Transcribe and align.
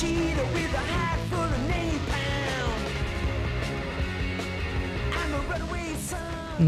cheetah 0.00 0.44
with 0.54 0.72
a 0.74 0.84
hat 0.94 1.18
full 1.28 1.40
of 1.40 1.50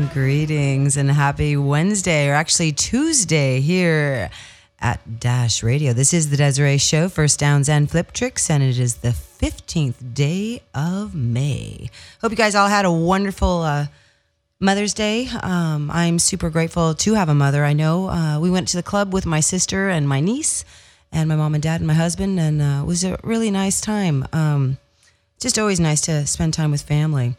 napalm. 0.01 0.13
Greetings 0.13 0.97
and 0.97 1.09
happy 1.09 1.57
Wednesday, 1.57 2.29
or 2.29 2.35
actually 2.35 2.73
Tuesday, 2.73 3.61
here 3.61 4.31
at 4.81 5.21
Dash 5.21 5.63
Radio. 5.63 5.93
This 5.93 6.13
is 6.13 6.31
the 6.31 6.37
Desiree 6.37 6.79
Show, 6.79 7.09
First 7.09 7.39
Downs 7.39 7.69
and 7.69 7.89
Flip 7.89 8.11
Tricks, 8.11 8.51
and 8.51 8.65
it 8.65 8.81
is 8.81 8.97
the 8.97 9.11
15th 9.11 10.13
day 10.13 10.63
of 10.75 11.15
May. 11.15 11.89
Hope 12.23 12.33
you 12.33 12.37
guys 12.37 12.57
all 12.57 12.67
had 12.67 12.85
a 12.85 12.91
wonderful 12.91 13.63
uh, 13.63 13.87
Mother's 14.59 14.93
Day. 14.93 15.29
Um, 15.41 15.89
I'm 15.93 16.19
super 16.19 16.51
grateful 16.51 16.95
to 16.95 17.15
have 17.15 17.29
a 17.29 17.35
mother. 17.35 17.65
I 17.65 17.75
know 17.75 18.09
uh, 18.09 18.41
we 18.41 18.51
went 18.51 18.67
to 18.69 18.77
the 18.77 18.83
club 18.83 19.13
with 19.13 19.25
my 19.25 19.39
sister 19.39 19.89
and 19.89 20.09
my 20.09 20.19
niece, 20.19 20.65
and 21.13 21.29
my 21.29 21.37
mom 21.37 21.55
and 21.55 21.63
dad 21.63 21.81
and 21.81 21.87
my 21.87 21.95
husband, 21.95 22.39
and 22.39 22.63
uh, 22.63 22.81
it 22.83 22.87
was 22.87 23.05
a 23.05 23.19
really 23.23 23.51
nice 23.51 23.81
time. 23.81 24.27
Um, 24.33 24.79
just 25.41 25.59
always 25.59 25.81
nice 25.81 26.03
to 26.03 26.27
spend 26.27 26.55
time 26.55 26.71
with 26.71 26.83
family. 26.83 27.37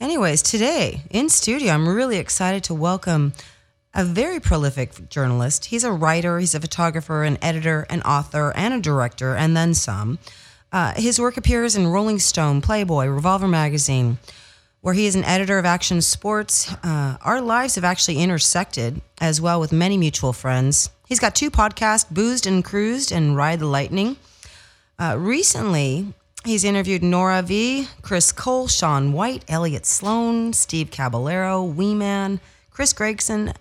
Anyways, 0.00 0.42
today 0.42 1.02
in 1.10 1.28
studio, 1.28 1.72
I'm 1.72 1.88
really 1.88 2.18
excited 2.18 2.64
to 2.64 2.74
welcome 2.74 3.32
a 3.94 4.04
very 4.04 4.38
prolific 4.38 5.08
journalist. 5.08 5.66
He's 5.66 5.82
a 5.82 5.90
writer, 5.90 6.38
he's 6.38 6.54
a 6.54 6.60
photographer, 6.60 7.24
an 7.24 7.38
editor, 7.42 7.86
an 7.90 8.02
author, 8.02 8.52
and 8.54 8.74
a 8.74 8.80
director, 8.80 9.34
and 9.34 9.56
then 9.56 9.74
some. 9.74 10.18
Uh, 10.70 10.92
his 10.94 11.18
work 11.18 11.36
appears 11.36 11.74
in 11.74 11.86
Rolling 11.86 12.18
Stone, 12.18 12.60
Playboy, 12.60 13.06
Revolver 13.06 13.48
Magazine, 13.48 14.18
where 14.82 14.94
he 14.94 15.06
is 15.06 15.16
an 15.16 15.24
editor 15.24 15.58
of 15.58 15.64
Action 15.64 16.00
Sports. 16.02 16.72
Uh, 16.84 17.16
our 17.22 17.40
lives 17.40 17.74
have 17.74 17.84
actually 17.84 18.18
intersected 18.18 19.00
as 19.20 19.40
well 19.40 19.58
with 19.58 19.72
many 19.72 19.96
mutual 19.96 20.32
friends. 20.32 20.90
He's 21.08 21.18
got 21.18 21.34
two 21.34 21.50
podcasts, 21.50 22.08
Boozed 22.10 22.46
and 22.46 22.62
Cruised 22.62 23.12
and 23.12 23.34
Ride 23.34 23.60
the 23.60 23.66
Lightning. 23.66 24.16
Uh, 24.98 25.16
recently, 25.18 26.12
he's 26.44 26.64
interviewed 26.64 27.02
Nora 27.02 27.40
V, 27.40 27.88
Chris 28.02 28.30
Cole, 28.30 28.68
Shaun 28.68 29.14
White, 29.14 29.42
Elliot 29.48 29.86
Sloan, 29.86 30.52
Steve 30.52 30.90
Caballero, 30.90 31.64
Wee 31.64 31.94
Man, 31.94 32.40
Chris 32.70 32.92
Gregson, 32.92 33.54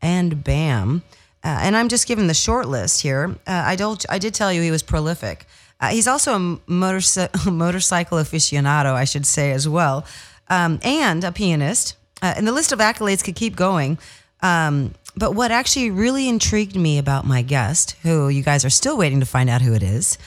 and 0.00 0.44
Bam. 0.44 1.02
Uh, 1.44 1.58
and 1.62 1.76
I'm 1.76 1.88
just 1.88 2.06
giving 2.06 2.28
the 2.28 2.34
short 2.34 2.68
list 2.68 3.02
here. 3.02 3.36
Uh, 3.48 3.62
I, 3.66 3.74
don't, 3.74 4.04
I 4.08 4.18
did 4.18 4.32
tell 4.32 4.52
you 4.52 4.62
he 4.62 4.70
was 4.70 4.84
prolific. 4.84 5.46
Uh, 5.80 5.88
he's 5.88 6.06
also 6.06 6.34
a 6.36 6.38
motorci- 6.70 7.52
motorcycle 7.52 8.18
aficionado, 8.18 8.94
I 8.94 9.04
should 9.04 9.26
say, 9.26 9.50
as 9.50 9.68
well, 9.68 10.06
um, 10.48 10.78
and 10.84 11.24
a 11.24 11.32
pianist. 11.32 11.96
Uh, 12.22 12.34
and 12.36 12.46
the 12.46 12.52
list 12.52 12.70
of 12.70 12.78
accolades 12.78 13.24
could 13.24 13.34
keep 13.34 13.56
going. 13.56 13.98
Um, 14.40 14.94
but 15.16 15.34
what 15.34 15.50
actually 15.50 15.90
really 15.90 16.28
intrigued 16.28 16.76
me 16.76 16.98
about 16.98 17.26
my 17.26 17.42
guest, 17.42 17.96
who 18.02 18.28
you 18.28 18.42
guys 18.42 18.64
are 18.64 18.70
still 18.70 18.96
waiting 18.96 19.20
to 19.20 19.26
find 19.26 19.50
out 19.50 19.62
who 19.62 19.74
it 19.74 19.82
is, 19.82 20.18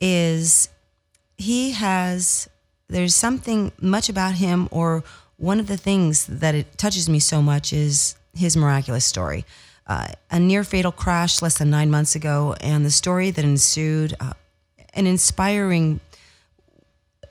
is 0.00 0.68
he 1.36 1.72
has 1.72 2.48
there's 2.88 3.14
something 3.14 3.72
much 3.80 4.08
about 4.08 4.34
him 4.34 4.68
or 4.70 5.02
one 5.36 5.58
of 5.58 5.66
the 5.66 5.76
things 5.76 6.26
that 6.26 6.54
it 6.54 6.76
touches 6.78 7.08
me 7.08 7.18
so 7.18 7.40
much 7.42 7.72
is 7.72 8.14
his 8.34 8.56
miraculous 8.56 9.04
story. 9.04 9.44
Uh, 9.86 10.08
a 10.30 10.38
near 10.38 10.64
fatal 10.64 10.92
crash 10.92 11.42
less 11.42 11.58
than 11.58 11.70
nine 11.70 11.90
months 11.90 12.14
ago 12.14 12.54
and 12.60 12.84
the 12.84 12.90
story 12.90 13.30
that 13.30 13.44
ensued 13.44 14.14
uh, 14.20 14.32
an 14.94 15.06
inspiring 15.06 16.00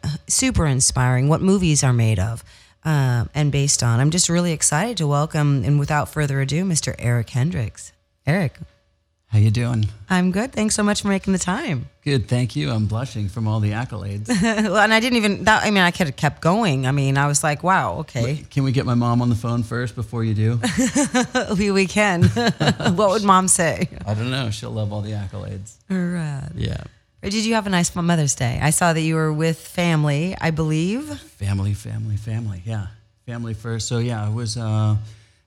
uh, 0.03 0.09
super 0.27 0.65
inspiring 0.65 1.29
what 1.29 1.41
movies 1.41 1.83
are 1.83 1.93
made 1.93 2.19
of 2.19 2.43
uh, 2.85 3.25
and 3.33 3.51
based 3.51 3.83
on 3.83 3.99
i'm 3.99 4.11
just 4.11 4.29
really 4.29 4.51
excited 4.51 4.97
to 4.97 5.07
welcome 5.07 5.63
and 5.63 5.79
without 5.79 6.09
further 6.09 6.41
ado 6.41 6.63
mr 6.63 6.95
eric 6.99 7.27
hendrikx 7.27 7.91
eric 8.25 8.57
How 9.27 9.39
you 9.39 9.51
doing? 9.51 9.85
i'm 10.09 10.31
good 10.31 10.51
thanks 10.51 10.75
so 10.75 10.83
much 10.83 11.01
for 11.01 11.07
making 11.09 11.33
the 11.33 11.39
time 11.39 11.89
Good, 12.03 12.27
thank 12.27 12.57
you. 12.57 12.69
I'm 12.69 12.85
blushing 12.85 13.29
from 13.29 13.47
all 13.47 13.61
the 13.61 13.71
accolades. 13.71 14.27
well, 14.43 14.77
and 14.79 14.93
I 14.93 14.99
didn't 14.99 15.15
even. 15.15 15.45
That, 15.45 15.63
I 15.63 15.71
mean, 15.71 15.83
I 15.83 15.91
could 15.91 16.07
have 16.07 16.17
kept 16.17 16.41
going. 16.41 16.85
I 16.85 16.91
mean, 16.91 17.17
I 17.17 17.27
was 17.27 17.45
like, 17.45 17.63
"Wow, 17.63 17.99
okay, 17.99 18.43
Can 18.49 18.65
we 18.65 18.73
get 18.73 18.85
my 18.85 18.93
mom 18.93 19.21
on 19.21 19.29
the 19.29 19.35
phone 19.35 19.63
first 19.63 19.95
before 19.95 20.25
you 20.25 20.33
do? 20.33 20.59
we, 21.57 21.71
we 21.71 21.87
can." 21.87 22.23
what 22.95 23.11
would 23.11 23.23
mom 23.23 23.47
say? 23.47 23.87
I 24.05 24.15
don't 24.15 24.31
know. 24.31 24.49
She'll 24.49 24.71
love 24.71 24.91
all 24.91 24.99
the 24.99 25.11
accolades. 25.11 25.75
Right. 25.89 26.49
Yeah. 26.55 26.83
Did 27.23 27.45
you 27.45 27.53
have 27.55 27.65
a 27.67 27.69
nice 27.69 27.95
Mother's 27.95 28.35
Day? 28.35 28.59
I 28.61 28.69
saw 28.71 28.91
that 28.93 28.99
you 29.01 29.15
were 29.15 29.31
with 29.31 29.57
family, 29.57 30.35
I 30.41 30.51
believe. 30.51 31.07
Family, 31.39 31.73
family, 31.73 32.17
family. 32.17 32.61
Yeah. 32.65 32.87
Family 33.25 33.53
first. 33.53 33.87
So 33.87 33.99
yeah, 33.99 34.25
I 34.25 34.29
was 34.29 34.57
uh 34.57 34.97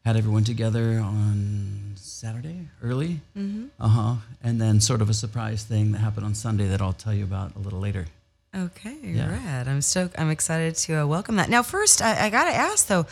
had 0.05 0.17
everyone 0.17 0.45
together 0.45 0.99
on 1.01 1.93
Saturday 1.97 2.69
early. 2.83 3.21
Mm-hmm. 3.37 3.67
Uh 3.79 3.89
huh. 3.89 4.15
And 4.43 4.59
then 4.61 4.81
sort 4.81 5.03
of 5.03 5.11
a 5.11 5.15
surprise 5.15 5.65
thing 5.65 5.93
that 5.93 5.99
happened 5.99 6.25
on 6.25 6.35
Sunday 6.35 6.67
that 6.69 6.81
I'll 6.81 6.95
tell 6.95 7.13
you 7.13 7.25
about 7.25 7.55
a 7.57 7.59
little 7.59 7.81
later. 7.81 8.07
Okay, 8.55 8.97
Yeah. 9.03 9.29
rad. 9.31 9.69
I'm 9.69 9.83
so 9.83 10.09
I'm 10.17 10.31
excited 10.31 10.77
to 10.87 11.03
uh, 11.03 11.07
welcome 11.07 11.37
that. 11.37 11.51
Now, 11.51 11.63
first, 11.63 12.01
I, 12.01 12.27
I 12.27 12.31
gotta 12.31 12.55
ask 12.57 12.87
though, 12.87 13.05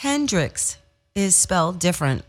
Hendrikx 0.00 0.76
is 1.16 1.34
spelled 1.34 1.80
different. 1.80 2.22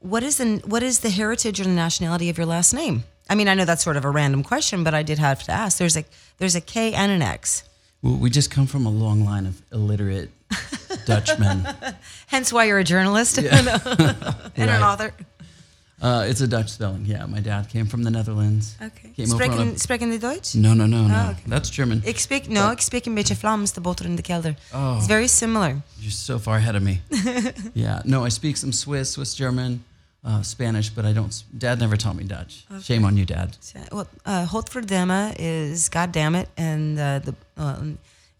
What 0.00 0.22
is 0.22 0.36
the 0.36 0.60
what 0.66 0.82
is 0.82 1.00
the 1.00 1.08
heritage 1.10 1.58
or 1.60 1.64
the 1.64 1.70
nationality 1.70 2.28
of 2.28 2.36
your 2.36 2.46
last 2.46 2.74
name? 2.74 3.04
I 3.28 3.34
mean, 3.34 3.48
I 3.48 3.54
know 3.54 3.64
that's 3.64 3.82
sort 3.82 3.96
of 3.96 4.04
a 4.04 4.10
random 4.10 4.42
question, 4.42 4.84
but 4.84 4.92
I 4.94 5.02
did 5.02 5.18
have 5.18 5.42
to 5.44 5.52
ask. 5.52 5.78
There's 5.78 5.96
a 5.96 6.04
there's 6.38 6.54
a 6.56 6.60
K 6.60 6.92
and 6.94 7.10
an 7.12 7.22
X. 7.22 7.62
Well, 8.02 8.16
we 8.20 8.28
just 8.30 8.50
come 8.50 8.66
from 8.66 8.86
a 8.86 8.90
long 8.90 9.24
line 9.24 9.46
of 9.46 9.54
illiterate 9.72 10.28
Dutchmen. 11.06 11.66
Hence 12.26 12.52
why 12.52 12.64
you're 12.66 12.78
a 12.80 12.84
journalist 12.84 13.38
and, 13.38 13.68
an 14.56 14.82
author. 14.82 15.12
Uh, 16.02 16.26
it's 16.28 16.42
a 16.42 16.46
Dutch 16.46 16.68
spelling. 16.68 17.06
Yeah, 17.06 17.24
my 17.26 17.40
dad 17.40 17.68
came 17.70 17.86
from 17.86 18.02
the 18.02 18.10
Netherlands. 18.10 18.76
Okay. 18.82 19.08
Came 19.16 19.32
over 19.32 19.44
on 19.44 19.50
Spreken, 19.50 19.74
a- 19.74 19.78
spreken 19.78 20.10
die 20.10 20.18
Duits? 20.18 20.54
No, 20.54 20.74
no, 20.74 20.86
no, 20.86 21.06
no. 21.06 21.14
Oh, 21.14 21.30
okay. 21.30 21.42
That's 21.46 21.70
German. 21.70 22.02
Ik 22.04 22.18
spreek, 22.18 22.48
no, 22.48 22.70
ik 22.70 22.80
spreek 22.80 23.06
een 23.06 23.14
beetje 23.14 23.36
Vlaams, 23.36 23.72
de 23.72 23.80
boter 23.80 24.04
in 24.06 24.16
de 24.16 24.22
kelder. 24.22 24.54
Oh. 24.74 24.94
It's 24.98 25.06
very 25.06 25.26
similar. 25.26 25.80
You're 25.98 26.10
so 26.12 26.38
far 26.38 26.56
ahead 26.58 26.74
of 26.74 26.82
me. 26.82 27.00
yeah. 27.72 28.00
No, 28.04 28.26
I 28.26 28.30
speak 28.30 28.56
some 28.56 28.72
Swiss, 28.72 29.12
Swiss 29.12 29.34
German, 29.34 29.84
uh, 30.24 30.42
Spanish, 30.42 30.88
but 30.90 31.04
I 31.04 31.12
don't. 31.12 31.42
Dad 31.56 31.78
never 31.80 31.96
taught 31.96 32.16
me 32.16 32.24
Dutch. 32.24 32.64
Shame 32.82 33.04
on 33.04 33.16
you, 33.16 33.24
Dad. 33.26 33.56
Well, 33.92 34.08
uh, 34.24 34.46
Godverdamme 34.46 35.36
is 35.38 35.88
God 35.88 36.12
damn 36.12 36.34
it, 36.34 36.48
and 36.56 36.98
uh, 36.98 37.18
the 37.20 37.34
uh, 37.56 37.82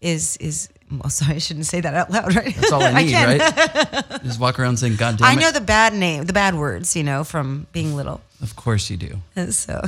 is 0.01 0.37
is. 0.37 0.69
Well, 0.91 1.09
sorry, 1.09 1.35
I 1.35 1.39
shouldn't 1.39 1.65
say 1.65 1.81
that 1.81 1.93
out 1.95 2.11
loud, 2.11 2.35
right? 2.35 2.55
That's 2.55 2.71
all 2.71 2.83
I 2.83 2.93
need, 3.03 3.11
can. 3.11 3.39
right? 3.39 4.21
Just 4.23 4.39
walk 4.39 4.59
around 4.59 4.77
saying 4.77 4.95
"God 4.97 5.17
damn 5.17 5.27
I 5.27 5.33
it." 5.33 5.39
know 5.39 5.51
the 5.51 5.61
bad 5.61 5.93
name, 5.93 6.25
the 6.25 6.33
bad 6.33 6.55
words, 6.55 6.95
you 6.95 7.03
know, 7.03 7.23
from 7.23 7.67
being 7.71 7.95
little. 7.95 8.21
Of 8.41 8.55
course 8.55 8.89
you 8.89 8.97
do. 8.97 9.17
And 9.35 9.53
So, 9.53 9.81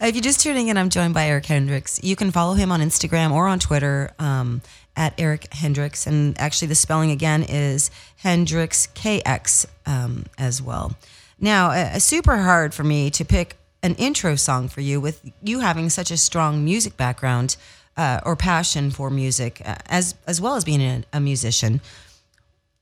if 0.00 0.14
you're 0.14 0.22
just 0.22 0.40
tuning 0.40 0.68
in, 0.68 0.76
I'm 0.76 0.90
joined 0.90 1.14
by 1.14 1.26
Eric 1.26 1.44
Hendrikx. 1.44 2.04
You 2.04 2.14
can 2.16 2.30
follow 2.30 2.54
him 2.54 2.70
on 2.70 2.80
Instagram 2.80 3.32
or 3.32 3.48
on 3.48 3.58
Twitter 3.58 4.12
um, 4.18 4.60
at 4.94 5.14
Eric 5.18 5.48
Hendrikx. 5.50 6.06
And 6.06 6.38
actually, 6.38 6.68
the 6.68 6.74
spelling 6.76 7.10
again 7.10 7.42
is 7.42 7.90
Hendrikx 8.22 8.92
KX 8.92 9.66
um, 9.86 10.26
as 10.38 10.60
well. 10.62 10.94
Now, 11.42 11.72
uh, 11.72 11.98
super 11.98 12.38
hard 12.38 12.72
for 12.72 12.84
me 12.84 13.10
to 13.10 13.24
pick 13.24 13.56
an 13.82 13.96
intro 13.96 14.36
song 14.36 14.68
for 14.68 14.80
you 14.80 15.00
with 15.00 15.20
you 15.42 15.58
having 15.58 15.90
such 15.90 16.12
a 16.12 16.16
strong 16.16 16.64
music 16.64 16.96
background 16.96 17.56
uh, 17.96 18.20
or 18.24 18.36
passion 18.36 18.92
for 18.92 19.10
music, 19.10 19.60
uh, 19.64 19.74
as 19.86 20.14
as 20.26 20.40
well 20.40 20.54
as 20.54 20.64
being 20.64 20.80
a, 20.80 21.02
a 21.12 21.20
musician. 21.20 21.80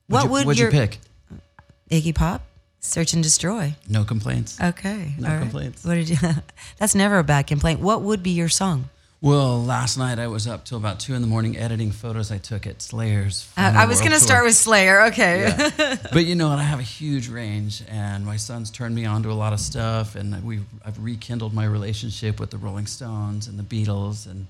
What 0.09 0.28
What'd 0.28 0.43
you, 0.43 0.47
would 0.47 0.59
your 0.59 0.70
you 0.70 0.78
pick? 0.78 0.99
Iggy 1.91 2.15
Pop? 2.15 2.43
Search 2.81 3.15
and 3.15 3.22
Destroy. 3.22 3.75
No 3.88 4.04
complaints. 4.04 4.60
Okay. 4.60 5.15
No 5.19 5.28
right. 5.28 5.41
complaints. 5.41 5.84
What 5.84 5.94
did 5.94 6.11
you? 6.11 6.17
That's 6.79 6.94
never 6.94 7.19
a 7.19 7.25
bad 7.25 7.46
complaint. 7.46 7.81
What 7.81 8.02
would 8.02 8.23
be 8.23 8.31
your 8.31 8.49
song? 8.50 8.90
Well, 9.22 9.62
last 9.62 9.99
night 9.99 10.19
I 10.19 10.28
was 10.28 10.46
up 10.46 10.64
till 10.64 10.78
about 10.78 10.99
two 10.99 11.14
in 11.14 11.20
the 11.20 11.28
morning 11.28 11.58
editing 11.58 11.93
photos 11.93 12.32
I 12.32 12.38
took 12.38 12.67
at 12.67 12.81
Slayer's. 12.81 13.46
Uh, 13.55 13.70
I 13.76 13.84
was 13.84 14.00
going 14.00 14.12
to 14.12 14.19
start 14.20 14.46
with 14.46 14.55
Slayer. 14.56 15.02
Okay. 15.08 15.40
Yeah. 15.43 15.96
but 16.12 16.25
you 16.25 16.34
know 16.34 16.49
what? 16.49 16.58
I 16.58 16.62
have 16.62 16.78
a 16.78 16.82
huge 16.82 17.28
range, 17.28 17.82
and 17.90 18.25
my 18.25 18.37
son's 18.37 18.70
turned 18.70 18.94
me 18.94 19.05
on 19.05 19.22
to 19.25 19.31
a 19.31 19.34
lot 19.34 19.52
of 19.52 19.61
stuff, 19.61 20.14
and 20.17 20.43
we 20.43 20.61
I've 20.87 20.99
rekindled 21.02 21.52
my 21.52 21.67
relationship 21.67 22.40
with 22.40 22.49
the 22.50 22.56
Rolling 22.56 22.87
Stones 22.87 23.46
and 23.46 23.58
the 23.58 23.62
Beatles 23.62 24.25
and 24.31 24.46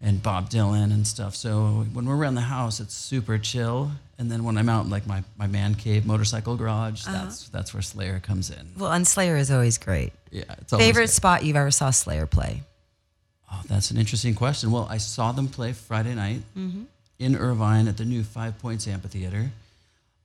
and 0.00 0.22
Bob 0.22 0.48
Dylan 0.48 0.84
and 0.92 1.06
stuff. 1.06 1.34
So 1.34 1.84
when 1.92 2.06
we're 2.06 2.16
around 2.16 2.36
the 2.36 2.40
house, 2.40 2.80
it's 2.80 2.94
super 2.94 3.36
chill, 3.36 3.90
and 4.18 4.30
then 4.30 4.42
when 4.42 4.56
I'm 4.56 4.70
out 4.70 4.84
in 4.86 4.90
like 4.90 5.06
my, 5.06 5.22
my 5.36 5.48
man 5.48 5.74
cave 5.74 6.06
motorcycle 6.06 6.56
garage, 6.56 7.06
Uh-huh. 7.06 7.24
that's 7.24 7.48
that's 7.50 7.74
where 7.74 7.82
Slayer 7.82 8.20
comes 8.20 8.48
in. 8.48 8.68
well, 8.78 8.90
and 8.92 9.06
Slayer 9.06 9.36
is 9.36 9.50
always 9.50 9.76
great. 9.76 10.12
Yeah, 10.30 10.44
it's 10.62 10.72
Favorite 10.72 11.02
good. 11.08 11.10
spot 11.10 11.44
you've 11.44 11.56
ever 11.56 11.70
saw 11.70 11.90
Slayer 11.90 12.24
play? 12.26 12.62
Oh, 13.50 13.62
that's 13.66 13.90
an 13.90 13.96
interesting 13.96 14.34
question. 14.34 14.70
Well, 14.70 14.86
I 14.90 14.98
saw 14.98 15.32
them 15.32 15.48
play 15.48 15.72
Friday 15.72 16.14
night 16.14 16.42
Mm-hmm. 16.56 16.82
in 17.18 17.34
Irvine 17.36 17.88
at 17.88 17.96
the 17.96 18.04
new 18.04 18.22
Five 18.22 18.58
Points 18.58 18.86
Amphitheater. 18.86 19.50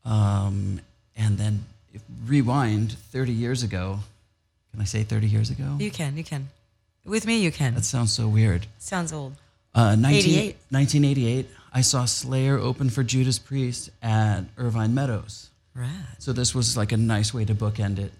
Um, 0.05 0.81
and 1.15 1.37
then 1.37 1.65
if 1.93 2.01
rewind 2.27 2.93
30 3.11 3.31
years 3.31 3.63
ago. 3.63 3.99
Can 4.71 4.81
I 4.81 4.85
say 4.85 5.03
30 5.03 5.27
years 5.27 5.49
ago? 5.51 5.77
You 5.79 5.91
can. 5.91 6.17
You 6.17 6.23
can. 6.23 6.49
With 7.05 7.25
me, 7.27 7.37
you 7.39 7.51
can. 7.51 7.75
That 7.75 7.85
sounds 7.85 8.11
so 8.11 8.27
weird. 8.27 8.65
Sounds 8.79 9.13
old. 9.13 9.33
Uh, 9.75 9.95
19, 9.95 10.55
1988, 10.69 11.47
I 11.73 11.81
saw 11.81 12.05
Slayer 12.05 12.57
open 12.57 12.89
for 12.89 13.03
Judas 13.03 13.39
Priest 13.39 13.89
at 14.01 14.41
Irvine 14.57 14.93
Meadows. 14.93 15.49
Right. 15.75 15.89
So 16.19 16.33
this 16.33 16.53
was 16.55 16.75
like 16.77 16.91
a 16.91 16.97
nice 16.97 17.33
way 17.33 17.45
to 17.45 17.55
bookend 17.55 17.97
it. 17.99 18.13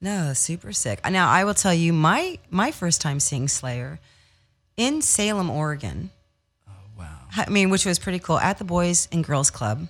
No, 0.00 0.32
super 0.32 0.72
sick. 0.72 1.00
Now 1.08 1.28
I 1.30 1.44
will 1.44 1.54
tell 1.54 1.72
you 1.74 1.92
my 1.92 2.38
my 2.50 2.70
first 2.72 3.00
time 3.00 3.18
seeing 3.20 3.48
Slayer. 3.48 3.98
In 4.76 5.02
Salem, 5.02 5.50
Oregon. 5.50 6.10
Oh, 6.68 6.72
wow. 6.98 7.18
I 7.36 7.48
mean, 7.50 7.70
which 7.70 7.86
was 7.86 7.98
pretty 7.98 8.18
cool 8.18 8.38
at 8.38 8.58
the 8.58 8.64
Boys 8.64 9.08
and 9.12 9.24
Girls 9.24 9.50
Club 9.50 9.88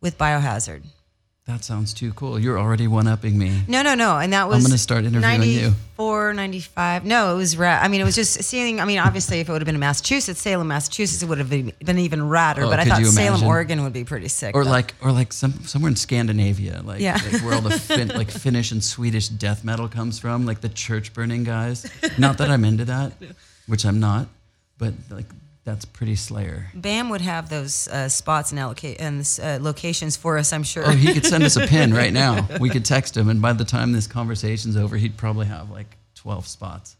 with 0.00 0.16
Biohazard. 0.18 0.82
That 1.46 1.62
sounds 1.62 1.94
too 1.94 2.12
cool. 2.14 2.40
You're 2.40 2.58
already 2.58 2.88
one 2.88 3.06
upping 3.06 3.38
me. 3.38 3.62
No, 3.68 3.80
no, 3.82 3.94
no. 3.94 4.18
And 4.18 4.32
that 4.32 4.48
was 4.48 4.64
I'm 4.64 4.68
gonna 4.68 4.78
start 4.78 5.04
interviewing 5.04 5.42
you. 5.48 5.60
94, 5.60 6.34
95. 6.34 7.04
No, 7.04 7.34
it 7.34 7.36
was 7.36 7.56
rad. 7.56 7.84
I 7.84 7.86
mean, 7.88 8.00
it 8.00 8.04
was 8.04 8.16
just 8.16 8.42
seeing. 8.42 8.80
I 8.80 8.84
mean, 8.84 8.98
obviously, 8.98 9.38
if 9.38 9.48
it 9.48 9.52
would 9.52 9.62
have 9.62 9.66
been 9.66 9.76
in 9.76 9.80
Massachusetts, 9.80 10.40
Salem, 10.40 10.66
Massachusetts, 10.66 11.22
it 11.22 11.26
would 11.28 11.38
have 11.38 11.48
been, 11.48 11.70
been 11.84 12.00
even 12.00 12.18
radder. 12.18 12.64
Oh, 12.64 12.68
but 12.68 12.80
I 12.80 12.84
thought 12.84 13.04
Salem? 13.06 13.44
Oregon 13.44 13.84
would 13.84 13.92
be 13.92 14.02
pretty 14.02 14.26
sick. 14.26 14.56
Or 14.56 14.64
though. 14.64 14.70
like, 14.72 14.94
or 15.00 15.12
like 15.12 15.32
some 15.32 15.52
somewhere 15.62 15.88
in 15.90 15.94
Scandinavia, 15.94 16.82
like, 16.84 17.00
Yeah. 17.00 17.16
like 17.30 17.40
where 17.44 17.54
all 17.54 17.60
the 17.60 17.78
fin, 17.78 18.08
like 18.08 18.32
Finnish 18.32 18.72
and 18.72 18.82
Swedish 18.82 19.28
death 19.28 19.62
metal 19.62 19.86
comes 19.88 20.18
from, 20.18 20.46
like 20.46 20.62
the 20.62 20.68
church 20.68 21.12
burning 21.14 21.44
guys. 21.44 21.88
Not 22.18 22.38
that 22.38 22.50
I'm 22.50 22.64
into 22.64 22.86
that, 22.86 23.12
which 23.66 23.84
I'm 23.84 24.00
not, 24.00 24.28
but 24.78 24.94
like 25.10 25.26
that's 25.64 25.84
pretty 25.84 26.14
Slayer. 26.14 26.68
Bam 26.74 27.10
would 27.10 27.20
have 27.20 27.48
those 27.48 27.88
uh, 27.88 28.08
spots 28.08 28.52
and 28.52 28.60
allocate 28.60 29.00
and 29.00 29.28
uh, 29.42 29.58
locations 29.60 30.16
for 30.16 30.38
us. 30.38 30.52
I'm 30.52 30.62
sure. 30.62 30.88
Or 30.88 30.92
he 30.92 31.12
could 31.12 31.26
send 31.26 31.42
us 31.42 31.56
a 31.56 31.66
pin 31.66 31.92
right 31.92 32.12
now. 32.24 32.46
We 32.60 32.70
could 32.70 32.84
text 32.84 33.16
him, 33.16 33.28
and 33.28 33.42
by 33.42 33.52
the 33.52 33.64
time 33.64 33.92
this 33.92 34.06
conversation's 34.06 34.76
over, 34.76 34.96
he'd 34.96 35.16
probably 35.16 35.46
have 35.46 35.70
like 35.70 35.96
12 36.14 36.46
spots. 36.46 36.96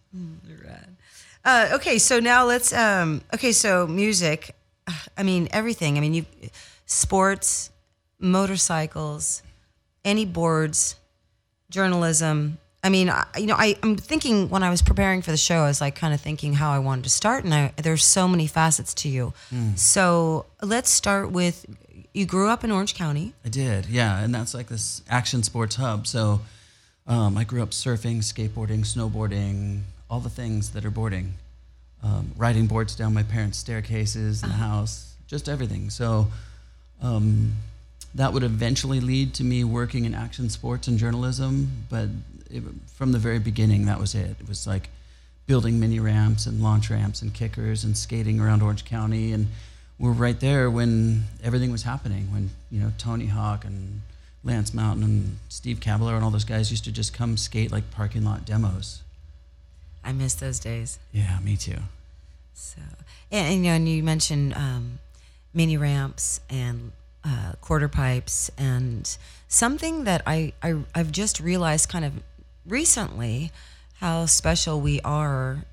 Rad. 0.64 0.96
Uh, 1.44 1.68
okay, 1.74 1.98
so 1.98 2.18
now 2.18 2.44
let's. 2.44 2.72
Um, 2.72 3.22
okay, 3.32 3.52
so 3.52 3.86
music. 3.86 4.54
I 5.16 5.22
mean 5.22 5.48
everything. 5.52 5.96
I 5.96 6.00
mean 6.00 6.14
you, 6.14 6.24
sports, 6.86 7.70
motorcycles, 8.18 9.42
any 10.04 10.24
boards, 10.24 10.96
journalism. 11.70 12.58
I 12.86 12.88
mean, 12.88 13.10
I, 13.10 13.26
you 13.36 13.46
know, 13.46 13.56
I, 13.56 13.76
I'm 13.82 13.96
thinking 13.96 14.48
when 14.48 14.62
I 14.62 14.70
was 14.70 14.80
preparing 14.80 15.20
for 15.20 15.32
the 15.32 15.36
show, 15.36 15.56
I 15.56 15.66
was 15.66 15.80
like 15.80 15.96
kind 15.96 16.14
of 16.14 16.20
thinking 16.20 16.54
how 16.54 16.70
I 16.70 16.78
wanted 16.78 17.02
to 17.02 17.10
start, 17.10 17.42
and 17.42 17.52
I, 17.52 17.72
there's 17.76 18.04
so 18.04 18.28
many 18.28 18.46
facets 18.46 18.94
to 18.94 19.08
you. 19.08 19.32
So 19.74 20.46
let's 20.62 20.88
start 20.88 21.32
with 21.32 21.66
you 22.12 22.24
grew 22.26 22.48
up 22.48 22.62
in 22.62 22.70
Orange 22.70 22.94
County. 22.94 23.34
I 23.44 23.48
did, 23.48 23.86
yeah, 23.86 24.22
and 24.22 24.32
that's 24.32 24.54
like 24.54 24.68
this 24.68 25.02
action 25.10 25.42
sports 25.42 25.74
hub. 25.74 26.06
So 26.06 26.42
um, 27.08 27.36
I 27.36 27.42
grew 27.42 27.60
up 27.60 27.70
surfing, 27.70 28.18
skateboarding, 28.18 28.86
snowboarding, 28.86 29.80
all 30.08 30.20
the 30.20 30.30
things 30.30 30.70
that 30.70 30.84
are 30.84 30.90
boarding, 30.90 31.34
um, 32.04 32.30
riding 32.36 32.68
boards 32.68 32.94
down 32.94 33.12
my 33.12 33.24
parents' 33.24 33.58
staircases 33.58 34.44
in 34.44 34.48
the 34.48 34.54
house, 34.54 35.16
just 35.26 35.48
everything. 35.48 35.90
So 35.90 36.28
um, 37.02 37.56
that 38.14 38.32
would 38.32 38.44
eventually 38.44 39.00
lead 39.00 39.34
to 39.34 39.44
me 39.44 39.64
working 39.64 40.04
in 40.04 40.14
action 40.14 40.48
sports 40.50 40.86
and 40.86 40.98
journalism, 40.98 41.84
but 41.90 42.08
it, 42.50 42.62
from 42.94 43.12
the 43.12 43.18
very 43.18 43.38
beginning, 43.38 43.86
that 43.86 43.98
was 43.98 44.14
it. 44.14 44.36
It 44.40 44.48
was 44.48 44.66
like 44.66 44.88
building 45.46 45.78
mini 45.78 46.00
ramps 46.00 46.46
and 46.46 46.62
launch 46.62 46.90
ramps 46.90 47.22
and 47.22 47.32
kickers 47.32 47.84
and 47.84 47.96
skating 47.96 48.40
around 48.40 48.62
Orange 48.62 48.84
County 48.84 49.32
and 49.32 49.46
we're 49.98 50.12
right 50.12 50.38
there 50.40 50.70
when 50.70 51.24
everything 51.42 51.72
was 51.72 51.82
happening 51.84 52.30
when 52.32 52.50
you 52.70 52.80
know 52.80 52.92
Tony 52.98 53.26
Hawk 53.26 53.64
and 53.64 54.02
Lance 54.44 54.74
Mountain 54.74 55.04
and 55.04 55.38
Steve 55.48 55.80
Caballero 55.80 56.16
and 56.16 56.24
all 56.24 56.30
those 56.30 56.44
guys 56.44 56.70
used 56.70 56.84
to 56.84 56.92
just 56.92 57.12
come 57.14 57.36
skate 57.36 57.72
like 57.72 57.90
parking 57.90 58.24
lot 58.24 58.44
demos. 58.44 59.02
I 60.04 60.12
miss 60.12 60.34
those 60.34 60.60
days. 60.60 60.98
Yeah, 61.12 61.38
me 61.40 61.56
too. 61.56 61.78
So, 62.54 62.80
and, 63.32 63.54
and, 63.54 63.64
you 63.64 63.70
know, 63.70 63.76
and 63.76 63.88
you 63.88 64.02
mentioned 64.02 64.54
um, 64.54 64.98
mini 65.52 65.76
ramps 65.76 66.40
and 66.48 66.92
uh, 67.24 67.52
quarter 67.60 67.88
pipes, 67.88 68.50
and 68.56 69.16
something 69.48 70.04
that 70.04 70.22
I, 70.26 70.52
I 70.62 70.76
I've 70.94 71.10
just 71.10 71.40
realized 71.40 71.88
kind 71.88 72.04
of 72.04 72.12
recently 72.66 73.52
how 74.00 74.26
special 74.26 74.80
we 74.80 75.00
are 75.00 75.64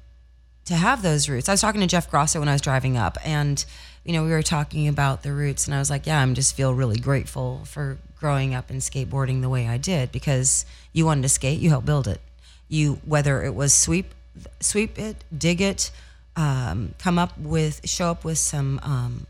to 0.66 0.76
have 0.76 1.02
those 1.02 1.28
roots. 1.28 1.50
I 1.50 1.54
was 1.54 1.62
talking 1.62 1.82
to 1.82 1.88
Jeff 1.88 2.10
Grosso 2.10 2.40
when 2.40 2.48
I 2.48 2.54
was 2.54 2.62
driving 2.62 2.98
up, 2.98 3.18
and 3.24 3.64
you 4.04 4.14
know, 4.14 4.24
we 4.24 4.32
were 4.32 4.44
talking 4.44 4.88
about 4.88 5.24
the 5.24 5.34
roots, 5.34 5.66
and 5.68 5.76
I 5.76 5.80
was 5.80 5.90
like, 5.90 6.06
yeah, 6.06 6.22
I'm 6.22 6.36
just 6.36 6.56
feel 6.56 6.74
really 6.74 6.98
grateful 6.98 7.64
for 7.66 7.98
growing 8.20 8.54
up 8.54 8.70
and 8.70 8.80
skateboarding 8.80 9.42
the 9.42 9.50
way 9.50 9.68
I 9.68 9.78
did 9.78 10.12
because 10.12 10.66
you 10.94 11.06
wanted 11.06 11.24
to 11.24 11.30
skate, 11.30 11.60
you 11.60 11.70
helped 11.70 11.86
build 11.86 12.08
it. 12.08 12.22
You 12.70 13.00
whether 13.06 13.44
it 13.44 13.54
was 13.54 13.74
sweep, 13.74 14.14
sweep 14.60 14.98
it, 14.98 15.24
dig 15.38 15.62
it, 15.62 15.92
um, 16.36 16.96
come 17.00 17.20
up 17.20 17.38
with, 17.38 17.88
show 17.88 18.12
up 18.12 18.24
with 18.24 18.38
some. 18.38 18.80
Um, 18.84 19.28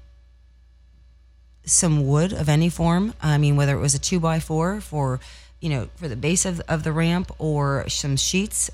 some 1.65 2.05
wood 2.05 2.33
of 2.33 2.49
any 2.49 2.67
form. 2.67 3.13
I 3.21 3.37
mean, 3.37 3.55
whether 3.55 3.73
it 3.73 3.79
was 3.79 3.95
a 3.95 3.99
two 3.99 4.19
by 4.19 4.41
four 4.41 4.81
for, 4.81 5.21
you 5.63 5.69
know, 5.69 5.87
for 5.95 6.07
the 6.09 6.15
base 6.17 6.43
of, 6.45 6.59
of 6.67 6.83
the 6.83 6.91
ramp 6.91 7.31
or 7.39 7.87
some 7.87 8.17
sheets, 8.17 8.69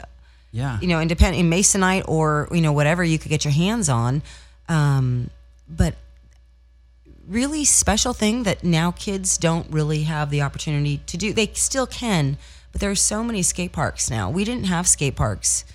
Yeah. 0.51 0.79
you 0.81 0.87
know, 0.87 0.99
independent 0.99 1.39
in 1.39 1.47
masonite 1.49 2.03
or 2.07 2.47
you 2.51 2.61
know 2.61 2.73
whatever 2.73 3.03
you 3.03 3.19
could 3.19 3.29
get 3.29 3.45
your 3.45 3.53
hands 3.53 3.87
on. 3.89 4.23
Um, 4.67 5.29
but 5.69 5.93
really 7.27 7.63
special 7.63 8.13
thing 8.13 8.43
that 8.43 8.63
now 8.63 8.89
kids 8.91 9.37
don't 9.37 9.67
really 9.71 10.03
have 10.03 10.31
the 10.31 10.41
opportunity 10.41 10.99
to 11.05 11.15
do. 11.17 11.31
They 11.31 11.47
still 11.53 11.85
can, 11.85 12.37
but 12.71 12.81
there 12.81 12.89
are 12.89 12.95
so 12.95 13.23
many 13.23 13.43
skate 13.43 13.71
parks 13.71 14.09
now. 14.09 14.29
We 14.31 14.43
didn't 14.43 14.65
have 14.65 14.87
skate 14.87 15.15
parks, 15.15 15.65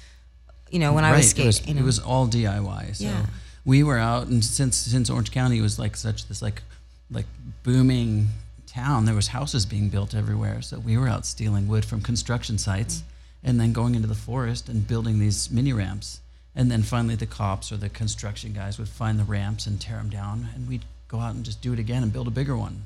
you 0.70 0.80
know, 0.80 0.92
when 0.92 1.04
I 1.04 1.12
was 1.12 1.18
Right, 1.18 1.30
skating. 1.30 1.44
It 1.44 1.46
was, 1.46 1.66
you 1.68 1.74
know. 1.74 1.80
it 1.80 1.84
was 1.84 1.98
all 2.00 2.26
DIY. 2.26 2.96
So 2.96 3.04
Yeah. 3.04 3.26
we 3.64 3.84
were 3.84 3.98
out, 3.98 4.26
and 4.26 4.44
since 4.44 4.76
since 4.76 5.08
Orange 5.08 5.30
County 5.30 5.60
was 5.60 5.78
like 5.78 5.96
such 5.96 6.26
this 6.26 6.42
like 6.42 6.62
like 7.10 7.26
booming 7.62 8.28
town, 8.74 9.04
there 9.04 9.14
was 9.14 9.28
houses 9.28 9.64
being 9.66 9.88
built 9.88 10.14
everywhere. 10.14 10.60
So 10.62 10.78
we 10.78 10.96
were 10.96 11.08
out 11.08 11.24
stealing 11.26 11.68
wood 11.68 11.84
from 11.84 12.00
construction 12.00 12.58
sites, 12.58 12.96
Mm. 12.96 13.02
and 13.48 13.60
then 13.60 13.72
going 13.72 13.94
into 13.94 14.08
the 14.08 14.14
forest 14.14 14.68
and 14.68 14.86
building 14.86 15.18
these 15.18 15.50
mini 15.50 15.72
ramps. 15.72 16.20
And 16.56 16.70
then 16.70 16.82
finally, 16.82 17.16
the 17.16 17.26
cops 17.26 17.70
or 17.72 17.76
the 17.76 17.88
construction 17.88 18.52
guys 18.52 18.78
would 18.78 18.88
find 18.88 19.18
the 19.18 19.24
ramps 19.24 19.66
and 19.66 19.80
tear 19.80 19.96
them 19.98 20.08
down, 20.08 20.48
and 20.54 20.68
we'd 20.68 20.84
go 21.08 21.18
out 21.20 21.34
and 21.34 21.44
just 21.44 21.60
do 21.60 21.72
it 21.72 21.78
again 21.78 22.02
and 22.02 22.12
build 22.12 22.26
a 22.28 22.30
bigger 22.30 22.56
one. 22.56 22.76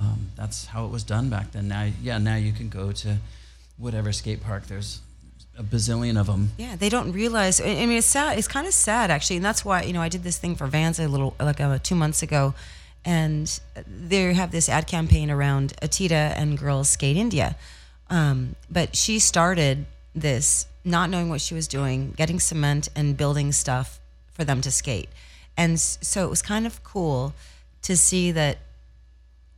Um, 0.00 0.30
that's 0.36 0.66
how 0.66 0.84
it 0.86 0.90
was 0.90 1.04
done 1.04 1.28
back 1.30 1.52
then. 1.52 1.68
Now, 1.68 1.88
yeah, 2.02 2.18
now 2.18 2.36
you 2.36 2.52
can 2.52 2.68
go 2.68 2.92
to 2.92 3.16
whatever 3.78 4.12
skate 4.12 4.42
park. 4.42 4.66
There's 4.66 5.00
a 5.58 5.62
bazillion 5.62 6.18
of 6.18 6.26
them. 6.26 6.50
Yeah, 6.58 6.76
they 6.76 6.88
don't 6.88 7.12
realize. 7.12 7.60
I 7.60 7.66
I 7.82 7.86
mean, 7.86 7.98
it's 7.98 8.06
sad. 8.06 8.38
It's 8.38 8.48
kind 8.48 8.66
of 8.66 8.74
sad 8.74 9.10
actually, 9.10 9.36
and 9.36 9.44
that's 9.44 9.64
why 9.64 9.82
you 9.82 9.92
know 9.92 10.02
I 10.02 10.08
did 10.08 10.22
this 10.24 10.38
thing 10.38 10.56
for 10.56 10.66
Vans 10.66 10.98
a 10.98 11.06
little 11.08 11.34
like 11.38 11.60
uh, 11.60 11.78
two 11.82 11.94
months 11.94 12.22
ago, 12.22 12.54
and 13.04 13.60
they 13.86 14.32
have 14.32 14.50
this 14.50 14.68
ad 14.68 14.86
campaign 14.86 15.30
around 15.30 15.74
Atita 15.82 16.32
and 16.36 16.58
Girls 16.58 16.88
Skate 16.88 17.16
India, 17.16 17.56
um, 18.10 18.56
but 18.70 18.96
she 18.96 19.18
started 19.18 19.86
this 20.14 20.66
not 20.84 21.10
knowing 21.10 21.28
what 21.28 21.40
she 21.40 21.54
was 21.54 21.66
doing, 21.66 22.12
getting 22.16 22.38
cement 22.38 22.88
and 22.94 23.16
building 23.16 23.52
stuff 23.52 24.00
for 24.32 24.44
them 24.44 24.60
to 24.60 24.70
skate, 24.70 25.08
and 25.56 25.78
so 25.80 26.24
it 26.24 26.30
was 26.30 26.42
kind 26.42 26.66
of 26.66 26.82
cool 26.82 27.34
to 27.82 27.96
see 27.96 28.32
that 28.32 28.58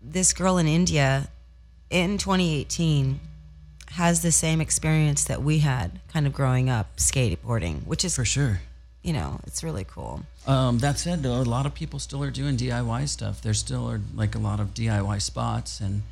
this 0.02 0.32
girl 0.32 0.58
in 0.58 0.66
India 0.66 1.28
in 1.90 2.18
2018 2.18 3.20
has 3.92 4.22
the 4.22 4.32
same 4.32 4.60
experience 4.60 5.24
that 5.24 5.42
we 5.42 5.60
had 5.60 6.00
kind 6.12 6.26
of 6.26 6.32
growing 6.32 6.68
up 6.68 6.96
skateboarding, 6.96 7.86
which 7.86 8.04
is, 8.04 8.16
For 8.16 8.24
sure. 8.24 8.60
You 9.06 9.12
know, 9.12 9.38
it's 9.46 9.62
really 9.62 9.84
cool. 9.84 10.22
Um, 10.48 10.78
that 10.80 10.98
said, 10.98 11.22
though, 11.22 11.40
a 11.40 11.44
lot 11.44 11.64
of 11.64 11.74
people 11.74 12.00
still 12.00 12.24
are 12.24 12.30
doing 12.32 12.56
DIY 12.56 13.08
stuff. 13.08 13.40
There 13.40 13.54
still 13.54 13.88
are 13.88 14.00
like 14.16 14.34
a 14.34 14.38
lot 14.40 14.58
of 14.58 14.74
DIY 14.74 15.22
spots. 15.22 15.78
And 15.78 16.02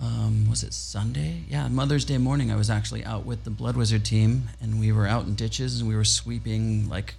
um, 0.00 0.48
was 0.48 0.62
it 0.62 0.72
Sunday? 0.72 1.42
Yeah, 1.48 1.66
Mother's 1.66 2.04
Day 2.04 2.16
morning, 2.16 2.52
I 2.52 2.56
was 2.56 2.70
actually 2.70 3.04
out 3.04 3.26
with 3.26 3.42
the 3.42 3.50
Blood 3.50 3.76
Wizard 3.76 4.04
team, 4.04 4.50
and 4.60 4.78
we 4.78 4.92
were 4.92 5.08
out 5.08 5.26
in 5.26 5.34
ditches 5.34 5.80
and 5.80 5.88
we 5.88 5.96
were 5.96 6.04
sweeping 6.04 6.88
like 6.88 7.16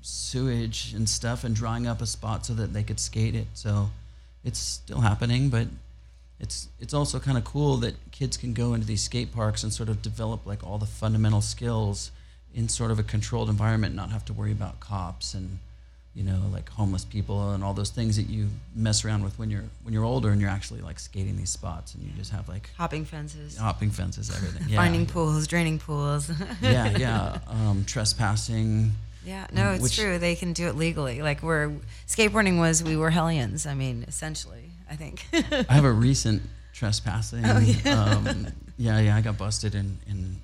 sewage 0.00 0.94
and 0.94 1.08
stuff 1.08 1.42
and 1.42 1.54
drawing 1.54 1.88
up 1.88 2.00
a 2.00 2.06
spot 2.06 2.46
so 2.46 2.54
that 2.54 2.72
they 2.72 2.84
could 2.84 3.00
skate 3.00 3.34
it. 3.34 3.48
So 3.54 3.90
it's 4.44 4.60
still 4.60 5.00
happening, 5.00 5.48
but 5.48 5.66
it's 6.38 6.68
it's 6.78 6.94
also 6.94 7.18
kind 7.18 7.36
of 7.36 7.42
cool 7.42 7.78
that 7.78 7.96
kids 8.12 8.36
can 8.36 8.54
go 8.54 8.74
into 8.74 8.86
these 8.86 9.02
skate 9.02 9.34
parks 9.34 9.64
and 9.64 9.72
sort 9.72 9.88
of 9.88 10.02
develop 10.02 10.46
like 10.46 10.64
all 10.64 10.78
the 10.78 10.86
fundamental 10.86 11.40
skills 11.40 12.12
in 12.54 12.68
sort 12.68 12.90
of 12.90 12.98
a 12.98 13.02
controlled 13.02 13.48
environment, 13.48 13.94
not 13.94 14.10
have 14.10 14.24
to 14.26 14.32
worry 14.32 14.52
about 14.52 14.80
cops 14.80 15.34
and 15.34 15.58
you 16.14 16.24
know 16.24 16.40
like 16.52 16.68
homeless 16.70 17.04
people 17.04 17.52
and 17.52 17.62
all 17.62 17.72
those 17.72 17.90
things 17.90 18.16
that 18.16 18.24
you 18.28 18.48
mess 18.74 19.04
around 19.04 19.22
with 19.22 19.38
when 19.38 19.48
you're 19.48 19.62
when 19.84 19.94
you're 19.94 20.04
older 20.04 20.30
and 20.30 20.40
you're 20.40 20.50
actually 20.50 20.80
like 20.80 20.98
skating 20.98 21.36
these 21.36 21.50
spots 21.50 21.94
and 21.94 22.02
you 22.02 22.10
just 22.18 22.32
have 22.32 22.48
like 22.48 22.68
Hopping 22.76 23.04
fences, 23.04 23.56
hopping 23.56 23.90
fences, 23.90 24.28
everything. 24.34 24.66
Yeah. 24.68 24.76
finding 24.78 25.06
pools, 25.06 25.46
draining 25.46 25.78
pools. 25.78 26.28
yeah, 26.62 26.96
yeah. 26.98 27.38
Um, 27.46 27.84
trespassing. 27.86 28.90
yeah, 29.24 29.46
no, 29.52 29.70
it's 29.70 29.82
Which- 29.84 29.96
true. 29.96 30.18
They 30.18 30.34
can 30.34 30.52
do 30.52 30.66
it 30.66 30.74
legally. 30.76 31.22
Like 31.22 31.42
we're 31.44 31.70
skateboarding 32.08 32.58
was 32.58 32.82
we 32.82 32.96
were 32.96 33.10
hellions. 33.10 33.64
I 33.66 33.74
mean, 33.74 34.04
essentially, 34.08 34.64
I 34.90 34.96
think. 34.96 35.24
I 35.32 35.72
have 35.72 35.84
a 35.84 35.92
recent 35.92 36.42
trespassing. 36.72 37.44
Oh, 37.46 37.58
yeah. 37.58 38.04
Um, 38.04 38.48
yeah, 38.76 38.98
yeah. 38.98 39.16
I 39.16 39.20
got 39.20 39.38
busted 39.38 39.76
in 39.76 39.98
in 40.08 40.36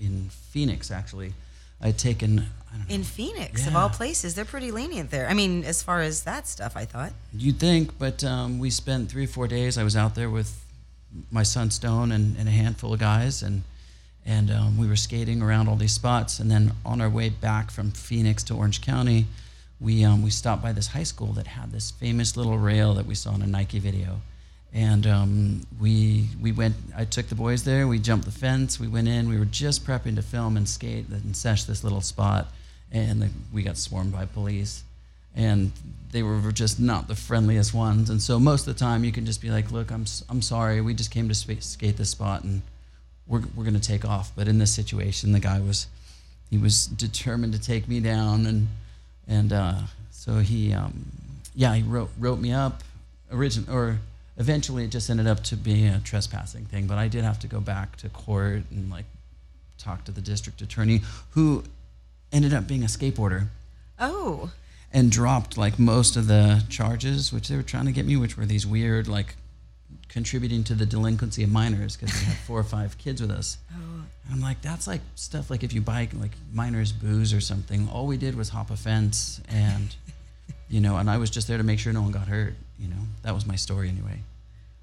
in 0.00 0.28
Phoenix 0.50 0.90
actually. 0.90 1.32
I 1.82 1.86
had 1.86 1.98
taken. 1.98 2.46
I 2.72 2.76
don't 2.76 2.88
know. 2.88 2.94
in 2.94 3.02
Phoenix, 3.04 3.66
of 3.66 3.76
all 3.76 3.90
places, 3.90 4.34
they're 4.34 4.44
pretty 4.44 4.70
lenient 4.70 5.10
there. 5.10 5.28
I 5.28 5.34
mean, 5.34 5.64
as 5.64 5.82
far 5.82 6.00
as 6.00 6.22
that 6.22 6.46
stuff, 6.46 6.76
I 6.76 6.84
thought. 6.84 7.12
You'd 7.34 7.58
think, 7.58 7.98
but 7.98 8.24
um, 8.24 8.58
we 8.58 8.70
spent 8.70 9.10
three 9.10 9.24
or 9.24 9.28
four 9.28 9.46
days. 9.46 9.76
I 9.76 9.84
was 9.84 9.96
out 9.96 10.14
there 10.14 10.30
with 10.30 10.64
my 11.30 11.42
son 11.42 11.70
Stone 11.70 12.12
and, 12.12 12.36
and 12.38 12.48
a 12.48 12.52
handful 12.52 12.94
of 12.94 13.00
guys, 13.00 13.42
and 13.42 13.62
and 14.24 14.50
um, 14.50 14.78
we 14.78 14.86
were 14.86 14.96
skating 14.96 15.42
around 15.42 15.68
all 15.68 15.76
these 15.76 15.92
spots. 15.92 16.38
And 16.38 16.50
then 16.50 16.72
on 16.86 17.00
our 17.00 17.10
way 17.10 17.28
back 17.28 17.70
from 17.70 17.90
Phoenix 17.90 18.42
to 18.44 18.54
Orange 18.54 18.80
County, 18.80 19.26
we 19.80 20.04
um, 20.04 20.22
we 20.22 20.30
stopped 20.30 20.62
by 20.62 20.72
this 20.72 20.88
high 20.88 21.02
school 21.02 21.32
that 21.34 21.48
had 21.48 21.72
this 21.72 21.90
famous 21.90 22.36
little 22.36 22.58
rail 22.58 22.94
that 22.94 23.06
we 23.06 23.14
saw 23.14 23.34
in 23.34 23.42
a 23.42 23.46
Nike 23.46 23.80
video. 23.80 24.20
And 24.74 25.06
um, 25.06 25.66
we 25.78 26.28
we 26.40 26.52
went. 26.52 26.76
I 26.96 27.04
took 27.04 27.28
the 27.28 27.34
boys 27.34 27.64
there. 27.64 27.86
We 27.86 27.98
jumped 27.98 28.24
the 28.24 28.32
fence. 28.32 28.80
We 28.80 28.88
went 28.88 29.06
in. 29.06 29.28
We 29.28 29.38
were 29.38 29.44
just 29.44 29.86
prepping 29.86 30.16
to 30.16 30.22
film 30.22 30.56
and 30.56 30.66
skate 30.66 31.08
and 31.08 31.36
sesh 31.36 31.64
this 31.64 31.84
little 31.84 32.00
spot, 32.00 32.48
and 32.90 33.20
the, 33.20 33.28
we 33.52 33.62
got 33.62 33.76
swarmed 33.76 34.12
by 34.12 34.24
police 34.24 34.82
and 35.34 35.72
they 36.10 36.22
were 36.22 36.52
just 36.52 36.78
not 36.78 37.08
the 37.08 37.14
friendliest 37.14 37.72
ones. 37.72 38.10
And 38.10 38.20
so 38.20 38.38
most 38.38 38.66
of 38.66 38.74
the 38.74 38.78
time, 38.78 39.04
you 39.04 39.12
can 39.12 39.24
just 39.24 39.40
be 39.40 39.50
like, 39.50 39.70
"Look, 39.70 39.90
I'm 39.90 40.04
I'm 40.28 40.42
sorry. 40.42 40.80
We 40.80 40.94
just 40.94 41.10
came 41.10 41.28
to 41.28 41.34
spa- 41.34 41.60
skate 41.60 41.96
this 41.96 42.10
spot, 42.10 42.44
and 42.44 42.62
we're 43.26 43.42
we're 43.54 43.64
gonna 43.64 43.80
take 43.80 44.04
off." 44.04 44.32
But 44.36 44.48
in 44.48 44.58
this 44.58 44.72
situation, 44.72 45.32
the 45.32 45.40
guy 45.40 45.60
was 45.60 45.86
he 46.50 46.58
was 46.58 46.86
determined 46.86 47.54
to 47.54 47.60
take 47.60 47.88
me 47.88 48.00
down, 48.00 48.46
and 48.46 48.68
and 49.26 49.52
uh, 49.52 49.78
so 50.10 50.38
he 50.38 50.72
um, 50.72 51.06
yeah 51.54 51.74
he 51.74 51.82
wrote 51.82 52.10
wrote 52.18 52.38
me 52.38 52.52
up 52.52 52.82
origin 53.30 53.66
or 53.70 53.98
eventually 54.36 54.84
it 54.84 54.90
just 54.90 55.10
ended 55.10 55.26
up 55.26 55.42
to 55.44 55.56
be 55.56 55.86
a 55.86 56.00
trespassing 56.00 56.64
thing. 56.64 56.86
But 56.86 56.98
I 56.98 57.08
did 57.08 57.24
have 57.24 57.38
to 57.40 57.46
go 57.46 57.60
back 57.60 57.96
to 57.96 58.08
court 58.08 58.62
and 58.70 58.90
like 58.90 59.04
talk 59.78 60.04
to 60.04 60.12
the 60.12 60.20
district 60.20 60.62
attorney 60.62 61.02
who 61.30 61.64
ended 62.32 62.54
up 62.54 62.66
being 62.66 62.82
a 62.82 62.86
skateboarder 62.86 63.48
Oh, 63.98 64.50
and 64.92 65.10
dropped 65.10 65.56
like 65.56 65.78
most 65.78 66.16
of 66.16 66.26
the 66.26 66.64
charges 66.68 67.32
which 67.32 67.48
they 67.48 67.56
were 67.56 67.62
trying 67.62 67.86
to 67.86 67.92
get 67.92 68.04
me, 68.04 68.16
which 68.16 68.36
were 68.36 68.46
these 68.46 68.66
weird 68.66 69.06
like 69.08 69.36
contributing 70.08 70.62
to 70.64 70.74
the 70.74 70.84
delinquency 70.84 71.42
of 71.42 71.50
minors 71.50 71.96
because 71.96 72.12
we 72.20 72.26
had 72.26 72.36
four 72.38 72.58
or 72.58 72.64
five 72.64 72.98
kids 72.98 73.20
with 73.20 73.30
us. 73.30 73.58
Oh. 73.74 74.04
And 74.24 74.34
I'm 74.34 74.40
like, 74.40 74.62
that's 74.62 74.86
like 74.86 75.00
stuff 75.16 75.50
like 75.50 75.64
if 75.64 75.72
you 75.72 75.80
buy 75.80 76.08
like 76.14 76.30
minors 76.52 76.92
booze 76.92 77.32
or 77.34 77.40
something. 77.40 77.88
All 77.88 78.06
we 78.06 78.16
did 78.16 78.36
was 78.36 78.50
hop 78.50 78.70
a 78.70 78.76
fence 78.76 79.40
and 79.48 79.94
you 80.68 80.80
know, 80.80 80.96
and 80.96 81.10
I 81.10 81.18
was 81.18 81.28
just 81.28 81.48
there 81.48 81.58
to 81.58 81.64
make 81.64 81.78
sure 81.78 81.92
no 81.92 82.02
one 82.02 82.12
got 82.12 82.28
hurt. 82.28 82.54
You 82.82 82.88
know, 82.88 83.02
that 83.22 83.34
was 83.34 83.46
my 83.46 83.56
story 83.56 83.88
anyway. 83.88 84.18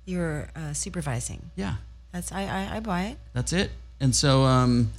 you 0.06 0.18
were 0.20 0.48
uh, 0.56 0.74
supervising. 0.74 1.42
Yeah. 1.56 1.76
That's 2.14 2.32
I, 2.32 2.44
I 2.44 2.78
I 2.78 2.80
buy 2.80 3.02
it. 3.12 3.18
That's 3.34 3.54
it. 3.54 3.70
And 4.00 4.16
so 4.16 4.44
um, 4.46 4.92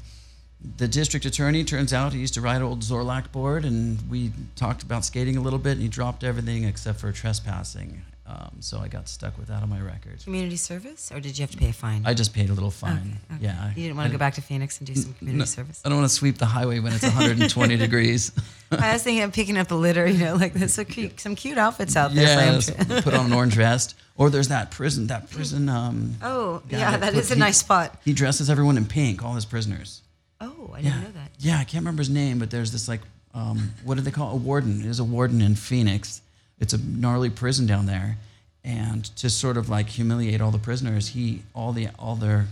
the 0.76 0.86
district 0.86 1.24
attorney 1.26 1.64
turns 1.64 1.92
out 1.92 2.12
he 2.12 2.20
used 2.20 2.34
to 2.34 2.40
ride 2.42 2.62
old 2.62 2.80
Zorlac 2.82 3.32
board, 3.32 3.64
and 3.64 3.98
we 4.10 4.30
talked 4.56 4.82
about 4.82 5.04
skating 5.04 5.36
a 5.36 5.40
little 5.40 5.58
bit, 5.58 5.72
and 5.72 5.82
he 5.82 5.88
dropped 5.88 6.22
everything 6.22 6.64
except 6.64 7.00
for 7.00 7.10
trespassing. 7.10 8.02
Um, 8.26 8.56
so 8.60 8.78
I 8.78 8.86
got 8.86 9.08
stuck 9.08 9.36
with 9.38 9.48
that 9.48 9.60
on 9.62 9.68
my 9.68 9.80
record. 9.80 10.22
Community 10.22 10.56
service, 10.56 11.10
or 11.12 11.18
did 11.18 11.36
you 11.36 11.42
have 11.42 11.50
to 11.50 11.56
pay 11.56 11.70
a 11.70 11.72
fine? 11.72 12.02
I 12.06 12.14
just 12.14 12.32
paid 12.32 12.48
a 12.48 12.52
little 12.52 12.70
fine. 12.70 13.18
Okay, 13.32 13.34
okay. 13.36 13.44
Yeah. 13.44 13.68
You 13.74 13.82
didn't 13.84 13.96
want 13.96 14.06
to 14.06 14.12
go 14.12 14.18
back 14.18 14.34
to 14.34 14.40
Phoenix 14.42 14.78
and 14.78 14.86
do 14.86 14.94
some 14.94 15.14
community 15.14 15.40
No, 15.40 15.44
service. 15.46 15.80
I 15.84 15.88
don't 15.88 15.98
want 15.98 16.08
to 16.08 16.14
sweep 16.14 16.38
the 16.38 16.46
highway 16.46 16.78
when 16.78 16.92
it's 16.92 17.02
120 17.02 17.76
degrees. 17.86 18.30
I 18.70 18.92
was 18.92 19.02
thinking 19.02 19.24
of 19.24 19.32
picking 19.32 19.58
up 19.58 19.66
the 19.66 19.76
litter. 19.76 20.06
You 20.06 20.18
know, 20.24 20.36
like 20.36 20.52
there's 20.52 20.74
so 20.74 20.84
cute, 20.84 21.18
some 21.18 21.34
cute 21.34 21.58
outfits 21.58 21.96
out 21.96 22.14
there. 22.14 22.24
yeah, 22.26 22.36
for 22.60 22.72
him 22.72 22.86
to- 22.86 22.94
s- 22.94 23.04
put 23.04 23.14
on 23.14 23.26
an 23.26 23.32
orange 23.32 23.54
vest. 23.66 23.96
Or 24.16 24.30
there's 24.30 24.48
that 24.48 24.70
prison. 24.70 25.08
That 25.08 25.28
prison. 25.30 25.68
Um, 25.68 26.14
oh, 26.22 26.62
yeah, 26.70 26.98
that 26.98 27.14
put- 27.14 27.18
is 27.24 27.30
a 27.32 27.34
he- 27.34 27.40
nice 27.40 27.58
spot. 27.58 28.00
He 28.04 28.12
dresses 28.12 28.48
everyone 28.48 28.76
in 28.76 28.84
pink, 28.86 29.24
all 29.24 29.34
his 29.34 29.44
prisoners. 29.46 30.02
Oh, 30.40 30.70
I 30.72 30.82
didn't 30.82 31.00
know 31.02 31.10
that. 31.14 31.30
Yeah, 31.40 31.54
I 31.58 31.64
can't 31.64 31.82
remember 31.82 32.00
his 32.02 32.10
name, 32.10 32.38
but 32.38 32.50
there's 32.50 32.70
this 32.70 32.86
like, 32.86 33.00
um, 33.34 33.72
what 33.84 33.96
do 33.96 34.02
they 34.02 34.10
call 34.12 34.30
it? 34.30 34.34
a 34.34 34.36
warden? 34.36 34.82
There's 34.82 35.00
a 35.00 35.04
warden 35.04 35.40
in 35.42 35.54
Phoenix. 35.56 36.22
It's 36.60 36.72
a 36.74 36.78
gnarly 36.78 37.30
prison 37.30 37.66
down 37.66 37.86
there, 37.86 38.18
and 38.62 39.04
to 39.16 39.30
sort 39.30 39.56
of 39.56 39.68
like 39.68 39.88
humiliate 39.88 40.40
all 40.40 40.50
the 40.50 40.58
prisoners, 40.58 41.08
he 41.08 41.42
all 41.54 41.72
the 41.72 41.88
all 41.98 42.16
their 42.16 42.46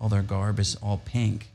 all 0.00 0.08
their 0.08 0.22
garb 0.22 0.58
is 0.58 0.74
all 0.82 1.00
pink. 1.04 1.48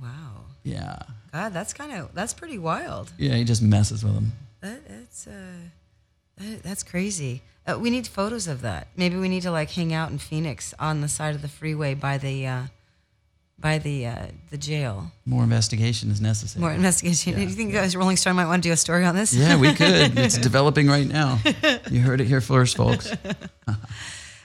Wow, 0.00 0.44
Yeah, 0.62 0.96
God, 1.32 1.52
that's 1.52 1.72
kind 1.74 1.92
of 1.92 2.14
that's 2.14 2.32
pretty 2.32 2.58
wild. 2.58 3.12
yeah, 3.18 3.34
he 3.34 3.44
just 3.44 3.60
messes 3.62 4.02
with 4.04 4.14
them. 4.14 4.32
That, 4.60 4.88
that's 4.88 5.26
uh, 5.26 5.32
that, 6.38 6.62
that's 6.62 6.82
crazy. 6.82 7.42
Uh, 7.66 7.78
we 7.78 7.90
need 7.90 8.06
photos 8.06 8.46
of 8.46 8.62
that. 8.62 8.88
Maybe 8.96 9.16
we 9.16 9.28
need 9.28 9.42
to 9.42 9.50
like 9.50 9.70
hang 9.70 9.92
out 9.92 10.10
in 10.10 10.18
Phoenix 10.18 10.72
on 10.78 11.00
the 11.02 11.08
side 11.08 11.34
of 11.34 11.42
the 11.42 11.48
freeway 11.48 11.94
by 11.94 12.16
the 12.18 12.46
uh, 12.46 12.62
by 13.60 13.78
the 13.78 14.06
uh, 14.06 14.26
the 14.50 14.56
jail. 14.58 15.10
More 15.26 15.42
investigation 15.42 16.10
is 16.10 16.20
necessary. 16.20 16.60
More 16.60 16.72
investigation. 16.72 17.34
do 17.34 17.40
you 17.42 17.48
think 17.48 17.72
guys 17.72 17.94
Rolling 17.94 18.16
Stone 18.16 18.36
might 18.36 18.46
want 18.46 18.62
to 18.62 18.68
do 18.68 18.72
a 18.72 18.76
story 18.76 19.04
on 19.04 19.14
this? 19.14 19.32
yeah, 19.34 19.56
we 19.56 19.74
could. 19.74 20.16
It's 20.18 20.38
developing 20.38 20.88
right 20.88 21.06
now. 21.06 21.38
You 21.90 22.00
heard 22.00 22.20
it 22.20 22.26
here 22.26 22.40
first, 22.40 22.76
folks. 22.76 23.12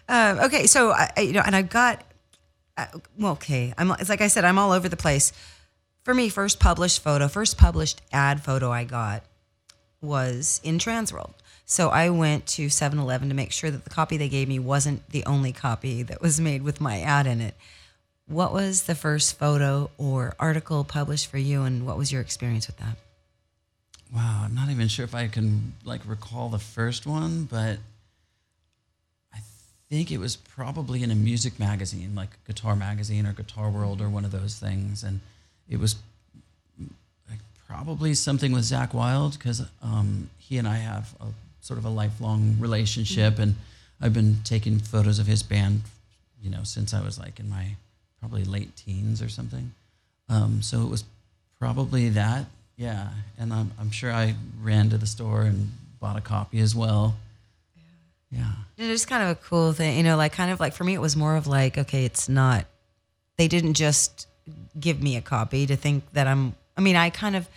Um, 0.08 0.38
okay, 0.42 0.68
so 0.68 0.92
I, 0.92 1.10
I- 1.18 1.22
you 1.22 1.34
know, 1.34 1.42
and 1.44 1.56
I've 1.56 1.70
got, 1.70 2.04
uh, 2.78 2.86
well, 3.18 3.32
okay, 3.34 3.74
I'm 3.76 3.90
it's 3.92 4.08
like 4.10 4.22
I 4.22 4.28
said, 4.28 4.46
I'm 4.46 4.60
all 4.60 4.72
over 4.72 4.88
the 4.88 4.96
place. 4.98 5.34
For 6.04 6.14
me, 6.14 6.30
first 6.30 6.60
published 6.60 7.02
photo, 7.02 7.28
first 7.28 7.58
published 7.58 8.02
ad 8.14 8.44
photo 8.44 8.72
I 8.72 8.84
got 8.84 9.24
was 10.02 10.62
in 10.64 10.78
Transworld. 10.78 11.34
So 11.66 11.90
I 11.90 12.12
went 12.12 12.46
to 12.48 12.68
7-Eleven 12.68 13.30
to 13.30 13.34
make 13.34 13.52
sure 13.52 13.72
that 13.72 13.84
the 13.86 13.90
copy 13.90 14.18
they 14.18 14.30
gave 14.30 14.48
me 14.48 14.60
wasn't 14.60 15.10
the 15.10 15.26
only 15.26 15.52
copy 15.52 16.04
that 16.04 16.22
was 16.22 16.40
made 16.40 16.62
with 16.62 16.80
my 16.80 17.02
ad 17.02 17.26
in 17.26 17.42
it. 17.42 17.56
What 18.28 18.54
was 18.54 18.84
the 18.84 18.96
first 18.96 19.38
photo 19.38 19.92
or 19.98 20.36
article 20.40 20.84
published 20.84 21.28
for 21.28 21.38
you, 21.38 21.64
and 21.64 21.86
what 21.86 21.98
was 21.98 22.12
your 22.12 22.22
experience 22.22 22.68
with 22.68 22.78
that? 22.78 22.98
Wow, 24.14 24.44
I'm 24.46 24.56
not 24.56 24.70
even 24.70 24.88
sure 24.88 25.06
if 25.06 25.14
I 25.14 25.28
can 25.28 25.74
like 25.84 26.02
recall 26.06 26.50
the 26.50 26.60
first 26.60 27.06
one, 27.06 27.44
but 27.44 27.78
I 29.34 29.40
think 29.90 30.12
it 30.12 30.18
was 30.18 30.36
probably 30.36 31.04
in 31.04 31.12
a 31.12 31.16
music 31.16 31.60
magazine, 31.60 32.16
like 32.16 32.30
Guitar 32.46 32.76
Magazine 32.76 33.28
or 33.28 33.34
Guitar 33.34 33.70
World 33.70 34.02
or 34.02 34.10
one 34.10 34.26
of 34.26 34.32
those 34.32 34.58
things, 34.58 35.04
and 35.04 35.20
it 35.70 35.80
was 35.80 35.96
like 37.30 37.40
probably 37.68 38.16
something 38.16 38.52
with 38.52 38.64
Zakk 38.64 38.94
Wylde 38.94 39.34
because 39.34 39.62
um, 39.84 40.30
he 40.40 40.58
and 40.58 40.68
I 40.68 40.78
have 40.78 41.14
a 41.22 41.26
sort 41.62 41.78
of 41.78 41.86
a 41.86 41.90
lifelong 41.90 42.58
relationship, 42.60 43.38
and 43.38 43.56
I've 44.02 44.14
been 44.14 44.38
taking 44.44 44.80
photos 44.80 45.20
of 45.20 45.28
his 45.28 45.44
band, 45.44 45.82
you 46.42 46.50
know, 46.50 46.64
since 46.64 46.94
I 46.94 47.04
was 47.04 47.20
like 47.20 47.40
in 47.40 47.50
my 47.50 47.76
probably 48.26 48.44
late 48.44 48.76
teens 48.76 49.22
or 49.22 49.30
something. 49.30 49.72
Um, 50.30 50.62
so 50.64 50.82
it 50.82 50.90
was 50.90 51.04
probably 51.60 52.10
that, 52.10 52.46
yeah. 52.76 53.10
And 53.38 53.54
I'm, 53.54 53.72
I'm 53.80 53.92
sure 53.92 54.12
I 54.12 54.34
ran 54.62 54.90
to 54.90 54.98
the 54.98 55.06
store 55.06 55.44
and 55.44 55.72
bought 56.00 56.18
a 56.18 56.22
copy 56.22 56.60
as 56.60 56.74
well. 56.76 57.16
Yeah. 58.32 58.52
It 58.78 58.90
is 58.90 59.06
kind 59.06 59.24
of 59.24 59.30
a 59.30 59.36
cool 59.36 59.74
thing, 59.74 59.96
you 59.98 60.04
know, 60.04 60.18
like 60.18 60.34
kind 60.34 60.50
of 60.52 60.60
like 60.60 60.74
for 60.74 60.84
me, 60.84 60.96
it 60.96 61.02
was 61.02 61.16
more 61.16 61.36
of 61.36 61.46
like, 61.46 61.78
okay, 61.78 62.04
it's 62.04 62.28
not, 62.28 62.66
they 63.38 63.48
didn't 63.48 63.76
just 63.76 64.28
give 64.80 65.02
me 65.04 65.16
a 65.18 65.22
copy 65.22 65.68
to 65.68 65.76
think 65.76 66.04
that 66.14 66.26
I'm, 66.28 66.56
I 66.76 66.82
mean, 66.82 66.96
I 66.96 67.12
kind 67.12 67.36
of, 67.36 67.48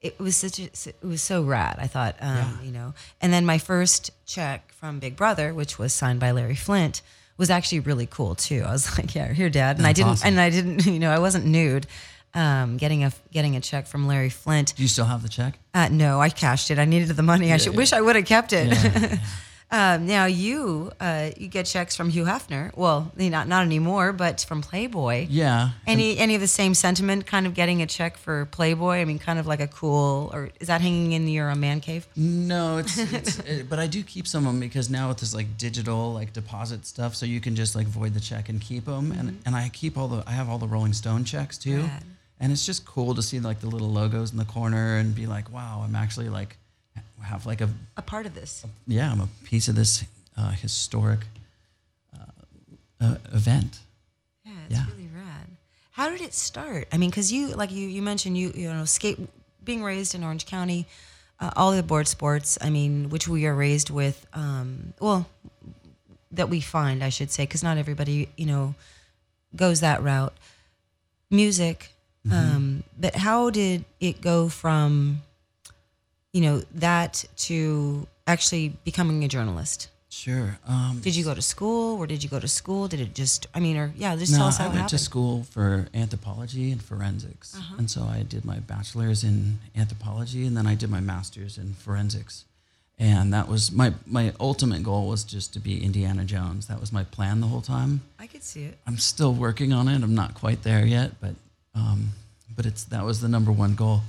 it 0.00 0.18
was 0.18 0.34
such 0.34 0.58
a, 0.58 0.64
it 0.64 0.96
was 1.04 1.20
so 1.20 1.42
rad. 1.42 1.76
I 1.78 1.86
thought, 1.88 2.16
um, 2.20 2.36
Yeah. 2.36 2.62
you 2.62 2.72
know, 2.72 2.94
and 3.20 3.32
then 3.32 3.44
my 3.44 3.58
first 3.58 4.10
check 4.24 4.72
from 4.72 4.98
Big 4.98 5.14
Brother, 5.14 5.52
which 5.52 5.78
was 5.78 5.92
signed 5.92 6.20
by 6.20 6.30
Larry 6.32 6.54
Flynt, 6.56 7.02
was 7.36 7.50
actually 7.50 7.80
really 7.80 8.06
cool 8.06 8.34
too. 8.34 8.62
I 8.66 8.72
was 8.72 8.98
like, 8.98 9.14
yeah, 9.14 9.32
here, 9.32 9.50
dad. 9.50 9.78
And 9.78 9.86
I 9.86 9.92
didn't, 9.92 10.12
awesome. 10.12 10.28
and 10.28 10.40
I 10.40 10.50
didn't, 10.50 10.86
you 10.86 10.98
know, 10.98 11.10
I 11.10 11.18
wasn't 11.18 11.46
nude. 11.46 11.86
Um, 12.34 12.76
getting 12.76 13.02
a 13.02 13.12
getting 13.30 13.56
a 13.56 13.60
check 13.60 13.86
from 13.86 14.06
Larry 14.06 14.28
Flynt. 14.28 14.74
Do 14.76 14.82
you 14.82 14.88
still 14.88 15.06
have 15.06 15.22
the 15.22 15.28
check? 15.28 15.58
Uh, 15.72 15.88
no, 15.88 16.20
I 16.20 16.28
cashed 16.28 16.70
it. 16.70 16.78
I 16.78 16.84
needed 16.84 17.08
the 17.08 17.22
money. 17.22 17.50
I 17.50 17.56
should 17.56 17.72
yeah. 17.72 17.78
wish 17.78 17.94
I 17.94 18.02
would 18.02 18.14
have 18.14 18.26
kept 18.26 18.52
it. 18.52 18.66
Yeah. 18.66 19.16
Um, 19.68 20.06
now 20.06 20.26
you 20.26 20.92
uh, 21.00 21.30
you 21.36 21.48
get 21.48 21.66
checks 21.66 21.96
from 21.96 22.08
Hugh 22.08 22.24
Hefner. 22.24 22.70
Well, 22.76 23.10
not 23.16 23.48
not 23.48 23.64
anymore, 23.64 24.12
but 24.12 24.40
from 24.42 24.62
Playboy. 24.62 25.26
yeah. 25.28 25.70
Any 25.88 26.16
any 26.18 26.36
of 26.36 26.40
the 26.40 26.46
same 26.46 26.72
sentiment? 26.72 27.26
Kind 27.26 27.46
of 27.48 27.54
getting 27.54 27.82
a 27.82 27.86
check 27.86 28.16
for 28.16 28.46
Playboy. 28.46 28.98
I 28.98 29.04
mean, 29.04 29.18
kind 29.18 29.40
of 29.40 29.46
like 29.48 29.58
a 29.58 29.66
cool. 29.66 30.30
Or 30.32 30.50
is 30.60 30.68
that 30.68 30.80
hanging 30.80 31.12
in 31.12 31.26
your 31.26 31.50
uh, 31.50 31.56
man 31.56 31.80
cave? 31.80 32.06
No, 32.14 32.78
it's, 32.78 32.96
it's 32.96 33.38
it, 33.44 33.68
but 33.68 33.80
I 33.80 33.88
do 33.88 34.04
keep 34.04 34.28
some 34.28 34.46
of 34.46 34.52
them 34.52 34.60
because 34.60 34.88
now 34.88 35.08
with 35.08 35.18
this 35.18 35.34
like 35.34 35.58
digital 35.58 36.14
like 36.14 36.32
deposit 36.32 36.86
stuff, 36.86 37.16
so 37.16 37.26
you 37.26 37.40
can 37.40 37.56
just 37.56 37.74
like 37.74 37.88
void 37.88 38.14
the 38.14 38.20
check 38.20 38.48
and 38.48 38.60
keep 38.60 38.84
them, 38.84 39.10
and 39.10 39.40
and 39.44 39.56
I 39.56 39.68
keep 39.70 39.98
all 39.98 40.06
the 40.06 40.22
I 40.28 40.30
have 40.30 40.48
all 40.48 40.58
the 40.58 40.68
Rolling 40.68 40.92
Stone 40.92 41.24
checks 41.24 41.58
too, 41.58 41.82
Rad. 41.82 42.04
and 42.38 42.52
it's 42.52 42.64
just 42.64 42.84
cool 42.86 43.16
to 43.16 43.22
see 43.22 43.40
like 43.40 43.60
the 43.60 43.66
little 43.66 43.90
logos 43.90 44.30
in 44.30 44.38
the 44.38 44.44
corner 44.44 44.96
and 44.98 45.12
be 45.12 45.26
like, 45.26 45.50
wow, 45.52 45.82
I'm 45.84 45.96
actually 45.96 46.28
like 46.28 46.56
have 47.22 47.46
like 47.46 47.60
a 47.60 47.68
A 47.96 48.02
part 48.02 48.26
of 48.26 48.34
this. 48.34 48.64
yeah, 48.86 49.10
I'm 49.12 49.20
a 49.20 49.28
piece 49.44 49.68
of 49.68 49.74
this 49.74 50.04
uh, 50.36 50.50
historic 50.50 51.20
uh, 52.14 53.04
uh, 53.04 53.16
event. 53.32 53.78
Yeah, 54.44 54.52
it's 54.68 54.74
Yeah. 54.74 54.86
really 54.92 55.08
rad. 55.14 55.46
How 55.92 56.10
did 56.10 56.20
it 56.20 56.34
start? 56.34 56.88
I 56.92 56.98
mean, 56.98 57.10
because 57.10 57.32
you 57.32 57.48
like 57.56 57.70
you 57.72 57.88
you 57.88 58.02
mentioned 58.02 58.36
you 58.38 58.52
you 58.54 58.72
know 58.72 58.84
skate 58.84 59.18
being 59.64 59.82
raised 59.82 60.14
in 60.14 60.22
Orange 60.22 60.46
County, 60.46 60.86
uh, 61.40 61.50
all 61.56 61.72
the 61.72 61.82
board 61.82 62.06
sports. 62.08 62.58
I 62.60 62.70
mean, 62.70 63.08
which 63.10 63.26
we 63.28 63.46
are 63.46 63.54
raised 63.54 63.90
with. 63.90 64.26
Um, 64.34 64.92
well, 65.00 65.26
that 66.32 66.48
we 66.50 66.60
find, 66.60 67.02
I 67.02 67.08
should 67.10 67.30
say, 67.30 67.44
because 67.44 67.62
not 67.62 67.78
everybody 67.78 68.28
you 68.36 68.46
know 68.46 68.74
goes 69.54 69.80
that 69.80 70.02
route. 70.02 70.34
Music, 71.30 71.90
um, 72.30 72.84
but 73.00 73.16
how 73.16 73.50
did 73.50 73.84
it 74.00 74.20
go 74.20 74.48
from, 74.48 75.22
you 76.36 76.42
know, 76.44 76.56
that 76.86 77.24
to 77.48 78.06
actually 78.26 78.64
becoming 78.84 79.24
a 79.24 79.28
journalist? 79.36 79.88
Sure. 80.10 80.58
Um, 80.68 81.00
Did 81.02 81.14
you 81.18 81.24
go 81.24 81.34
to 81.34 81.42
school? 81.54 81.96
Where 81.98 82.06
did 82.06 82.22
you 82.24 82.30
go 82.36 82.40
to 82.40 82.48
school? 82.60 82.88
Did 82.88 83.00
it 83.00 83.12
just? 83.22 83.46
I 83.56 83.60
mean, 83.60 83.76
or 83.82 83.88
yeah, 83.96 84.16
just 84.16 84.32
no, 84.32 84.38
tell 84.38 84.46
us 84.52 84.58
how 84.58 84.64
I 84.64 84.66
it 84.66 84.70
went 84.70 84.80
happened. 84.82 84.98
to 84.98 85.04
school 85.10 85.34
for 85.54 85.68
anthropology 86.02 86.66
and 86.72 86.80
forensics, 86.90 87.54
Uh-huh. 87.54 87.74
and 87.78 87.86
so 87.94 88.00
I 88.18 88.22
did 88.34 88.42
my 88.52 88.58
bachelor's 88.72 89.20
in 89.30 89.58
anthropology, 89.82 90.42
and 90.46 90.54
then 90.56 90.66
I 90.72 90.74
did 90.82 90.90
my 90.90 91.00
master's 91.12 91.54
in 91.58 91.68
forensics, 91.74 92.44
and 92.98 93.32
that 93.36 93.46
was 93.48 93.62
my 93.82 93.88
my 94.18 94.32
ultimate 94.40 94.82
goal 94.90 95.04
was 95.08 95.22
just 95.24 95.52
to 95.54 95.60
be 95.68 95.72
Indiana 95.88 96.24
Jones. 96.24 96.66
That 96.70 96.80
was 96.80 96.90
my 96.98 97.04
plan 97.16 97.40
the 97.44 97.48
whole 97.52 97.62
time. 97.78 98.00
I 98.24 98.26
could 98.32 98.42
see 98.52 98.64
it. 98.70 98.74
I'm 98.88 98.98
still 98.98 99.34
working 99.46 99.70
on 99.78 99.84
it. 99.88 100.02
I'm 100.06 100.14
not 100.22 100.32
quite 100.42 100.60
there 100.62 100.84
yet, 100.98 101.08
but 101.20 101.34
um, 101.80 102.00
but 102.56 102.64
it's 102.64 102.84
that 102.94 103.04
was 103.04 103.16
the 103.20 103.28
number 103.36 103.52
one 103.64 103.74
goal. 103.74 104.00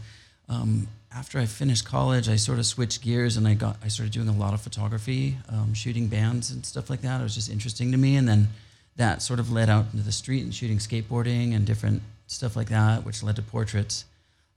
Um, 0.50 0.88
after 1.18 1.40
I 1.40 1.46
finished 1.46 1.84
college, 1.84 2.30
I 2.30 2.36
sort 2.36 2.60
of 2.60 2.66
switched 2.68 3.02
gears 3.02 3.38
and 3.38 3.48
I 3.48 3.56
got 3.56 3.78
I 3.84 3.88
started 3.88 4.14
doing 4.14 4.28
a 4.28 4.38
lot 4.38 4.54
of 4.54 4.62
photography, 4.62 5.38
um, 5.50 5.74
shooting 5.74 6.08
bands 6.08 6.52
and 6.52 6.64
stuff 6.64 6.92
like 6.92 7.02
that. 7.02 7.20
It 7.20 7.24
was 7.24 7.34
just 7.34 7.50
interesting 7.50 7.92
to 7.92 7.98
me, 7.98 8.16
and 8.18 8.28
then 8.28 8.50
that 8.98 9.24
sort 9.24 9.40
of 9.40 9.52
led 9.52 9.68
out 9.68 9.86
into 9.92 10.06
the 10.06 10.12
street 10.12 10.44
and 10.44 10.54
shooting 10.54 10.78
skateboarding 10.78 11.56
and 11.56 11.66
different 11.66 12.04
stuff 12.28 12.56
like 12.56 12.70
that, 12.70 13.04
which 13.04 13.24
led 13.24 13.36
to 13.38 13.42
portraits. 13.42 14.06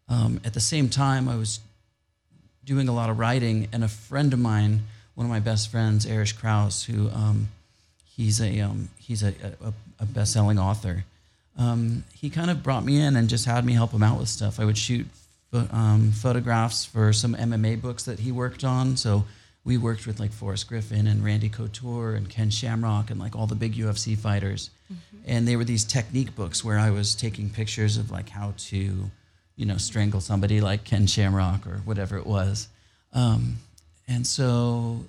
Um, 0.09 0.40
at 0.45 0.52
the 0.52 0.61
same 0.61 0.90
time, 0.90 1.29
I 1.31 1.37
was 1.37 1.61
doing 2.62 2.88
a 2.88 2.93
lot 2.93 3.09
of 3.09 3.19
writing, 3.19 3.69
and 3.73 3.83
a 3.83 3.88
friend 3.88 4.33
of 4.35 4.38
mine, 4.38 4.83
one 5.14 5.25
of 5.25 5.31
my 5.31 5.40
best 5.40 5.71
friends, 5.71 6.05
Erich 6.05 6.37
Krauss, 6.37 6.85
who 6.85 7.09
um, 7.09 7.49
he's 8.05 8.38
a 8.38 8.61
um, 8.61 8.90
he's 8.99 9.23
a, 9.23 9.33
a, 9.64 9.73
a 9.99 10.05
best-selling 10.05 10.59
author. 10.59 11.05
Um, 11.57 12.05
he 12.14 12.29
kind 12.29 12.50
of 12.50 12.62
brought 12.62 12.85
me 12.85 13.00
in 13.00 13.17
and 13.17 13.31
just 13.31 13.47
had 13.47 13.64
me 13.64 13.73
help 13.73 13.93
him 13.93 14.02
out 14.02 14.19
with 14.19 14.29
stuff. 14.29 14.61
I 14.61 14.67
would 14.67 14.79
shoot 14.79 15.07
um, 15.52 16.12
photographs 16.12 16.85
for 16.85 17.12
some 17.12 17.35
MMA 17.35 17.80
books 17.80 18.04
that 18.04 18.21
he 18.21 18.33
worked 18.33 18.64
on. 18.64 18.97
So 18.97 19.25
we 19.64 19.76
worked 19.76 20.07
with 20.07 20.21
like 20.21 20.33
Forrest 20.33 20.69
Griffin 20.69 21.07
and 21.07 21.25
Randy 21.25 21.49
Couture 21.49 22.14
and 22.14 22.28
Ken 22.28 22.50
Shamrock 22.50 23.11
and 23.11 23.21
like 23.21 23.37
all 23.37 23.47
the 23.47 23.54
big 23.54 23.75
UFC 23.75 24.16
fighters. 24.16 24.71
And 25.26 25.47
they 25.47 25.57
were 25.57 25.64
these 25.64 25.85
technique 25.85 26.35
books 26.35 26.64
where 26.64 26.78
I 26.78 26.90
was 26.90 27.14
taking 27.14 27.50
pictures 27.50 27.97
of 27.97 28.11
like 28.11 28.28
how 28.28 28.54
to, 28.57 29.11
you 29.57 29.66
know, 29.66 29.76
strangle 29.76 30.21
somebody 30.21 30.61
like 30.61 30.85
Ken 30.85 31.07
Shamrock 31.07 31.66
or 31.66 31.78
whatever 31.85 32.16
it 32.16 32.26
was. 32.26 32.69
Um, 33.12 33.59
and 34.09 34.26
so 34.26 35.04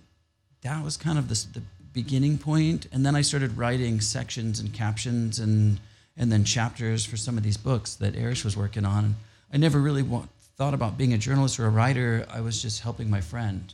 that 0.61 0.83
was 0.83 0.97
kind 0.97 1.17
of 1.17 1.29
the, 1.29 1.45
the 1.53 1.63
beginning 1.93 2.37
point. 2.37 2.87
and 2.93 3.05
then 3.05 3.15
i 3.15 3.21
started 3.21 3.57
writing 3.57 3.99
sections 3.99 4.61
and 4.61 4.73
captions 4.73 5.39
and 5.39 5.79
and 6.15 6.31
then 6.31 6.43
chapters 6.43 7.03
for 7.03 7.17
some 7.17 7.37
of 7.37 7.43
these 7.43 7.57
books 7.57 7.95
that 7.95 8.15
Erich 8.15 8.43
was 8.43 8.55
working 8.55 8.85
on 8.85 9.03
and 9.05 9.15
i 9.53 9.57
never 9.57 9.79
really 9.79 10.03
wa- 10.03 10.25
thought 10.57 10.73
about 10.73 10.97
being 10.97 11.13
a 11.13 11.17
journalist 11.17 11.59
or 11.59 11.65
a 11.65 11.69
writer 11.69 12.25
i 12.29 12.41
was 12.41 12.61
just 12.61 12.81
helping 12.81 13.09
my 13.09 13.21
friend 13.21 13.73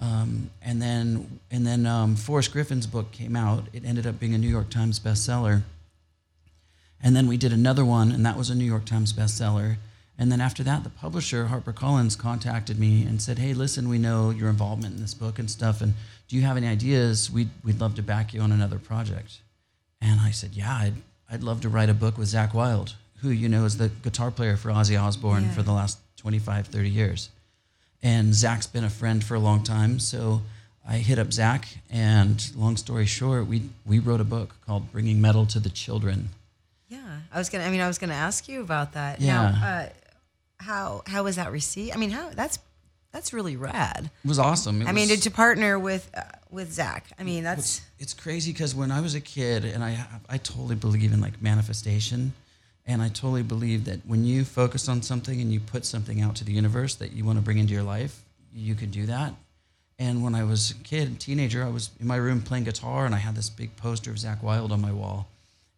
um, 0.00 0.50
and 0.62 0.80
then 0.82 1.40
and 1.50 1.66
then 1.66 1.86
um, 1.86 2.16
forrest 2.16 2.52
griffin's 2.52 2.86
book 2.86 3.12
came 3.12 3.36
out 3.36 3.64
it 3.72 3.84
ended 3.84 4.06
up 4.06 4.18
being 4.18 4.34
a 4.34 4.38
new 4.38 4.48
york 4.48 4.70
times 4.70 4.98
bestseller 4.98 5.62
and 7.02 7.16
then 7.16 7.26
we 7.26 7.36
did 7.36 7.52
another 7.52 7.84
one, 7.84 8.12
and 8.12 8.24
that 8.24 8.36
was 8.38 8.48
a 8.48 8.54
New 8.54 8.64
York 8.64 8.84
Times 8.84 9.12
bestseller. 9.12 9.76
And 10.16 10.30
then 10.30 10.40
after 10.40 10.62
that, 10.62 10.84
the 10.84 10.90
publisher, 10.90 11.46
HarperCollins, 11.46 12.16
contacted 12.16 12.78
me 12.78 13.02
and 13.02 13.20
said, 13.20 13.38
Hey, 13.38 13.54
listen, 13.54 13.88
we 13.88 13.98
know 13.98 14.30
your 14.30 14.48
involvement 14.48 14.94
in 14.94 15.00
this 15.00 15.14
book 15.14 15.38
and 15.38 15.50
stuff. 15.50 15.80
And 15.80 15.94
do 16.28 16.36
you 16.36 16.42
have 16.42 16.56
any 16.56 16.68
ideas? 16.68 17.30
We'd, 17.30 17.48
we'd 17.64 17.80
love 17.80 17.96
to 17.96 18.02
back 18.02 18.32
you 18.32 18.40
on 18.40 18.52
another 18.52 18.78
project. 18.78 19.40
And 20.00 20.20
I 20.20 20.30
said, 20.30 20.50
Yeah, 20.52 20.72
I'd, 20.72 20.94
I'd 21.30 21.42
love 21.42 21.60
to 21.62 21.68
write 21.68 21.88
a 21.88 21.94
book 21.94 22.16
with 22.18 22.28
Zakk 22.28 22.54
Wylde, 22.54 22.94
who 23.22 23.30
you 23.30 23.48
know 23.48 23.64
is 23.64 23.78
the 23.78 23.88
guitar 23.88 24.30
player 24.30 24.56
for 24.56 24.70
Ozzy 24.70 25.00
Osbourne 25.00 25.44
Yeah. 25.44 25.52
for 25.52 25.62
the 25.62 25.72
last 25.72 25.98
25, 26.18 26.66
30 26.66 26.90
years. 26.90 27.30
And 28.02 28.32
Zakk's 28.32 28.66
been 28.66 28.84
a 28.84 28.90
friend 28.90 29.22
for 29.22 29.34
a 29.34 29.38
long 29.40 29.62
time. 29.62 29.98
So 30.00 30.42
I 30.86 30.96
hit 30.98 31.18
up 31.18 31.28
Zakk, 31.28 31.64
and 31.90 32.44
long 32.56 32.76
story 32.76 33.06
short, 33.06 33.46
we, 33.46 33.62
we 33.86 34.00
wrote 34.00 34.20
a 34.20 34.24
book 34.24 34.56
called 34.66 34.90
Bringing 34.90 35.20
Metal 35.20 35.46
to 35.46 35.60
the 35.60 35.70
Children. 35.70 36.30
Yeah, 36.88 36.98
I 37.32 37.38
was 37.38 37.48
gonna. 37.48 37.64
I 37.64 37.70
mean, 37.70 37.80
I 37.80 37.86
was 37.86 37.98
gonna 37.98 38.12
ask 38.14 38.48
you 38.48 38.60
about 38.60 38.92
that. 38.94 39.20
Yeah. 39.20 39.32
Now, 39.52 39.66
uh, 39.66 39.88
how 40.58 41.02
how 41.06 41.22
was 41.24 41.36
that 41.36 41.50
received? 41.50 41.94
I 41.94 41.98
mean, 41.98 42.10
how 42.10 42.28
that's 42.30 42.58
that's 43.12 43.32
really 43.32 43.56
rad. 43.56 44.10
It 44.24 44.28
was 44.28 44.38
awesome. 44.38 44.82
It 44.82 44.88
I 44.88 44.92
mean, 44.92 45.08
was- 45.08 45.18
to, 45.20 45.30
to 45.30 45.30
partner 45.30 45.78
with 45.78 46.10
uh, 46.14 46.22
with 46.50 46.70
Zakk. 46.76 47.02
I 47.18 47.22
mean, 47.22 47.44
that's 47.44 47.78
it's, 47.78 47.80
it's 47.98 48.14
crazy 48.14 48.52
because 48.52 48.74
when 48.74 48.90
I 48.90 49.00
was 49.00 49.14
a 49.14 49.20
kid, 49.22 49.64
and 49.64 49.82
I 49.82 50.04
I 50.28 50.36
totally 50.38 50.74
believe 50.74 51.12
in 51.14 51.20
like 51.22 51.40
manifestation, 51.40 52.34
and 52.86 53.00
I 53.00 53.08
totally 53.08 53.42
believe 53.42 53.84
that 53.84 54.00
when 54.06 54.24
you 54.24 54.44
focus 54.44 54.88
on 54.88 55.02
something 55.02 55.40
and 55.40 55.52
you 55.52 55.60
put 55.60 55.84
something 55.84 56.20
out 56.20 56.36
to 56.36 56.44
the 56.44 56.52
universe 56.52 56.94
that 56.96 57.12
you 57.12 57.24
want 57.24 57.38
to 57.38 57.44
bring 57.44 57.58
into 57.58 57.72
your 57.72 57.82
life, 57.82 58.22
you 58.52 58.74
can 58.74 58.90
do 58.90 59.06
that. 59.06 59.34
And 59.98 60.22
when 60.24 60.34
I 60.34 60.42
was 60.42 60.72
a 60.72 60.74
kid, 60.74 61.20
teenager, 61.20 61.64
I 61.64 61.68
was 61.68 61.90
in 62.00 62.06
my 62.06 62.16
room 62.16 62.42
playing 62.42 62.64
guitar, 62.64 63.06
and 63.06 63.14
I 63.14 63.18
had 63.18 63.36
this 63.36 63.50
big 63.50 63.76
poster 63.76 64.10
of 64.10 64.16
Zakk 64.16 64.42
Wylde 64.42 64.72
on 64.72 64.80
my 64.80 64.92
wall, 64.92 65.28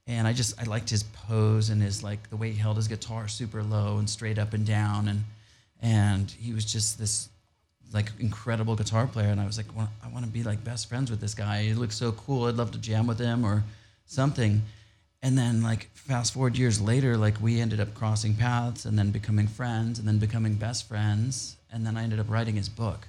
and 0.07 0.27
I 0.27 0.33
just 0.33 0.59
I 0.59 0.65
liked 0.65 0.89
his 0.89 1.03
pose 1.03 1.69
and 1.69 1.83
his 1.83 2.03
like 2.03 2.31
the 2.31 2.37
way 2.37 2.51
he 2.51 2.59
held 2.59 2.77
his 2.77 2.89
guitar 2.89 3.29
super 3.29 3.63
low 3.63 3.99
and 3.99 4.09
straight 4.09 4.39
up 4.39 4.55
and 4.55 4.67
down, 4.67 5.09
and 5.09 5.25
and 5.83 6.31
he 6.31 6.55
was 6.55 6.65
just 6.65 6.99
this 6.99 7.29
like 7.93 8.11
incredible 8.19 8.77
guitar 8.77 9.07
player, 9.07 9.29
and 9.29 9.41
I 9.41 9.47
was 9.47 9.59
like, 9.59 9.77
well, 9.77 9.91
I 10.03 10.09
want 10.09 10.25
to 10.25 10.31
be 10.31 10.43
like 10.43 10.65
best 10.65 10.89
friends 10.89 11.11
with 11.11 11.21
this 11.21 11.35
guy. 11.35 11.63
He 11.63 11.75
looks 11.75 11.97
so 11.97 12.13
cool. 12.13 12.47
I'd 12.47 12.57
love 12.57 12.71
to 12.73 12.79
jam 12.79 13.07
with 13.07 13.19
him 13.19 13.45
or 13.45 13.63
something. 14.07 14.63
And 15.25 15.39
then 15.39 15.63
like 15.63 15.89
fast 15.95 16.35
forward 16.35 16.59
years 16.59 16.83
later, 16.83 17.17
like 17.17 17.41
we 17.41 17.59
ended 17.59 17.81
up 17.81 17.95
crossing 17.95 18.35
paths 18.35 18.85
and 18.85 18.99
then 18.99 19.11
becoming 19.11 19.49
friends 19.49 19.99
and 19.99 20.07
then 20.07 20.19
becoming 20.19 20.57
best 20.57 20.87
friends. 20.87 21.57
And 21.73 21.87
then 21.87 21.97
I 21.97 22.03
ended 22.03 22.21
up 22.21 22.29
writing 22.29 22.57
his 22.57 22.69
book. 22.69 23.09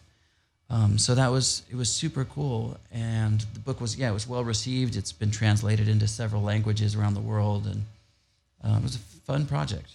Um, 0.69 0.97
so 0.97 1.13
that 1.13 1.27
was 1.27 1.63
it 1.69 1.75
was 1.75 1.89
super 1.91 2.25
cool, 2.25 2.77
and 2.91 3.41
the 3.53 3.59
book 3.59 3.79
was 3.79 3.97
yeah 3.97 4.09
it 4.09 4.13
was 4.13 4.27
well 4.27 4.43
received. 4.43 4.95
It's 4.95 5.11
been 5.11 5.29
translated 5.29 5.87
into 5.87 6.07
several 6.07 6.41
languages 6.41 6.95
around 6.95 7.13
the 7.13 7.19
world, 7.19 7.67
and 7.67 7.85
uh, 8.63 8.77
it 8.77 8.83
was 8.83 8.95
a 8.95 8.99
fun 8.99 9.45
project. 9.45 9.91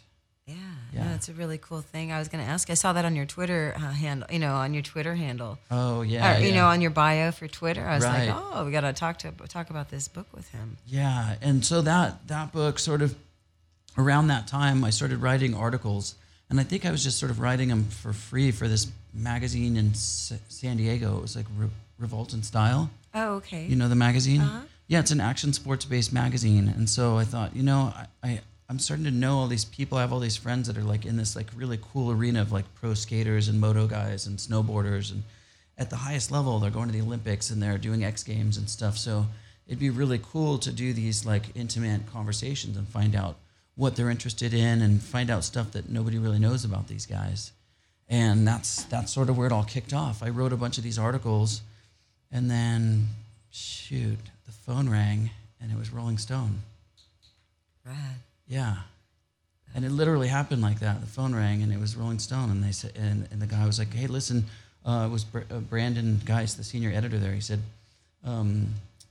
Yeah, 0.92 1.00
Yeah. 1.00 1.08
No, 1.08 1.14
it's 1.14 1.28
a 1.28 1.32
really 1.32 1.58
cool 1.58 1.80
thing. 1.80 2.12
I 2.12 2.18
was 2.18 2.28
gonna 2.28 2.44
ask. 2.44 2.70
I 2.70 2.74
saw 2.74 2.92
that 2.92 3.04
on 3.04 3.14
your 3.16 3.26
Twitter 3.26 3.74
uh, 3.76 3.80
handle. 3.90 4.28
You 4.30 4.38
know, 4.38 4.54
on 4.54 4.74
your 4.74 4.82
Twitter 4.82 5.14
handle. 5.14 5.58
Oh 5.70 6.02
yeah, 6.02 6.38
or, 6.38 6.40
you 6.40 6.52
know, 6.52 6.66
on 6.66 6.80
your 6.80 6.90
bio 6.90 7.30
for 7.32 7.48
Twitter. 7.48 7.86
I 7.86 7.94
was 7.96 8.04
Right. 8.04 8.28
like, 8.28 8.36
oh, 8.36 8.64
we 8.64 8.72
gotta 8.72 8.92
talk 8.92 9.18
to 9.20 9.32
talk 9.48 9.70
about 9.70 9.90
this 9.90 10.08
book 10.08 10.26
with 10.34 10.48
him. 10.50 10.76
Yeah, 10.86 11.36
and 11.42 11.64
so 11.64 11.82
that 11.82 12.26
that 12.28 12.52
book 12.52 12.78
sort 12.78 13.02
of 13.02 13.14
around 13.98 14.28
that 14.28 14.46
time 14.46 14.84
I 14.84 14.90
started 14.90 15.18
writing 15.22 15.54
articles, 15.54 16.14
and 16.48 16.60
I 16.60 16.62
think 16.62 16.84
I 16.86 16.90
was 16.90 17.02
just 17.04 17.18
sort 17.18 17.30
of 17.30 17.40
writing 17.40 17.68
them 17.68 17.84
for 17.84 18.12
free 18.12 18.50
for 18.50 18.68
this 18.68 18.86
magazine 19.12 19.76
in 19.76 19.90
S- 19.90 20.32
San 20.48 20.76
Diego. 20.76 21.18
It 21.18 21.22
was 21.22 21.36
like 21.36 21.46
Re- 21.56 21.68
Revolt 21.98 22.32
in 22.32 22.42
Style. 22.42 22.90
Oh, 23.14 23.34
okay. 23.34 23.66
You 23.66 23.76
know 23.76 23.88
the 23.88 23.96
magazine? 23.96 24.40
Uh-huh. 24.40 24.60
Yeah, 24.86 25.00
it's 25.00 25.10
an 25.10 25.20
action 25.20 25.52
sports 25.52 25.84
based 25.84 26.12
magazine, 26.12 26.68
and 26.68 26.88
so 26.88 27.16
I 27.16 27.24
thought, 27.24 27.54
you 27.54 27.62
know, 27.62 27.92
I, 27.96 28.06
I 28.28 28.40
I'm 28.70 28.78
starting 28.78 29.04
to 29.06 29.10
know 29.10 29.38
all 29.38 29.48
these 29.48 29.64
people. 29.64 29.98
I 29.98 30.02
have 30.02 30.12
all 30.12 30.20
these 30.20 30.36
friends 30.36 30.68
that 30.68 30.78
are 30.78 30.84
like 30.84 31.04
in 31.04 31.16
this 31.16 31.34
like 31.34 31.48
really 31.56 31.80
cool 31.92 32.12
arena 32.12 32.40
of 32.40 32.52
like 32.52 32.72
pro 32.76 32.94
skaters 32.94 33.48
and 33.48 33.60
moto 33.60 33.88
guys 33.88 34.28
and 34.28 34.38
snowboarders, 34.38 35.10
and 35.10 35.24
at 35.76 35.90
the 35.90 35.96
highest 35.96 36.30
level, 36.30 36.60
they're 36.60 36.70
going 36.70 36.86
to 36.86 36.92
the 36.92 37.00
Olympics 37.00 37.50
and 37.50 37.60
they're 37.60 37.78
doing 37.78 38.04
X 38.04 38.22
Games 38.22 38.56
and 38.56 38.70
stuff. 38.70 38.96
So 38.96 39.26
it'd 39.66 39.80
be 39.80 39.90
really 39.90 40.20
cool 40.22 40.56
to 40.58 40.70
do 40.70 40.92
these 40.92 41.26
like 41.26 41.46
intimate 41.56 42.06
conversations 42.12 42.76
and 42.76 42.86
find 42.86 43.16
out 43.16 43.38
what 43.74 43.96
they're 43.96 44.08
interested 44.08 44.54
in 44.54 44.82
and 44.82 45.02
find 45.02 45.30
out 45.30 45.42
stuff 45.42 45.72
that 45.72 45.88
nobody 45.88 46.18
really 46.18 46.38
knows 46.38 46.64
about 46.64 46.86
these 46.86 47.06
guys. 47.06 47.50
And 48.08 48.46
that's 48.46 48.84
that's 48.84 49.12
sort 49.12 49.30
of 49.30 49.36
where 49.36 49.48
it 49.48 49.52
all 49.52 49.64
kicked 49.64 49.92
off. 49.92 50.22
I 50.22 50.28
wrote 50.28 50.52
a 50.52 50.56
bunch 50.56 50.78
of 50.78 50.84
these 50.84 50.98
articles, 50.98 51.62
and 52.30 52.48
then 52.48 53.08
shoot, 53.50 54.20
the 54.46 54.52
phone 54.52 54.88
rang 54.88 55.30
and 55.60 55.72
it 55.72 55.76
was 55.76 55.92
Rolling 55.92 56.18
Stone. 56.18 56.62
Rad. 57.84 58.20
Yeah. 58.50 58.74
And 59.76 59.84
it 59.84 59.92
literally 59.92 60.26
happened 60.26 60.60
like 60.60 60.80
that. 60.80 61.00
The 61.00 61.06
phone 61.06 61.34
rang 61.34 61.62
and 61.62 61.72
it 61.72 61.78
was 61.78 61.96
Rolling 61.96 62.18
Stone, 62.18 62.50
and 62.50 62.62
they 62.62 62.72
said, 62.72 62.92
and, 62.96 63.28
and 63.30 63.40
the 63.40 63.46
guy 63.46 63.64
was 63.64 63.78
like, 63.78 63.94
"Hey, 63.94 64.08
listen, 64.08 64.44
uh, 64.84 65.06
it 65.08 65.12
was 65.12 65.22
Br- 65.22 65.48
uh, 65.48 65.60
Brandon 65.60 66.20
Geist, 66.24 66.56
the 66.56 66.64
senior 66.64 66.90
editor 66.92 67.18
there. 67.18 67.32
He 67.32 67.40
said, 67.40 67.60
um, 68.24 68.66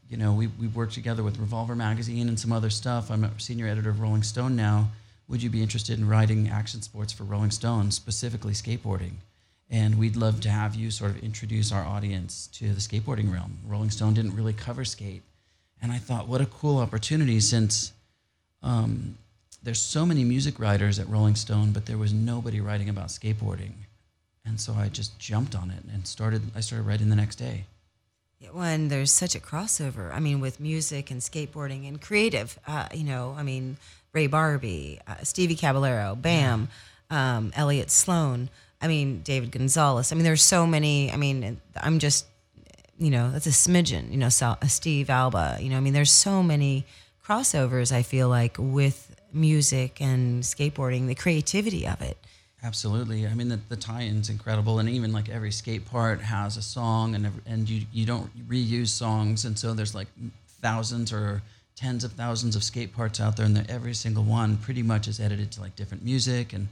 you 0.09 0.17
know, 0.17 0.33
we 0.33 0.47
we 0.47 0.67
worked 0.67 0.93
together 0.93 1.23
with 1.23 1.39
Revolver 1.39 1.75
magazine 1.77 2.27
and 2.27 2.37
some 2.37 2.51
other 2.51 2.69
stuff. 2.69 3.09
I'm 3.09 3.23
a 3.23 3.31
senior 3.39 3.67
editor 3.67 3.89
of 3.89 4.01
Rolling 4.01 4.23
Stone 4.23 4.57
now. 4.57 4.89
Would 5.29 5.41
you 5.41 5.49
be 5.49 5.61
interested 5.61 5.97
in 5.97 6.09
writing 6.09 6.49
action 6.49 6.81
sports 6.81 7.13
for 7.13 7.23
Rolling 7.23 7.51
Stone, 7.51 7.91
specifically 7.91 8.53
skateboarding? 8.53 9.13
And 9.69 9.97
we'd 9.97 10.17
love 10.17 10.41
to 10.41 10.49
have 10.49 10.75
you 10.75 10.91
sort 10.91 11.11
of 11.11 11.23
introduce 11.23 11.71
our 11.71 11.85
audience 11.85 12.49
to 12.53 12.73
the 12.73 12.81
skateboarding 12.81 13.31
realm. 13.31 13.59
Rolling 13.65 13.91
Stone 13.91 14.15
didn't 14.15 14.35
really 14.35 14.53
cover 14.53 14.83
skate, 14.83 15.21
and 15.81 15.93
I 15.93 15.97
thought, 15.99 16.27
what 16.27 16.41
a 16.41 16.45
cool 16.45 16.79
opportunity 16.79 17.39
since." 17.39 17.93
um, 18.63 19.17
there's 19.63 19.81
so 19.81 20.05
many 20.05 20.23
music 20.23 20.59
writers 20.59 20.99
at 20.99 21.09
Rolling 21.09 21.35
Stone, 21.35 21.71
but 21.71 21.85
there 21.85 21.97
was 21.97 22.13
nobody 22.13 22.61
writing 22.61 22.89
about 22.89 23.07
skateboarding, 23.07 23.73
and 24.45 24.59
so 24.59 24.73
I 24.73 24.89
just 24.89 25.17
jumped 25.19 25.55
on 25.55 25.71
it 25.71 25.83
and 25.93 26.07
started. 26.07 26.41
I 26.55 26.61
started 26.61 26.83
writing 26.87 27.09
the 27.09 27.15
next 27.15 27.35
day. 27.35 27.65
Yeah, 28.39 28.49
when 28.49 28.87
there's 28.87 29.11
such 29.11 29.35
a 29.35 29.39
crossover, 29.39 30.13
I 30.13 30.19
mean, 30.19 30.39
with 30.39 30.59
music 30.59 31.11
and 31.11 31.19
skateboarding 31.19 31.87
and 31.87 32.01
creative, 32.01 32.57
uh, 32.65 32.87
you 32.93 33.03
know, 33.03 33.35
I 33.37 33.43
mean, 33.43 33.75
Ray 34.13 34.29
Barbee, 34.29 34.99
uh, 35.05 35.23
Stevie 35.23 35.55
Caballero, 35.55 36.15
Bam, 36.15 36.69
um, 37.09 37.51
Elliot 37.53 37.91
Sloan, 37.91 38.49
I 38.81 38.87
mean, 38.87 39.21
David 39.23 39.51
Gonzalez. 39.51 40.11
I 40.11 40.15
mean, 40.15 40.23
there's 40.23 40.43
so 40.43 40.65
many. 40.65 41.11
I 41.11 41.17
mean, 41.17 41.59
I'm 41.75 41.99
just 41.99 42.25
you 42.99 43.09
know, 43.09 43.31
that's 43.31 43.47
a 43.47 43.51
smidgen. 43.51 44.11
You 44.11 44.17
know, 44.17 44.29
Sal, 44.29 44.57
uh, 44.61 44.67
Steve 44.67 45.09
Alba. 45.09 45.57
You 45.59 45.69
know, 45.69 45.77
I 45.77 45.79
mean, 45.79 45.93
there's 45.93 46.11
so 46.11 46.43
many 46.43 46.85
crossovers. 47.25 47.91
I 47.91 48.03
feel 48.03 48.29
like 48.29 48.57
with 48.59 49.08
music 49.33 50.01
and 50.01 50.43
skateboarding, 50.43 51.07
the 51.07 51.15
creativity 51.15 51.87
of 51.87 52.01
it. 52.01 52.17
Absolutely. 52.61 53.25
I 53.25 53.33
mean, 53.33 53.47
the, 53.47 53.59
the 53.69 53.77
tie-in's 53.77 54.29
incredible, 54.29 54.79
and 54.79 54.89
even 54.89 55.13
like 55.13 55.29
every 55.29 55.51
skate 55.51 55.85
part 55.85 56.19
has 56.21 56.57
a 56.57 56.61
song, 56.61 57.15
and 57.15 57.31
and 57.45 57.69
you 57.69 57.85
you 57.93 58.05
don't 58.05 58.29
reuse 58.49 58.89
songs, 58.89 59.45
and 59.45 59.57
so 59.57 59.73
there's 59.73 59.95
like 59.95 60.07
thousands 60.61 61.13
or 61.13 61.41
tens 61.75 62.03
of 62.03 62.11
thousands 62.13 62.57
of 62.57 62.63
skate 62.63 62.93
parts 62.93 63.21
out 63.21 63.37
there, 63.37 63.45
and 63.45 63.69
every 63.69 63.93
single 63.93 64.23
one 64.23 64.57
pretty 64.57 64.83
much 64.83 65.07
is 65.07 65.21
edited 65.21 65.51
to 65.53 65.61
like 65.61 65.75
different 65.77 66.03
music, 66.03 66.51
and 66.51 66.67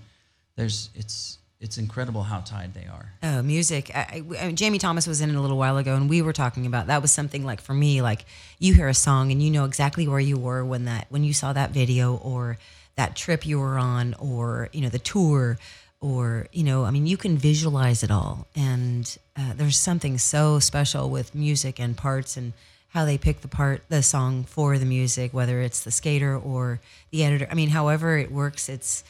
there's 0.58 0.90
it's 0.94 1.38
it's 1.60 1.78
incredible 1.78 2.24
how 2.24 2.42
tied 2.42 2.74
they 2.74 2.86
are. 2.86 3.14
Oh, 3.24 3.42
music. 3.42 3.92
I, 3.96 4.24
I, 4.40 4.52
Jamie 4.52 4.78
Thomas 4.78 5.08
was 5.08 5.22
in 5.22 5.30
it 5.30 5.36
a 5.36 5.42
little 5.42 5.58
while 5.58 5.78
ago, 5.78 5.96
and 5.96 6.10
we 6.10 6.22
were 6.22 6.34
talking 6.34 6.66
about 6.66 6.88
that 6.88 7.02
was 7.02 7.12
something 7.12 7.44
like 7.44 7.62
for 7.62 7.74
me, 7.74 8.02
like 8.02 8.26
you 8.60 8.74
hear 8.74 8.88
a 8.88 8.94
song 8.94 9.32
and 9.32 9.42
you 9.42 9.50
know 9.50 9.66
exactly 9.66 10.08
where 10.08 10.20
you 10.20 10.38
were 10.38 10.64
when 10.64 10.86
that 10.86 11.08
when 11.10 11.24
you 11.24 11.34
saw 11.34 11.54
that 11.54 11.72
video 11.72 12.16
or 12.18 12.58
that 12.96 13.16
trip 13.16 13.46
you 13.46 13.60
were 13.60 13.78
on 13.78 14.14
or 14.20 14.70
you 14.72 14.82
know 14.82 14.90
the 14.90 15.00
tour 15.00 15.58
or 16.00 16.48
you 16.52 16.64
know 16.64 16.86
I 16.86 16.92
mean 16.92 17.08
you 17.08 17.18
can 17.18 17.38
visualize 17.38 18.04
it 18.04 18.12
all, 18.12 18.48
and 18.56 19.18
uh, 19.36 19.54
there's 19.56 19.78
something 19.78 20.20
so 20.20 20.60
special 20.60 21.10
with 21.10 21.34
music 21.34 21.80
and 21.80 21.98
parts 21.98 22.38
and 22.38 22.54
how 22.90 23.04
they 23.04 23.18
pick 23.18 23.42
the 23.42 23.48
part 23.48 23.84
the 23.90 24.04
song 24.04 24.44
for 24.44 24.78
the 24.78 24.86
music, 24.86 25.34
whether 25.34 25.60
it's 25.62 25.84
the 25.84 25.92
skater 25.92 26.38
or 26.38 26.80
the 27.10 27.24
editor. 27.24 27.48
I 27.50 27.56
mean, 27.56 27.70
however 27.70 28.18
it 28.18 28.32
works, 28.32 28.70
it's 28.70 29.04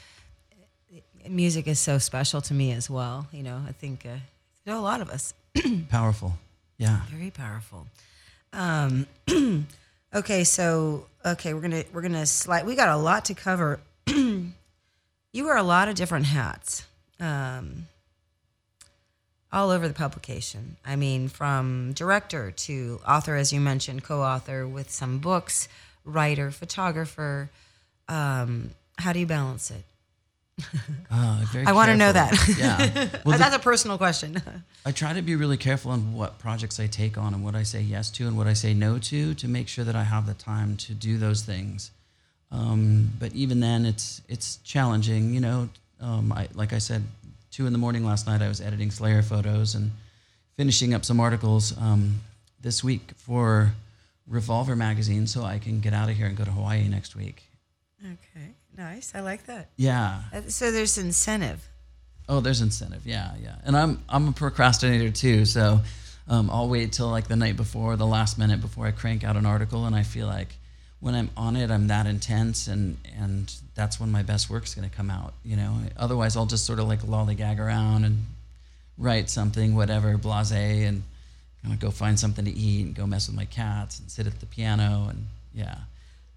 music 1.30 1.68
is 1.68 1.80
so 1.80 1.98
special 1.98 2.42
to 2.42 2.54
me 2.54 2.72
as 2.72 2.90
well. 2.90 3.28
You 3.32 3.44
know, 3.44 3.62
I 3.68 3.72
think 3.72 4.06
uh, 4.06 4.10
you 4.66 4.72
know, 4.74 4.80
a 4.80 4.82
lot 4.82 5.02
of 5.02 5.10
us 5.10 5.34
Powerful. 5.90 6.34
Yeah. 6.78 7.02
very 7.10 7.32
powerful. 7.32 7.88
Um, 8.54 9.08
okay, 10.13 10.44
so 10.44 11.06
okay, 11.26 11.54
we're 11.54 11.62
gonna 11.62 11.84
we're 11.94 12.02
gonna 12.02 12.26
slide. 12.26 12.66
We 12.66 12.76
got 12.76 12.90
a 12.90 12.98
lot 12.98 13.26
to 13.26 13.34
cover. 13.34 13.80
you 14.08 14.54
wear 15.34 15.58
a 15.58 15.63
lot 15.63 15.90
of 15.90 15.96
different 15.96 16.26
hats, 16.28 16.86
um, 17.20 17.88
all 19.52 19.70
over 19.72 19.88
the 19.88 19.94
publication. 19.94 20.78
I 20.86 20.96
mean, 20.96 21.28
from 21.30 21.94
director 21.94 22.52
to 22.52 23.00
author, 23.08 23.36
as 23.36 23.52
you 23.52 23.60
mentioned, 23.60 24.04
co-author 24.04 24.68
with 24.68 24.90
some 24.92 25.20
books, 25.20 25.68
writer, 26.06 26.52
photographer. 26.52 27.50
Um, 28.08 28.72
how 28.98 29.13
do 29.13 29.20
you 29.20 29.26
balance 29.26 29.70
it? 29.72 29.84
Very 31.52 31.65
I 31.65 31.72
want 31.72 31.89
to 31.91 31.98
know 31.98 32.12
that. 32.12 32.34
Yeah. 32.58 33.08
Well, 33.26 33.38
the- 33.38 33.43
That's 33.43 33.56
a 33.56 33.60
personal 33.60 33.98
question. 33.98 34.41
I 34.86 34.91
try 34.91 35.13
to 35.13 35.22
be 35.22 35.36
really 35.36 35.58
careful 35.58 35.91
on 35.91 36.13
what 36.13 36.39
projects 36.39 36.80
I 36.80 36.88
take 36.88 37.17
on 37.17 37.34
and 37.34 37.43
what 37.43 37.56
I 37.56 37.63
say 37.63 37.82
yes 37.82 38.10
to 38.12 38.28
and 38.28 38.38
what 38.38 38.48
I 38.48 38.54
say 38.54 38.74
no 38.74 38.98
to 39.00 39.34
to 39.36 39.48
make 39.48 39.67
sure 39.67 39.86
that 39.86 39.96
I 39.96 40.04
have 40.04 40.26
the 40.26 40.34
time 40.34 40.76
to 40.78 40.93
do 40.93 41.17
those 41.17 41.41
things. 41.43 41.91
Um, 42.52 43.12
but 43.20 43.34
even 43.34 43.60
then, 43.60 43.86
it's 43.86 44.22
it's 44.30 44.58
challenging. 44.58 45.34
You 45.34 45.41
know, 45.41 45.70
um, 46.00 46.32
I, 46.32 46.48
like 46.54 46.74
I 46.74 46.78
said, 46.80 47.04
two 47.52 47.65
in 47.67 47.74
the 47.74 47.80
morning 47.80 48.06
last 48.06 48.26
night, 48.28 48.41
I 48.41 48.48
was 48.48 48.62
editing 48.62 48.89
Slayer 48.91 49.22
photos 49.22 49.76
and 49.76 49.91
finishing 50.56 50.93
up 50.93 51.04
some 51.06 51.20
articles 51.20 51.78
um, 51.78 52.22
this 52.62 52.84
week 52.84 53.12
for 53.17 53.74
Revolver 54.28 54.76
magazine, 54.76 55.28
so 55.28 55.43
I 55.43 55.60
can 55.60 55.80
get 55.82 55.93
out 55.93 56.10
of 56.10 56.15
here 56.15 56.26
and 56.28 56.36
go 56.38 56.46
to 56.46 56.52
Hawaii 56.52 56.88
next 56.88 57.15
week. 57.15 57.43
okay, 58.02 58.52
nice. 58.78 59.13
I 59.16 59.22
like 59.22 59.46
that. 59.48 59.70
Yeah. 59.76 60.22
Uh, 60.34 60.42
So 60.48 60.72
there's 60.72 60.98
incentive. 60.98 61.68
Oh, 62.30 62.40
there's 62.42 62.62
incentive. 62.62 63.06
Yeah, 63.06 63.32
yeah. 63.42 63.56
And 63.66 63.76
I'm 63.76 64.04
I'm 64.10 64.28
a 64.28 64.32
procrastinator 64.34 65.10
too, 65.12 65.46
so 65.46 65.82
um, 66.28 66.50
I'll 66.50 66.68
wait 66.68 66.92
till 66.92 67.10
like 67.10 67.28
the 67.28 67.36
night 67.38 67.56
before, 67.56 67.96
the 67.96 68.06
last 68.06 68.38
minute 68.38 68.60
before 68.62 68.86
I 68.86 68.92
crank 68.92 69.24
out 69.24 69.38
an 69.38 69.46
article, 69.46 69.86
and 69.86 69.96
I 69.96 70.04
feel 70.04 70.28
like 70.28 70.50
when 71.00 71.16
I'm 71.16 71.30
on 71.38 71.56
it, 71.56 71.72
I'm 71.72 71.88
that 71.88 72.06
intense, 72.06 72.68
and 72.68 72.98
and 73.18 73.54
that's 73.76 74.00
when 74.00 74.12
my 74.12 74.24
best 74.24 74.50
work's 74.50 74.74
to 74.74 74.90
come 74.90 75.10
out. 75.10 75.34
You 75.46 75.56
know, 75.56 75.78
otherwise 75.96 76.36
I'll 76.36 76.46
just 76.46 76.66
sort 76.66 76.80
of 76.80 76.88
like 76.88 77.02
lollygag 77.02 77.60
around 77.60 78.04
and 78.04 78.26
write 78.98 79.30
something, 79.30 79.76
whatever, 79.76 80.18
blasé, 80.18 80.88
and 80.88 81.04
kind 81.62 81.74
of 81.74 81.80
go 81.80 81.92
find 81.92 82.20
something 82.20 82.46
to 82.46 82.52
eat 82.52 82.86
and 82.86 82.96
go 82.96 83.08
mess 83.08 83.28
with 83.28 83.36
my 83.36 83.46
cats 83.46 84.00
and 84.00 84.10
sit 84.12 84.28
at 84.28 84.40
the 84.40 84.46
piano 84.48 85.08
and 85.10 85.28
yeah. 85.54 85.76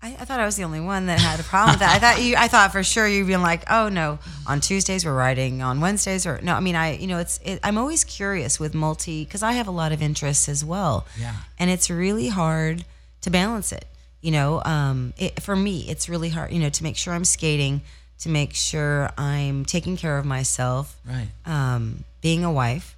I, 0.02 0.16
I 0.18 0.24
thought 0.24 0.40
I 0.40 0.46
was 0.46 0.56
the 0.56 0.64
only 0.64 0.80
one 0.80 1.06
that 1.06 1.20
had 1.20 1.40
a 1.40 1.42
problem 1.42 1.72
with 1.74 1.80
that. 1.80 1.94
I 1.94 1.98
thought 1.98 2.22
you. 2.22 2.34
I 2.36 2.48
thought 2.48 2.72
for 2.72 2.82
sure 2.82 3.06
you'd 3.06 3.26
been 3.26 3.42
like, 3.42 3.64
oh 3.70 3.88
no, 3.90 4.18
on 4.46 4.60
Tuesdays 4.60 5.04
we're 5.04 5.14
writing, 5.14 5.60
on 5.62 5.80
Wednesdays 5.80 6.26
or 6.26 6.40
no. 6.42 6.54
I 6.54 6.60
mean, 6.60 6.74
I 6.74 6.96
you 6.96 7.06
know, 7.06 7.18
it's. 7.18 7.38
It, 7.44 7.60
I'm 7.62 7.76
always 7.76 8.04
curious 8.04 8.58
with 8.58 8.74
multi 8.74 9.24
because 9.24 9.42
I 9.42 9.52
have 9.52 9.68
a 9.68 9.70
lot 9.72 9.92
of 9.92 10.00
interests 10.00 10.48
as 10.48 10.64
well. 10.64 11.06
Yeah. 11.18 11.34
And 11.58 11.70
it's 11.70 11.90
really 11.90 12.28
hard 12.28 12.84
to 13.22 13.30
balance 13.30 13.72
it. 13.72 13.84
You 14.22 14.30
know, 14.32 14.62
um, 14.64 15.12
it, 15.18 15.42
for 15.42 15.54
me, 15.56 15.86
it's 15.88 16.08
really 16.08 16.30
hard. 16.30 16.50
You 16.52 16.60
know, 16.60 16.70
to 16.70 16.82
make 16.82 16.96
sure 16.96 17.12
I'm 17.12 17.24
skating, 17.26 17.82
to 18.20 18.28
make 18.30 18.54
sure 18.54 19.10
I'm 19.18 19.64
taking 19.66 19.96
care 19.98 20.16
of 20.18 20.24
myself, 20.24 20.96
Right. 21.06 21.28
um, 21.44 22.04
being 22.22 22.42
a 22.44 22.52
wife. 22.52 22.96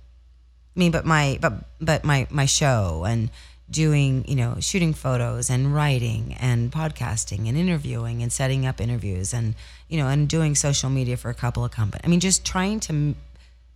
I 0.77 0.79
mean, 0.81 0.93
but 0.93 1.05
my 1.05 1.39
but 1.41 1.53
but 1.81 2.05
my 2.05 2.27
my 2.31 2.47
show 2.47 3.05
and 3.05 3.29
doing 3.73 4.25
you 4.29 4.37
know 4.37 4.57
shooting 4.61 4.95
photos 4.95 5.51
and 5.51 5.75
writing 5.75 6.37
and 6.39 6.71
podcasting 6.71 7.49
and 7.49 7.57
interviewing 7.57 8.23
and 8.23 8.31
setting 8.31 8.67
up 8.67 8.81
interviews 8.81 9.33
and 9.33 9.55
you 9.89 9.99
know 9.99 10.07
and 10.07 10.29
doing 10.29 10.55
social 10.55 10.91
media 10.91 11.17
for 11.17 11.31
a 11.31 11.35
couple 11.35 11.65
of 11.65 11.73
companies. 11.73 12.03
I 12.05 12.09
mean, 12.09 12.21
just 12.21 12.45
trying 12.45 12.79
to 12.81 13.15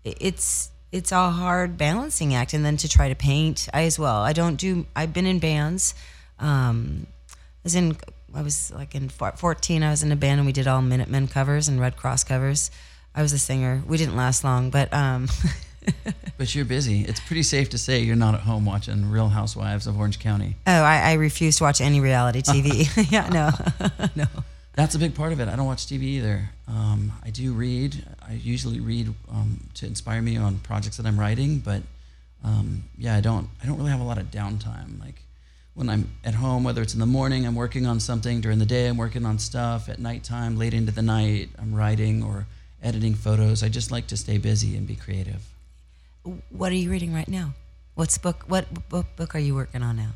it's 0.05 0.71
it's 0.93 1.13
a 1.13 1.31
hard 1.31 1.77
balancing 1.77 2.35
act, 2.35 2.55
and 2.55 2.65
then 2.65 2.77
to 2.79 2.89
try 2.89 3.09
to 3.09 3.15
paint 3.15 3.69
I 3.75 3.85
as 3.85 3.99
well. 3.99 4.23
I 4.23 4.33
don't 4.33 4.57
do. 4.57 4.87
I've 4.95 5.13
been 5.13 5.27
in 5.27 5.39
bands. 5.39 5.95
Um, 6.39 7.07
I 7.35 7.65
was 7.65 7.75
in. 7.75 7.97
I 8.35 8.43
was 8.43 8.71
like 8.73 8.95
in 8.95 9.09
14. 9.09 9.83
I 9.83 9.91
was 9.91 10.03
in 10.03 10.13
a 10.13 10.17
band 10.17 10.41
and 10.41 10.47
we 10.47 10.53
did 10.53 10.67
all 10.67 10.83
Minutemen 10.83 11.27
covers 11.27 11.69
and 11.69 11.81
Red 11.81 11.97
Cross 11.97 12.25
covers. 12.25 12.71
I 13.15 13.23
was 13.23 13.33
a 13.33 13.39
singer. 13.39 13.83
We 13.87 13.97
didn't 13.97 14.17
last 14.17 14.45
long, 14.45 14.69
but 14.69 14.93
um, 14.93 15.29
But 16.39 16.55
you're 16.55 16.67
busy. 16.67 17.01
It's 17.01 17.19
pretty 17.21 17.43
safe 17.43 17.71
to 17.71 17.79
say 17.79 18.01
you're 18.01 18.15
not 18.15 18.35
at 18.35 18.41
home 18.41 18.67
watching 18.67 19.11
Real 19.11 19.29
Housewives 19.29 19.87
of 19.87 19.99
Orange 19.99 20.19
County. 20.19 20.57
oh, 20.67 20.83
I, 20.83 20.99
I 20.99 21.13
refuse 21.15 21.57
to 21.57 21.65
watch 21.65 21.81
any 21.81 21.99
reality 21.99 22.43
TV. 22.43 22.87
yeah, 23.11 23.29
no, 23.31 23.51
no. 24.15 24.27
That's 24.75 24.95
a 24.95 24.99
big 24.99 25.15
part 25.15 25.33
of 25.33 25.41
it. 25.41 25.49
I 25.49 25.57
don't 25.57 25.65
watch 25.65 25.87
TV 25.87 26.03
either. 26.03 26.51
Um, 26.69 27.13
I 27.25 27.31
do 27.31 27.55
read. 27.55 28.05
I 28.21 28.35
usually 28.35 28.81
read 28.81 29.15
um, 29.31 29.61
to 29.75 29.87
inspire 29.87 30.21
me 30.21 30.37
on 30.37 30.59
projects 30.59 30.99
that 30.99 31.07
I'm 31.07 31.19
writing, 31.19 31.61
but 31.61 31.83
um, 32.45 32.85
yeah, 32.99 33.17
I 33.17 33.23
don't. 33.23 33.49
I 33.63 33.67
don't 33.67 33.79
really 33.79 33.91
have 33.91 34.01
a 34.01 34.05
lot 34.05 34.19
of 34.19 34.31
downtime. 34.31 35.01
Like 35.01 35.23
when 35.73 35.89
I'm 35.89 36.11
at 36.23 36.35
home, 36.35 36.65
whether 36.65 36.83
it's 36.83 36.93
in 36.93 37.01
the 37.01 37.07
morning, 37.07 37.47
I'm 37.47 37.55
working 37.55 37.87
on 37.87 37.99
something. 37.99 38.43
During 38.43 38.59
the 38.59 38.67
day, 38.67 38.89
I'm 38.89 38.99
working 38.99 39.25
on 39.25 39.39
stuff. 39.39 39.89
At 39.89 39.99
nighttime, 40.01 40.59
late 40.59 40.75
into 40.75 40.93
the 40.93 41.01
night, 41.01 41.49
I'm 41.59 41.75
writing 41.75 42.23
or 42.23 42.47
editing 42.83 43.15
photos. 43.15 43.63
I 43.63 43.71
just 43.71 43.91
like 43.91 44.07
to 44.09 44.19
stay 44.19 44.37
busy 44.37 44.77
and 44.77 44.87
be 44.87 44.97
creative. 44.97 45.43
What 46.51 46.73
are 46.73 46.77
you 46.77 46.91
reading 46.91 47.15
right 47.15 47.29
now? 47.29 47.55
What's 47.95 48.19
book? 48.19 48.45
What 48.49 48.89
book, 48.89 49.07
book 49.15 49.37
are 49.37 49.39
you 49.39 49.55
working 49.55 49.83
on 49.83 49.97
now? 49.97 50.11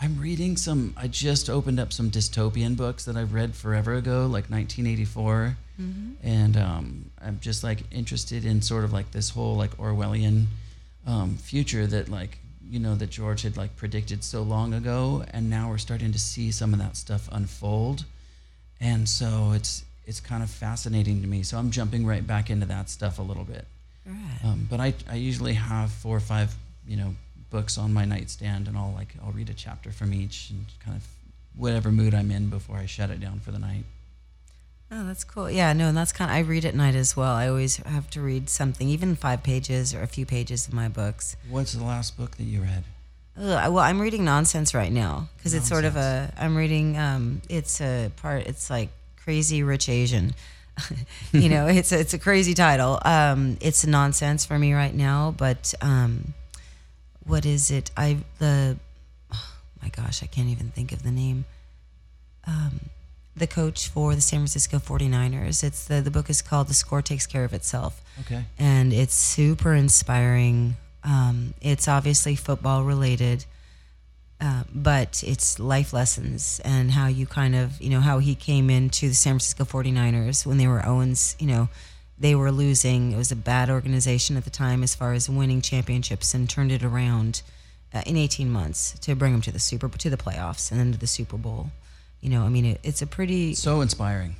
I'm 0.00 0.20
reading 0.20 0.56
some. 0.56 0.94
I 0.96 1.08
just 1.08 1.50
opened 1.50 1.80
up 1.80 1.92
some 1.92 2.10
dystopian 2.10 2.76
books 2.76 3.06
that 3.06 3.16
I've 3.16 3.32
read 3.34 3.54
forever 3.54 3.94
ago, 3.94 4.26
like 4.26 4.48
1984, 4.48 5.56
and 6.22 6.56
um, 6.56 7.10
I'm 7.20 7.40
just 7.40 7.64
like 7.64 7.80
interested 7.90 8.44
in 8.44 8.62
sort 8.62 8.84
of 8.84 8.92
like 8.92 9.10
this 9.10 9.30
whole 9.30 9.56
like 9.56 9.76
Orwellian 9.76 10.44
um, 11.04 11.36
future 11.36 11.86
that 11.86 12.08
like 12.08 12.38
you 12.70 12.78
know 12.78 12.94
that 12.94 13.10
George 13.10 13.42
had 13.42 13.56
like 13.56 13.74
predicted 13.74 14.22
so 14.22 14.42
long 14.42 14.72
ago, 14.72 15.24
and 15.32 15.50
now 15.50 15.68
we're 15.68 15.78
starting 15.78 16.12
to 16.12 16.18
see 16.18 16.52
some 16.52 16.72
of 16.74 16.78
that 16.78 16.96
stuff 16.96 17.28
unfold, 17.32 18.04
and 18.80 19.08
so 19.08 19.50
it's 19.52 19.84
it's 20.04 20.20
kind 20.20 20.44
of 20.44 20.50
fascinating 20.50 21.22
to 21.22 21.26
me. 21.26 21.42
So 21.42 21.58
I'm 21.58 21.72
jumping 21.72 22.06
right 22.06 22.24
back 22.24 22.50
into 22.50 22.66
that 22.66 22.88
stuff 22.88 23.18
a 23.18 23.22
little 23.22 23.44
bit. 23.44 23.66
Right. 24.06 24.44
Um, 24.44 24.66
but 24.70 24.80
I, 24.80 24.94
I 25.10 25.16
usually 25.16 25.54
have 25.54 25.90
four 25.90 26.16
or 26.16 26.20
five, 26.20 26.54
you 26.86 26.96
know, 26.96 27.14
books 27.50 27.76
on 27.76 27.92
my 27.92 28.04
nightstand, 28.04 28.68
and 28.68 28.76
I'll 28.76 28.92
like 28.94 29.14
I'll 29.24 29.32
read 29.32 29.50
a 29.50 29.54
chapter 29.54 29.90
from 29.90 30.14
each, 30.14 30.50
and 30.50 30.64
kind 30.84 30.96
of 30.96 31.06
whatever 31.56 31.90
mood 31.90 32.14
I'm 32.14 32.30
in 32.30 32.48
before 32.48 32.76
I 32.76 32.86
shut 32.86 33.10
it 33.10 33.20
down 33.20 33.40
for 33.40 33.50
the 33.50 33.58
night. 33.58 33.84
Oh, 34.92 35.04
that's 35.04 35.24
cool. 35.24 35.50
Yeah, 35.50 35.72
no, 35.72 35.88
and 35.88 35.96
that's 35.96 36.12
kind 36.12 36.30
of, 36.30 36.36
I 36.36 36.40
read 36.40 36.64
at 36.64 36.74
night 36.74 36.94
as 36.94 37.16
well. 37.16 37.34
I 37.34 37.48
always 37.48 37.78
have 37.78 38.08
to 38.10 38.20
read 38.20 38.48
something, 38.48 38.88
even 38.88 39.16
five 39.16 39.42
pages 39.42 39.92
or 39.92 40.02
a 40.02 40.06
few 40.06 40.24
pages 40.24 40.68
of 40.68 40.74
my 40.74 40.88
books. 40.88 41.36
What's 41.50 41.72
the 41.72 41.82
last 41.82 42.16
book 42.16 42.36
that 42.36 42.44
you 42.44 42.60
read? 42.60 42.84
Ugh, 43.36 43.72
well, 43.72 43.78
I'm 43.78 44.00
reading 44.00 44.24
nonsense 44.24 44.74
right 44.74 44.92
now 44.92 45.28
because 45.36 45.54
it's 45.54 45.68
sort 45.68 45.84
of 45.84 45.96
a. 45.96 46.32
I'm 46.38 46.56
reading. 46.56 46.96
Um, 46.96 47.42
it's 47.48 47.80
a 47.80 48.10
part. 48.16 48.46
It's 48.46 48.70
like 48.70 48.90
Crazy 49.22 49.62
Rich 49.62 49.88
Asian. 49.88 50.34
you 51.32 51.48
know, 51.48 51.66
it's 51.66 51.92
a, 51.92 51.98
it's 52.00 52.14
a 52.14 52.18
crazy 52.18 52.54
title. 52.54 53.00
Um, 53.04 53.56
it's 53.60 53.86
nonsense 53.86 54.44
for 54.44 54.58
me 54.58 54.72
right 54.74 54.94
now. 54.94 55.34
But 55.36 55.74
um, 55.80 56.34
what 57.24 57.46
is 57.46 57.70
it? 57.70 57.90
I 57.96 58.18
the. 58.38 58.76
Oh 59.32 59.48
my 59.82 59.88
gosh, 59.88 60.22
I 60.22 60.26
can't 60.26 60.48
even 60.48 60.70
think 60.70 60.92
of 60.92 61.02
the 61.02 61.10
name. 61.10 61.44
Um, 62.46 62.80
the 63.34 63.46
coach 63.46 63.88
for 63.88 64.14
the 64.14 64.20
San 64.20 64.40
Francisco 64.40 64.78
49ers. 64.78 65.62
It's 65.64 65.84
the 65.86 66.00
the 66.00 66.10
book 66.10 66.30
is 66.30 66.40
called 66.42 66.68
The 66.68 66.74
Score 66.74 67.02
Takes 67.02 67.26
Care 67.26 67.44
of 67.44 67.52
Itself 67.52 68.00
Okay. 68.20 68.44
and 68.58 68.92
it's 68.92 69.14
super 69.14 69.74
inspiring. 69.74 70.76
Um, 71.04 71.54
it's 71.60 71.86
obviously 71.86 72.34
football 72.34 72.82
related, 72.82 73.44
uh, 74.40 74.64
but 74.74 75.24
it's 75.26 75.58
life 75.58 75.92
lessons 75.92 76.60
and 76.64 76.90
how 76.90 77.06
you 77.06 77.26
kind 77.26 77.54
of, 77.54 77.80
you 77.80 77.88
know, 77.88 78.00
how 78.00 78.18
he 78.18 78.34
came 78.34 78.68
into 78.68 79.08
the 79.08 79.14
San 79.14 79.32
Francisco 79.32 79.64
49ers 79.64 80.44
when 80.44 80.58
they 80.58 80.66
were 80.66 80.84
Owens, 80.84 81.36
you 81.38 81.46
know, 81.46 81.68
they 82.18 82.34
were 82.34 82.50
losing. 82.50 83.12
It 83.12 83.16
was 83.16 83.32
a 83.32 83.36
bad 83.36 83.70
organization 83.70 84.36
at 84.36 84.44
the 84.44 84.50
time 84.50 84.82
as 84.82 84.94
far 84.94 85.12
as 85.12 85.28
winning 85.28 85.62
championships 85.62 86.34
and 86.34 86.48
turned 86.48 86.72
it 86.72 86.82
around 86.82 87.42
uh, 87.94 88.02
in 88.06 88.16
18 88.16 88.50
months 88.50 88.98
to 89.00 89.14
bring 89.14 89.32
them 89.32 89.42
to 89.42 89.52
the 89.52 89.58
Super 89.58 89.88
to 89.88 90.10
the 90.10 90.16
playoffs 90.16 90.70
and 90.70 90.78
then 90.80 90.92
to 90.92 90.98
the 90.98 91.06
Super 91.06 91.36
Bowl. 91.36 91.70
You 92.20 92.30
know, 92.30 92.42
I 92.42 92.48
mean, 92.48 92.64
it, 92.64 92.80
it's 92.82 93.02
a 93.02 93.06
pretty. 93.06 93.54
So 93.54 93.80
inspiring. 93.80 94.36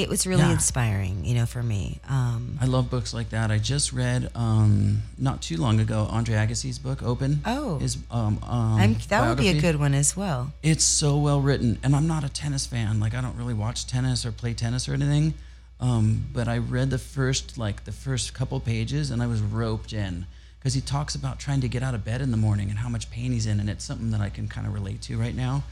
It 0.00 0.08
was 0.08 0.26
really 0.26 0.42
Yeah. 0.42 0.52
inspiring, 0.52 1.24
you 1.26 1.34
know, 1.34 1.44
for 1.46 1.62
me. 1.62 2.00
Um, 2.08 2.58
I 2.60 2.64
love 2.64 2.88
books 2.88 3.12
like 3.12 3.30
that. 3.30 3.50
I 3.50 3.58
just 3.58 3.92
read 3.92 4.30
um, 4.34 5.02
not 5.18 5.42
too 5.42 5.58
long 5.58 5.78
ago 5.78 6.08
Andre 6.10 6.36
Agassi's 6.36 6.78
book, 6.78 7.02
Open. 7.02 7.42
Oh. 7.44 7.78
his 7.78 7.98
um, 8.10 8.38
um, 8.42 8.76
I'm, 8.80 8.96
that 9.08 9.28
would 9.28 9.36
be 9.38 9.48
a 9.48 9.60
good 9.60 9.76
one 9.78 9.92
as 9.94 10.16
well. 10.16 10.52
It's 10.62 10.84
so 10.84 11.18
well 11.18 11.40
written, 11.42 11.78
and 11.82 11.94
I'm 11.94 12.06
not 12.06 12.24
a 12.24 12.28
tennis 12.30 12.66
fan. 12.66 12.98
Like 12.98 13.14
I 13.14 13.20
don't 13.20 13.36
really 13.36 13.54
watch 13.54 13.86
tennis 13.86 14.24
or 14.24 14.32
play 14.32 14.54
tennis 14.54 14.88
or 14.88 14.94
anything. 14.94 15.34
Um, 15.80 16.24
but 16.32 16.46
I 16.48 16.58
read 16.58 16.90
the 16.90 16.98
first 16.98 17.56
like 17.58 17.84
the 17.84 17.92
first 17.92 18.32
couple 18.34 18.58
pages, 18.60 19.10
and 19.10 19.22
I 19.22 19.26
was 19.26 19.40
roped 19.40 19.92
in 19.92 20.26
because 20.58 20.74
he 20.74 20.80
talks 20.80 21.14
about 21.14 21.38
trying 21.38 21.60
to 21.62 21.68
get 21.68 21.82
out 21.82 21.94
of 21.94 22.04
bed 22.04 22.20
in 22.20 22.30
the 22.30 22.36
morning 22.36 22.68
and 22.70 22.78
how 22.78 22.88
much 22.88 23.10
pain 23.10 23.32
he's 23.32 23.46
in, 23.46 23.60
and 23.60 23.68
it's 23.70 23.84
something 23.84 24.10
that 24.10 24.20
I 24.20 24.28
can 24.30 24.46
kind 24.48 24.66
of 24.66 24.72
relate 24.74 25.00
to 25.02 25.18
right 25.18 25.34
now. 25.34 25.62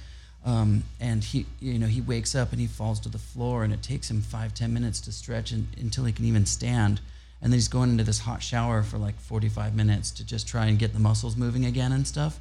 Um, 0.49 0.85
and 0.99 1.23
he, 1.23 1.45
you 1.61 1.79
know, 1.79 1.87
he 1.87 2.01
wakes 2.01 2.35
up 2.35 2.53
and 2.53 2.61
he 2.61 2.67
falls 2.67 2.99
to 3.01 3.11
the 3.11 3.19
floor, 3.19 3.65
and 3.65 3.73
it 3.73 3.83
takes 3.83 4.11
him 4.11 4.23
five 4.23 4.55
ten 4.55 4.73
minutes 4.73 4.99
to 5.01 5.13
stretch 5.13 5.53
until 5.53 6.07
he 6.07 6.13
can 6.13 6.25
even 6.25 6.47
stand. 6.47 7.03
And 7.43 7.53
then 7.53 7.59
he's 7.59 7.69
going 7.69 7.91
into 7.91 8.03
this 8.03 8.21
hot 8.21 8.43
shower 8.43 8.83
for 8.83 8.97
like 8.97 9.21
45 9.21 9.77
minutes 9.77 10.11
to 10.13 10.25
just 10.25 10.49
try 10.49 10.67
and 10.67 10.79
get 10.79 10.93
the 10.93 10.99
muscles 10.99 11.37
moving 11.37 11.67
again 11.67 11.93
and 11.93 12.07
stuff. 12.07 12.41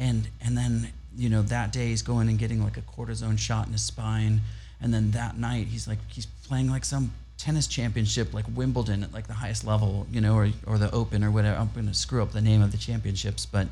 And 0.00 0.26
and 0.44 0.58
then 0.58 0.88
you 1.16 1.28
know 1.28 1.42
that 1.42 1.72
day 1.72 1.86
he's 1.86 2.02
going 2.02 2.28
and 2.28 2.38
getting 2.40 2.62
like 2.62 2.76
a 2.76 2.82
cortisone 2.82 3.38
shot 3.38 3.66
in 3.66 3.72
his 3.72 3.84
spine. 3.84 4.40
And 4.80 4.92
then 4.92 5.12
that 5.12 5.38
night 5.38 5.68
he's 5.68 5.86
like 5.86 6.00
he's 6.08 6.26
playing 6.26 6.68
like 6.68 6.84
some 6.84 7.12
tennis 7.38 7.68
championship 7.68 8.34
like 8.34 8.46
Wimbledon 8.52 9.04
at 9.04 9.12
like 9.12 9.28
the 9.28 9.34
highest 9.34 9.64
level 9.64 10.06
you 10.10 10.20
know 10.20 10.34
or 10.34 10.48
or 10.66 10.76
the 10.76 10.90
Open 10.90 11.22
or 11.22 11.30
whatever. 11.30 11.56
I'm 11.56 11.70
going 11.72 11.86
to 11.86 11.94
screw 11.94 12.20
up 12.20 12.32
the 12.32 12.42
name 12.42 12.62
of 12.62 12.72
the 12.72 12.78
championships 12.78 13.46
but 13.46 13.68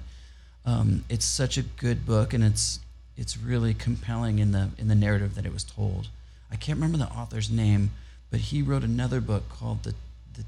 um, 0.64 1.04
it's 1.08 1.24
such 1.24 1.58
a 1.58 1.62
good 1.62 2.06
book 2.06 2.32
and 2.32 2.44
it's 2.44 2.78
it's 3.16 3.36
really 3.36 3.74
compelling 3.74 4.38
in 4.38 4.52
the 4.52 4.70
in 4.78 4.88
the 4.88 4.94
narrative 4.94 5.34
that 5.34 5.44
it 5.46 5.52
was 5.52 5.64
told 5.64 6.08
I 6.50 6.56
can't 6.56 6.76
remember 6.78 6.98
the 6.98 7.10
author's 7.10 7.50
name 7.50 7.90
but 8.32 8.40
he 8.40 8.62
wrote 8.62 8.82
another 8.82 9.20
book 9.20 9.48
called 9.50 9.82
the 9.84 9.94
the 10.34 10.44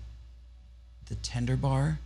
the 1.08 1.14
Tender 1.16 1.54
Bar, 1.54 1.98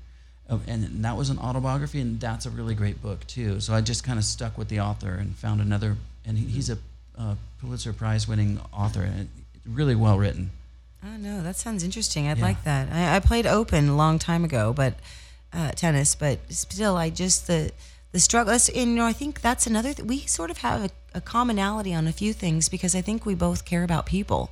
oh, 0.51 0.61
and 0.67 1.05
that 1.05 1.17
was 1.17 1.31
an 1.31 1.39
autobiography, 1.39 2.01
and 2.01 2.21
that's 2.21 2.45
a 2.47 2.51
really 2.51 2.75
great 2.75 3.01
book 3.01 3.25
too. 3.29 3.61
So 3.61 3.73
I 3.73 3.81
just 3.81 4.03
kind 4.03 4.19
of 4.19 4.25
stuck 4.25 4.59
with 4.59 4.69
the 4.69 4.81
author 4.81 5.13
and 5.15 5.37
found 5.37 5.61
another, 5.61 5.97
and 6.27 6.37
he's 6.37 6.69
a 6.69 6.79
uh, 7.17 7.37
Pulitzer 7.61 7.93
Prize-winning 7.93 8.61
author, 8.73 9.03
and 9.03 9.29
really 9.65 9.95
well 9.95 10.19
written. 10.19 10.51
Oh 11.05 11.17
no, 11.17 11.43
that 11.43 11.55
sounds 11.55 11.85
interesting. 11.85 12.27
I'd 12.27 12.39
Yeah. 12.39 12.45
like 12.45 12.65
that. 12.65 12.89
I, 12.93 13.15
I 13.17 13.21
played 13.21 13.47
open 13.47 13.89
a 13.89 13.97
long 13.97 14.19
time 14.19 14.45
ago, 14.45 14.73
but 14.73 14.95
uh, 15.53 15.71
tennis. 15.71 16.17
But 16.17 16.41
still, 16.53 16.97
I 16.97 17.09
just 17.11 17.47
the 17.47 17.71
the 18.13 18.21
struggle. 18.21 18.53
That's, 18.53 18.69
and, 18.69 18.91
you 18.91 18.97
know, 18.97 19.07
I 19.07 19.13
think 19.13 19.41
that's 19.41 19.67
another. 19.67 19.93
Th- 19.95 20.07
we 20.09 20.21
sort 20.27 20.51
of 20.51 20.59
have 20.59 20.85
a, 20.85 20.91
a 21.19 21.21
commonality 21.21 21.93
on 21.95 22.07
a 22.07 22.13
few 22.13 22.33
things 22.33 22.69
because 22.69 22.95
I 22.95 23.01
think 23.03 23.25
we 23.27 23.35
both 23.35 23.65
care 23.65 23.83
about 23.85 24.07
people. 24.07 24.51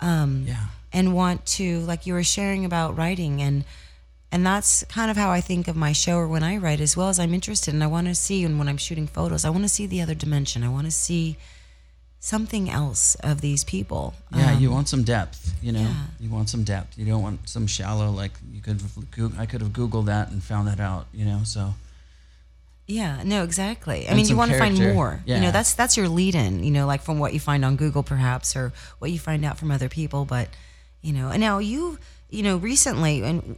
Um, 0.00 0.44
Yeah. 0.46 0.66
and 0.92 1.12
want 1.14 1.44
to 1.58 1.80
like 1.80 2.06
you 2.06 2.14
were 2.14 2.22
sharing 2.24 2.64
about 2.64 2.96
writing 2.96 3.42
and 3.42 3.64
and 4.30 4.46
that's 4.46 4.84
kind 4.84 5.10
of 5.10 5.16
how 5.16 5.30
I 5.30 5.40
think 5.40 5.66
of 5.68 5.74
my 5.76 5.92
show 5.92 6.16
or 6.18 6.28
when 6.28 6.42
I 6.42 6.56
write 6.56 6.80
as 6.80 6.96
well 6.96 7.08
as 7.08 7.18
I'm 7.18 7.34
interested 7.34 7.74
and 7.74 7.82
I 7.82 7.88
want 7.88 8.06
to 8.06 8.14
see 8.14 8.44
and 8.44 8.58
when 8.58 8.68
I'm 8.68 8.76
shooting 8.76 9.06
photos 9.08 9.44
I 9.44 9.50
want 9.50 9.64
to 9.64 9.68
see 9.68 9.86
the 9.88 10.00
other 10.00 10.14
dimension 10.14 10.62
I 10.62 10.68
want 10.68 10.86
to 10.86 10.92
see 10.92 11.36
something 12.20 12.68
else 12.70 13.14
of 13.16 13.40
these 13.40 13.64
people 13.64 14.14
Yeah, 14.34 14.52
Um, 14.52 14.60
you 14.62 14.70
want 14.70 14.88
some 14.88 15.02
depth, 15.02 15.54
you 15.62 15.72
know. 15.72 15.80
yeah. 15.80 16.06
You 16.20 16.30
want 16.30 16.48
some 16.48 16.62
depth. 16.64 16.98
You 16.98 17.06
don't 17.06 17.22
want 17.22 17.48
some 17.48 17.66
shallow 17.66 18.10
like 18.10 18.32
you 18.52 18.60
could. 18.60 18.80
I 19.38 19.46
could 19.46 19.60
have 19.62 19.72
googled 19.72 20.06
that 20.06 20.30
and 20.30 20.42
found 20.42 20.68
that 20.68 20.80
out, 20.80 21.06
you 21.12 21.24
know. 21.24 21.40
So 21.44 21.74
Yeah, 22.90 23.22
no, 23.22 23.44
exactly. 23.44 24.06
I 24.06 24.08
And 24.08 24.16
mean, 24.16 24.26
you 24.28 24.36
want 24.36 24.50
to 24.50 24.58
find 24.58 24.74
character. 24.74 24.94
more. 24.94 25.22
You 25.26 25.42
know, 25.42 25.50
that's 25.50 25.74
that's 25.74 25.96
your 25.98 26.08
lead 26.08 26.34
in, 26.34 26.64
you 26.64 26.70
know, 26.70 26.86
like 26.86 27.02
from 27.02 27.18
what 27.18 27.34
you 27.34 27.38
find 27.40 27.62
on 27.64 27.76
Google 27.76 28.02
perhaps 28.02 28.56
or 28.56 28.72
what 28.98 29.10
you 29.12 29.18
find 29.18 29.44
out 29.44 29.58
from 29.58 29.70
other 29.70 29.90
people, 29.90 30.24
but 30.24 30.48
you 31.02 31.12
know, 31.12 31.28
and 31.28 31.38
now 31.40 31.58
you, 31.58 31.98
you 32.30 32.42
know, 32.42 32.56
recently 32.56 33.22
and 33.22 33.56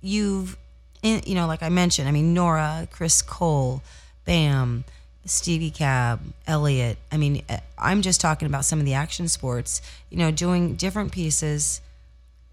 you've 0.00 0.56
you 1.02 1.34
know, 1.34 1.46
like 1.48 1.62
I 1.62 1.68
mentioned, 1.68 2.08
I 2.08 2.12
mean, 2.12 2.34
Nora, 2.34 2.88
Chris 2.90 3.20
Cole, 3.20 3.82
Bam, 4.24 4.84
Stevie 5.24 5.70
Cab, 5.70 6.20
Elliot. 6.46 6.98
I 7.12 7.16
mean, 7.16 7.42
eh, 7.48 7.58
I'm 7.78 8.00
just 8.02 8.20
talking 8.20 8.46
about 8.46 8.64
some 8.64 8.78
of 8.78 8.84
the 8.86 8.94
action 8.94 9.26
sports, 9.28 9.82
you 10.10 10.18
know, 10.18 10.30
doing 10.30 10.74
different 10.76 11.10
pieces 11.12 11.80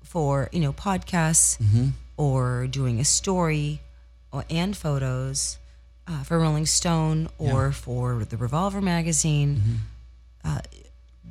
for, 0.03 0.49
you 0.51 0.59
know, 0.59 0.73
podcasts 0.73 1.59
or 2.17 2.67
doing 2.67 2.99
a 2.99 3.05
story 3.05 3.81
or, 4.31 4.43
and 4.49 4.75
photos 4.75 5.57
uh, 6.07 6.23
for 6.23 6.39
Rolling 6.39 6.65
Stone 6.65 7.29
or 7.37 7.71
for 7.71 8.25
the 8.25 8.37
Revolver 8.37 8.81
magazine. 8.81 9.61
Uh, 10.43 10.59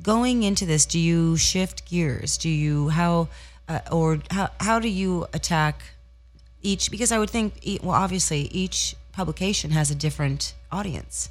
going 0.01 0.43
into 0.43 0.65
this, 0.65 0.85
do 0.85 0.99
you 0.99 1.37
shift 1.37 1.89
gears? 1.89 2.37
Do 2.37 2.49
you 2.49 2.89
how 2.89 3.29
uh, 3.67 3.79
or 3.91 4.19
how 4.31 4.49
how 4.59 4.79
do 4.79 4.89
you 4.89 5.25
attack 5.33 5.81
each? 6.61 6.91
Because 6.91 7.11
I 7.11 7.19
would 7.19 7.29
think, 7.29 7.79
well, 7.81 7.91
obviously 7.91 8.41
each 8.51 8.95
publication 9.11 9.71
has 9.71 9.89
a 9.89 9.95
different 9.95 10.53
audience. 10.71 11.29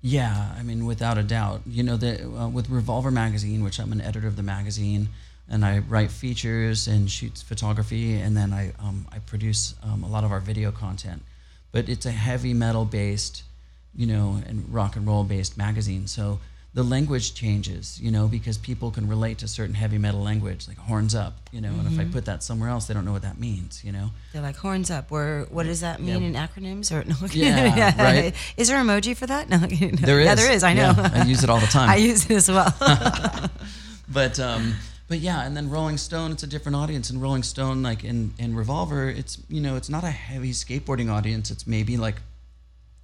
Yeah, 0.00 0.52
I 0.56 0.62
mean, 0.62 0.86
without 0.86 1.18
a 1.18 1.24
doubt. 1.24 1.62
You 1.66 1.82
know, 1.82 1.96
the, 1.96 2.24
uh, 2.24 2.48
with 2.48 2.70
Revolver 2.70 3.10
Magazine, 3.10 3.64
which 3.64 3.80
I'm 3.80 3.90
an 3.90 4.00
editor 4.00 4.28
of 4.28 4.36
the 4.36 4.44
magazine, 4.44 5.08
and 5.48 5.64
I 5.64 5.80
write 5.80 6.10
features 6.10 6.86
and 6.86 7.10
shoot 7.10 7.42
photography, 7.46 8.14
and 8.14 8.36
then 8.36 8.52
I 8.52 8.72
um, 8.78 9.06
I 9.10 9.18
produce 9.20 9.74
um, 9.82 10.04
a 10.04 10.08
lot 10.08 10.24
of 10.24 10.32
our 10.32 10.40
video 10.40 10.70
content. 10.70 11.22
But 11.72 11.88
it's 11.88 12.06
a 12.06 12.10
heavy 12.12 12.54
metal 12.54 12.84
based, 12.84 13.42
you 13.94 14.06
know, 14.06 14.40
and 14.46 14.72
rock 14.72 14.96
and 14.96 15.06
roll 15.06 15.24
based 15.24 15.56
magazine. 15.58 16.06
So 16.06 16.40
the 16.74 16.82
language 16.82 17.34
changes, 17.34 17.98
you 18.00 18.10
know, 18.10 18.28
because 18.28 18.56
people 18.58 18.90
can 18.90 19.08
relate 19.08 19.38
to 19.38 19.48
certain 19.48 19.74
heavy 19.74 19.98
metal 19.98 20.22
language, 20.22 20.68
like 20.68 20.76
horns 20.78 21.14
up, 21.14 21.34
you 21.50 21.60
know. 21.60 21.70
And 21.70 21.86
if 21.92 21.98
I 21.98 22.04
put 22.04 22.26
that 22.26 22.42
somewhere 22.42 22.68
else, 22.68 22.86
they 22.86 22.94
don't 22.94 23.04
know 23.04 23.12
what 23.12 23.22
that 23.22 23.38
means, 23.40 23.82
you 23.84 23.90
know. 23.90 24.10
They're 24.32 24.42
like 24.42 24.56
horns 24.56 24.90
up. 24.90 25.10
Where 25.10 25.44
what 25.50 25.64
does 25.66 25.80
that 25.80 26.00
mean 26.00 26.22
Yeah. 26.22 26.28
in 26.28 26.34
acronyms 26.34 26.92
or 26.92 27.04
no? 27.08 27.16
Yeah, 27.32 28.00
right. 28.02 28.34
Is 28.56 28.68
there 28.68 28.78
emoji 28.78 29.16
for 29.16 29.26
that? 29.26 29.48
No, 29.50 29.58
There 29.58 30.20
is. 30.20 30.26
Yeah, 30.26 30.34
there 30.36 30.52
is. 30.52 30.62
I 30.62 30.74
know. 30.74 30.92
Yeah, 30.96 31.10
I 31.14 31.24
use 31.24 31.42
it 31.42 31.50
all 31.50 31.60
the 31.60 31.66
time. 31.78 31.88
I 31.90 31.96
use 31.96 32.24
it 32.26 32.32
as 32.32 32.48
well. 32.50 32.72
but 34.08 34.38
um, 34.38 34.74
but 35.08 35.20
yeah, 35.20 35.44
and 35.44 35.56
then 35.56 35.70
Rolling 35.70 35.96
Stone, 35.96 36.32
it's 36.32 36.42
a 36.42 36.46
different 36.46 36.76
audience. 36.76 37.08
And 37.08 37.20
Rolling 37.20 37.42
Stone, 37.42 37.82
like 37.82 38.04
in 38.04 38.34
in 38.38 38.54
Revolver, 38.54 39.08
it's 39.08 39.38
you 39.48 39.60
know 39.60 39.76
it's 39.76 39.88
not 39.88 40.04
a 40.04 40.10
heavy 40.10 40.52
skateboarding 40.52 41.10
audience. 41.10 41.50
It's 41.50 41.66
maybe 41.66 41.96
like 41.96 42.16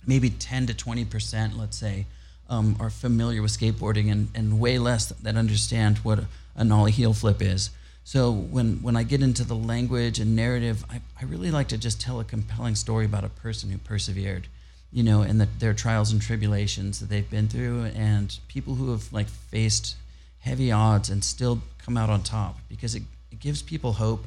maybe 0.07 0.31
ten 0.31 0.67
to 0.67 0.75
twenty 0.75 1.05
percent, 1.05 1.57
let's 1.57 1.79
say, 1.79 2.07
um, 2.51 2.77
are 2.79 2.91
familiar 2.91 3.41
with 3.41 3.53
skateboarding, 3.53 4.13
and 4.13 4.29
and 4.35 4.61
way 4.61 4.79
less 4.79 5.07
that 5.07 5.37
understand 5.37 5.99
what 5.99 6.21
a, 6.55 6.63
nollie 6.63 6.93
heel 6.93 7.15
flip 7.15 7.41
is. 7.41 7.71
So 8.05 8.31
when 8.31 8.83
when 8.83 8.97
I 8.97 9.03
get 9.03 9.23
into 9.23 9.43
the 9.43 9.57
language 9.57 10.21
and 10.21 10.37
narrative, 10.37 10.85
I, 10.91 11.01
I 11.19 11.25
really 11.25 11.51
like 11.51 11.69
to 11.69 11.79
just 11.79 12.03
tell 12.03 12.21
a 12.21 12.25
compelling 12.25 12.75
story 12.75 13.07
about 13.07 13.25
a 13.25 13.31
person 13.31 13.71
who 13.71 13.79
persevered 13.79 14.47
you 14.95 15.03
know, 15.03 15.23
and 15.23 15.41
the, 15.41 15.49
their 15.59 15.75
trials 15.75 16.13
and 16.13 16.23
tribulations 16.23 17.01
that 17.01 17.09
they've 17.09 17.29
been 17.29 17.49
through, 17.49 17.87
and 17.97 18.39
people 18.47 18.77
who 18.77 18.93
have 18.93 19.13
like 19.13 19.27
faced 19.27 19.97
heavy 20.45 20.71
odds 20.71 21.09
and 21.09 21.25
still 21.25 21.63
come 21.85 21.97
out 21.97 22.11
on 22.11 22.23
top 22.23 22.59
because 22.69 22.95
it, 22.95 23.03
it 23.33 23.41
gives 23.41 23.63
people 23.63 23.95
hope, 23.95 24.27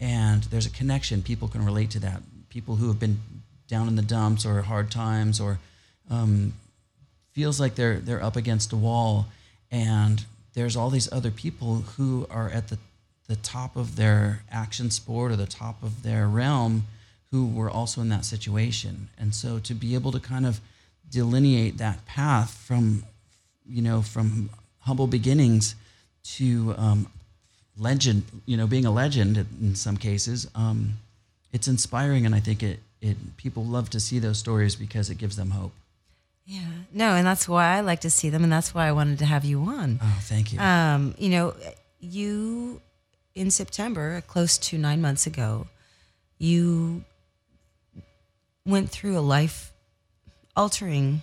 and 0.00 0.44
there's 0.44 0.66
a 0.66 0.70
connection. 0.70 1.22
People 1.22 1.48
can 1.48 1.64
relate 1.64 1.90
to 1.90 2.00
that. 2.00 2.22
People 2.48 2.76
who 2.76 2.88
have 2.88 3.00
been 3.00 3.20
down 3.66 3.88
in 3.88 3.96
the 3.96 4.02
dumps 4.02 4.46
or 4.46 4.62
hard 4.62 4.90
times 4.90 5.40
or 5.40 5.58
um, 6.10 6.54
feels 7.32 7.60
like 7.60 7.74
they're 7.74 7.98
they're 7.98 8.22
up 8.22 8.36
against 8.36 8.72
a 8.72 8.76
wall, 8.76 9.26
and 9.70 10.24
there's 10.54 10.76
all 10.76 10.90
these 10.90 11.12
other 11.12 11.30
people 11.30 11.76
who 11.96 12.26
are 12.30 12.48
at 12.50 12.68
the 12.68 12.78
the 13.26 13.36
top 13.36 13.76
of 13.76 13.96
their 13.96 14.42
action 14.50 14.90
sport 14.90 15.30
or 15.32 15.36
the 15.36 15.46
top 15.46 15.82
of 15.82 16.02
their 16.02 16.26
realm 16.26 16.86
who 17.30 17.46
were 17.46 17.70
also 17.70 18.00
in 18.00 18.08
that 18.08 18.24
situation. 18.24 19.08
And 19.18 19.34
so 19.34 19.58
to 19.58 19.74
be 19.74 19.94
able 19.94 20.12
to 20.12 20.20
kind 20.20 20.46
of 20.46 20.60
delineate 21.10 21.76
that 21.76 22.06
path 22.06 22.54
from, 22.54 23.04
you 23.66 23.82
know, 23.82 24.00
from 24.00 24.48
humble 24.88 25.06
beginnings 25.06 25.74
to 26.36 26.74
um, 26.76 27.00
legend, 27.78 28.24
you 28.46 28.56
know, 28.56 28.66
being 28.66 28.86
a 28.86 28.90
legend 28.90 29.36
in 29.60 29.74
some 29.74 29.96
cases, 29.96 30.48
um, 30.54 30.94
it's 31.52 31.68
inspiring. 31.68 32.26
And 32.26 32.34
I 32.34 32.40
think 32.40 32.62
it, 32.62 32.78
it, 33.00 33.16
people 33.36 33.64
love 33.64 33.88
to 33.90 34.00
see 34.00 34.18
those 34.18 34.38
stories 34.38 34.74
because 34.76 35.10
it 35.10 35.18
gives 35.18 35.36
them 35.36 35.50
hope. 35.50 35.72
yeah. 36.44 36.60
No, 36.92 37.08
and 37.18 37.26
that's 37.26 37.46
why 37.48 37.76
I 37.76 37.80
like 37.80 38.00
to 38.00 38.10
see 38.10 38.30
them, 38.30 38.42
and 38.42 38.52
that's 38.52 38.74
why 38.74 38.88
I 38.88 38.92
wanted 38.92 39.18
to 39.18 39.26
have 39.26 39.44
you 39.44 39.60
on. 39.62 40.00
Oh, 40.02 40.18
thank 40.22 40.52
you. 40.52 40.58
Um, 40.58 41.14
you 41.18 41.28
know, 41.28 41.54
you 42.00 42.80
in 43.34 43.50
September, 43.50 44.22
close 44.26 44.56
to 44.58 44.78
nine 44.78 45.00
months 45.00 45.26
ago, 45.26 45.66
you 46.38 47.04
went 48.64 48.88
through 48.90 49.16
a 49.18 49.24
life 49.36 49.72
altering 50.56 51.22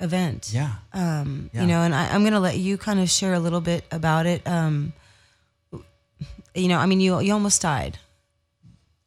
event. 0.00 0.50
Yeah. 0.52 0.72
Um, 0.92 1.50
Yeah. 1.52 1.62
You 1.62 1.66
know, 1.68 1.80
and 1.82 1.94
I, 1.94 2.08
I'm 2.14 2.20
going 2.22 2.32
to 2.32 2.40
let 2.40 2.56
you 2.58 2.78
kind 2.78 3.00
of 3.00 3.10
share 3.10 3.34
a 3.34 3.38
little 3.40 3.60
bit 3.60 3.84
about 3.90 4.26
it. 4.26 4.46
Um, 4.46 4.92
you 6.54 6.68
know, 6.68 6.78
I 6.78 6.86
mean, 6.86 7.00
you 7.00 7.20
you 7.20 7.32
almost 7.32 7.62
died. 7.62 7.98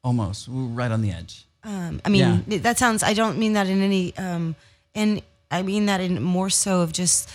Almost. 0.03 0.47
Were 0.47 0.63
right 0.63 0.91
on 0.91 1.01
the 1.01 1.11
edge. 1.11 1.45
Um, 1.63 2.01
I 2.05 2.09
mean, 2.09 2.43
that 2.47 2.77
sounds. 2.77 3.03
I 3.03 3.13
don't 3.13 3.37
mean 3.37 3.53
that 3.53 3.67
in 3.67 3.81
any. 3.81 4.15
Um, 4.17 4.55
and 4.95 5.21
I 5.49 5.61
mean 5.61 5.85
that 5.87 6.01
in 6.01 6.21
more 6.21 6.49
so 6.49 6.81
of 6.81 6.91
just 6.93 7.29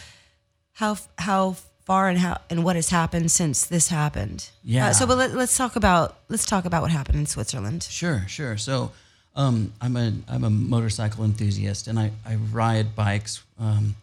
how 0.73 0.97
how 1.19 1.57
far 1.85 2.09
and 2.09 2.19
how 2.19 2.40
and 2.51 2.64
what 2.64 2.77
has 2.77 2.90
happened 2.90 3.31
since 3.31 3.66
this 3.66 3.88
happened. 3.88 4.49
Yeah. 4.64 4.88
Uh, 4.88 4.92
so, 4.92 5.07
but 5.07 5.19
let, 5.19 5.35
let's 5.35 5.57
talk 5.57 5.77
about 5.77 6.16
let's 6.29 6.47
talk 6.47 6.64
about 6.64 6.83
what 6.83 6.90
happened 6.90 7.19
in 7.19 7.27
Switzerland. 7.27 7.85
Sure, 7.85 8.25
sure. 8.27 8.57
So, 8.57 8.90
um, 9.37 9.72
I'm 9.81 9.96
a 9.96 10.12
I'm 10.29 10.44
a 10.44 10.51
motorcycle 10.51 11.25
enthusiast, 11.25 11.87
and 11.87 11.99
I 11.99 12.11
I 12.25 12.37
ride 12.37 12.96
bikes 12.96 13.42
um, 13.61 13.94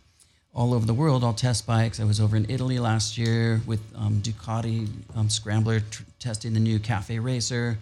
all 0.54 0.74
over 0.74 0.86
the 0.86 0.94
world. 0.94 1.24
I'll 1.24 1.34
test 1.34 1.66
bikes. 1.66 2.00
I 2.00 2.04
was 2.04 2.22
over 2.22 2.38
in 2.38 2.46
Italy 2.50 2.80
last 2.80 3.18
year 3.18 3.62
with 3.66 3.82
um, 3.96 4.22
Ducati 4.22 4.88
um, 5.16 5.30
Scrambler 5.30 5.80
tr- 5.80 6.04
testing 6.20 6.54
the 6.54 6.60
new 6.60 6.80
Cafe 6.80 7.18
Racer. 7.20 7.78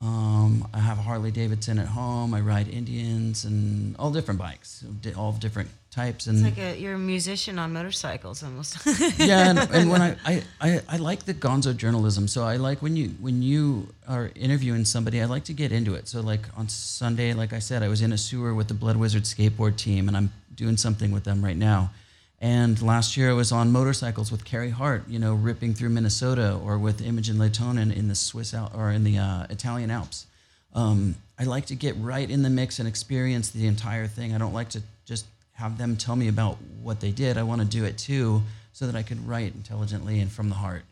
Um, 0.00 0.68
I 0.74 0.78
have 0.78 0.98
a 0.98 1.02
Harley 1.02 1.30
Davidson 1.30 1.78
at 1.78 1.86
home. 1.86 2.34
I 2.34 2.40
ride 2.40 2.68
Indians 2.68 3.44
and 3.44 3.96
all 3.98 4.10
different 4.10 4.38
bikes, 4.38 4.84
all 5.16 5.32
different 5.32 5.70
types. 5.96 6.26
And 6.26 6.36
It's 6.36 6.44
like 6.44 6.58
a, 6.58 6.78
you're 6.78 6.94
a 6.94 6.98
musician 6.98 7.58
on 7.58 7.72
motorcycles 7.72 8.42
almost. 8.42 8.76
yeah, 9.18 9.50
and, 9.50 9.58
and 9.76 9.90
when 9.90 10.02
I, 10.02 10.16
I, 10.24 10.42
I, 10.60 10.80
I 10.88 10.96
like 10.98 11.24
the 11.24 11.34
gonzo 11.34 11.74
journalism. 11.74 12.28
So 12.28 12.44
I 12.44 12.56
like 12.56 12.82
when 12.82 12.96
you 12.96 13.08
when 13.20 13.42
you 13.42 13.88
are 14.06 14.30
interviewing 14.34 14.84
somebody, 14.84 15.20
I 15.22 15.24
like 15.24 15.44
to 15.44 15.54
get 15.54 15.72
into 15.72 15.94
it. 15.94 16.06
So 16.08 16.20
like 16.20 16.42
on 16.56 16.68
Sunday, 16.68 17.32
like 17.32 17.52
I 17.52 17.60
said, 17.60 17.82
I 17.82 17.88
was 17.88 18.02
in 18.02 18.12
a 18.12 18.18
sewer 18.18 18.54
with 18.54 18.68
the 18.68 18.74
Blood 18.74 18.96
Wizard 18.96 19.24
skateboard 19.24 19.76
team, 19.76 20.08
and 20.08 20.16
I'm 20.16 20.30
doing 20.54 20.76
something 20.76 21.10
with 21.12 21.24
them 21.24 21.44
right 21.44 21.56
now. 21.56 21.90
And 22.38 22.80
last 22.82 23.16
year 23.16 23.30
I 23.30 23.32
was 23.32 23.50
on 23.50 23.72
motorcycles 23.72 24.30
with 24.30 24.44
Carey 24.44 24.70
Hart, 24.70 25.08
you 25.08 25.18
know, 25.18 25.32
ripping 25.34 25.72
through 25.72 25.88
Minnesota, 25.88 26.54
or 26.62 26.78
with 26.78 27.00
Imogen 27.00 27.36
Leitonen 27.36 27.96
in 27.96 28.08
the 28.08 28.14
Swiss 28.14 28.52
Al- 28.52 28.70
or 28.74 28.90
in 28.90 29.04
the 29.04 29.16
uh, 29.16 29.46
Italian 29.48 29.90
Alps. 29.90 30.26
Um, 30.74 31.14
I 31.38 31.44
like 31.44 31.66
to 31.66 31.74
get 31.74 31.96
right 31.98 32.30
in 32.30 32.42
the 32.42 32.50
mix 32.50 32.78
and 32.78 32.86
experience 32.86 33.50
the 33.50 33.66
entire 33.66 34.06
thing. 34.06 34.34
I 34.34 34.38
don't 34.38 34.52
like 34.52 34.68
to 34.70 34.82
just 35.06 35.24
have 35.56 35.76
them 35.78 35.96
tell 35.96 36.16
me 36.16 36.28
about 36.28 36.56
what 36.82 37.00
they 37.00 37.10
did. 37.10 37.36
I 37.36 37.42
want 37.42 37.60
to 37.60 37.66
do 37.66 37.84
it 37.84 37.98
too, 37.98 38.42
so 38.72 38.86
that 38.86 38.94
I 38.96 39.02
could 39.02 39.26
write 39.26 39.54
intelligently 39.54 40.20
and 40.20 40.30
from 40.30 40.48
the 40.48 40.54
heart. 40.56 40.84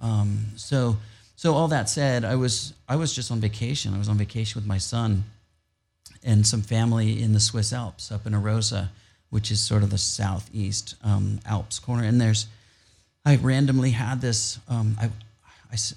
Um, 0.00 0.46
so, 0.56 0.96
so 1.36 1.54
all 1.54 1.68
that 1.68 1.88
said, 1.88 2.24
I 2.24 2.34
was 2.36 2.72
I 2.88 2.96
was 2.96 3.12
just 3.14 3.30
on 3.30 3.40
vacation. 3.40 3.94
I 3.94 3.98
was 3.98 4.08
on 4.08 4.16
vacation 4.18 4.60
with 4.60 4.66
my 4.66 4.78
son 4.78 5.24
and 6.24 6.46
some 6.46 6.62
family 6.62 7.22
in 7.22 7.32
the 7.32 7.40
Swiss 7.40 7.72
Alps 7.72 8.10
up 8.10 8.26
in 8.26 8.32
Arosa, 8.32 8.88
which 9.30 9.50
is 9.50 9.60
sort 9.60 9.82
of 9.82 9.90
the 9.90 9.98
southeast 9.98 10.94
um, 11.04 11.40
Alps 11.46 11.78
corner. 11.78 12.04
And 12.04 12.20
there's, 12.20 12.46
I 13.24 13.36
randomly 13.36 13.90
had 13.90 14.20
this. 14.20 14.58
Um, 14.68 14.96
I, 15.00 15.06
I- 15.06 15.12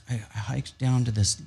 I 0.10 0.16
hiked 0.38 0.78
down 0.80 1.06
to 1.06 1.12
this 1.12 1.42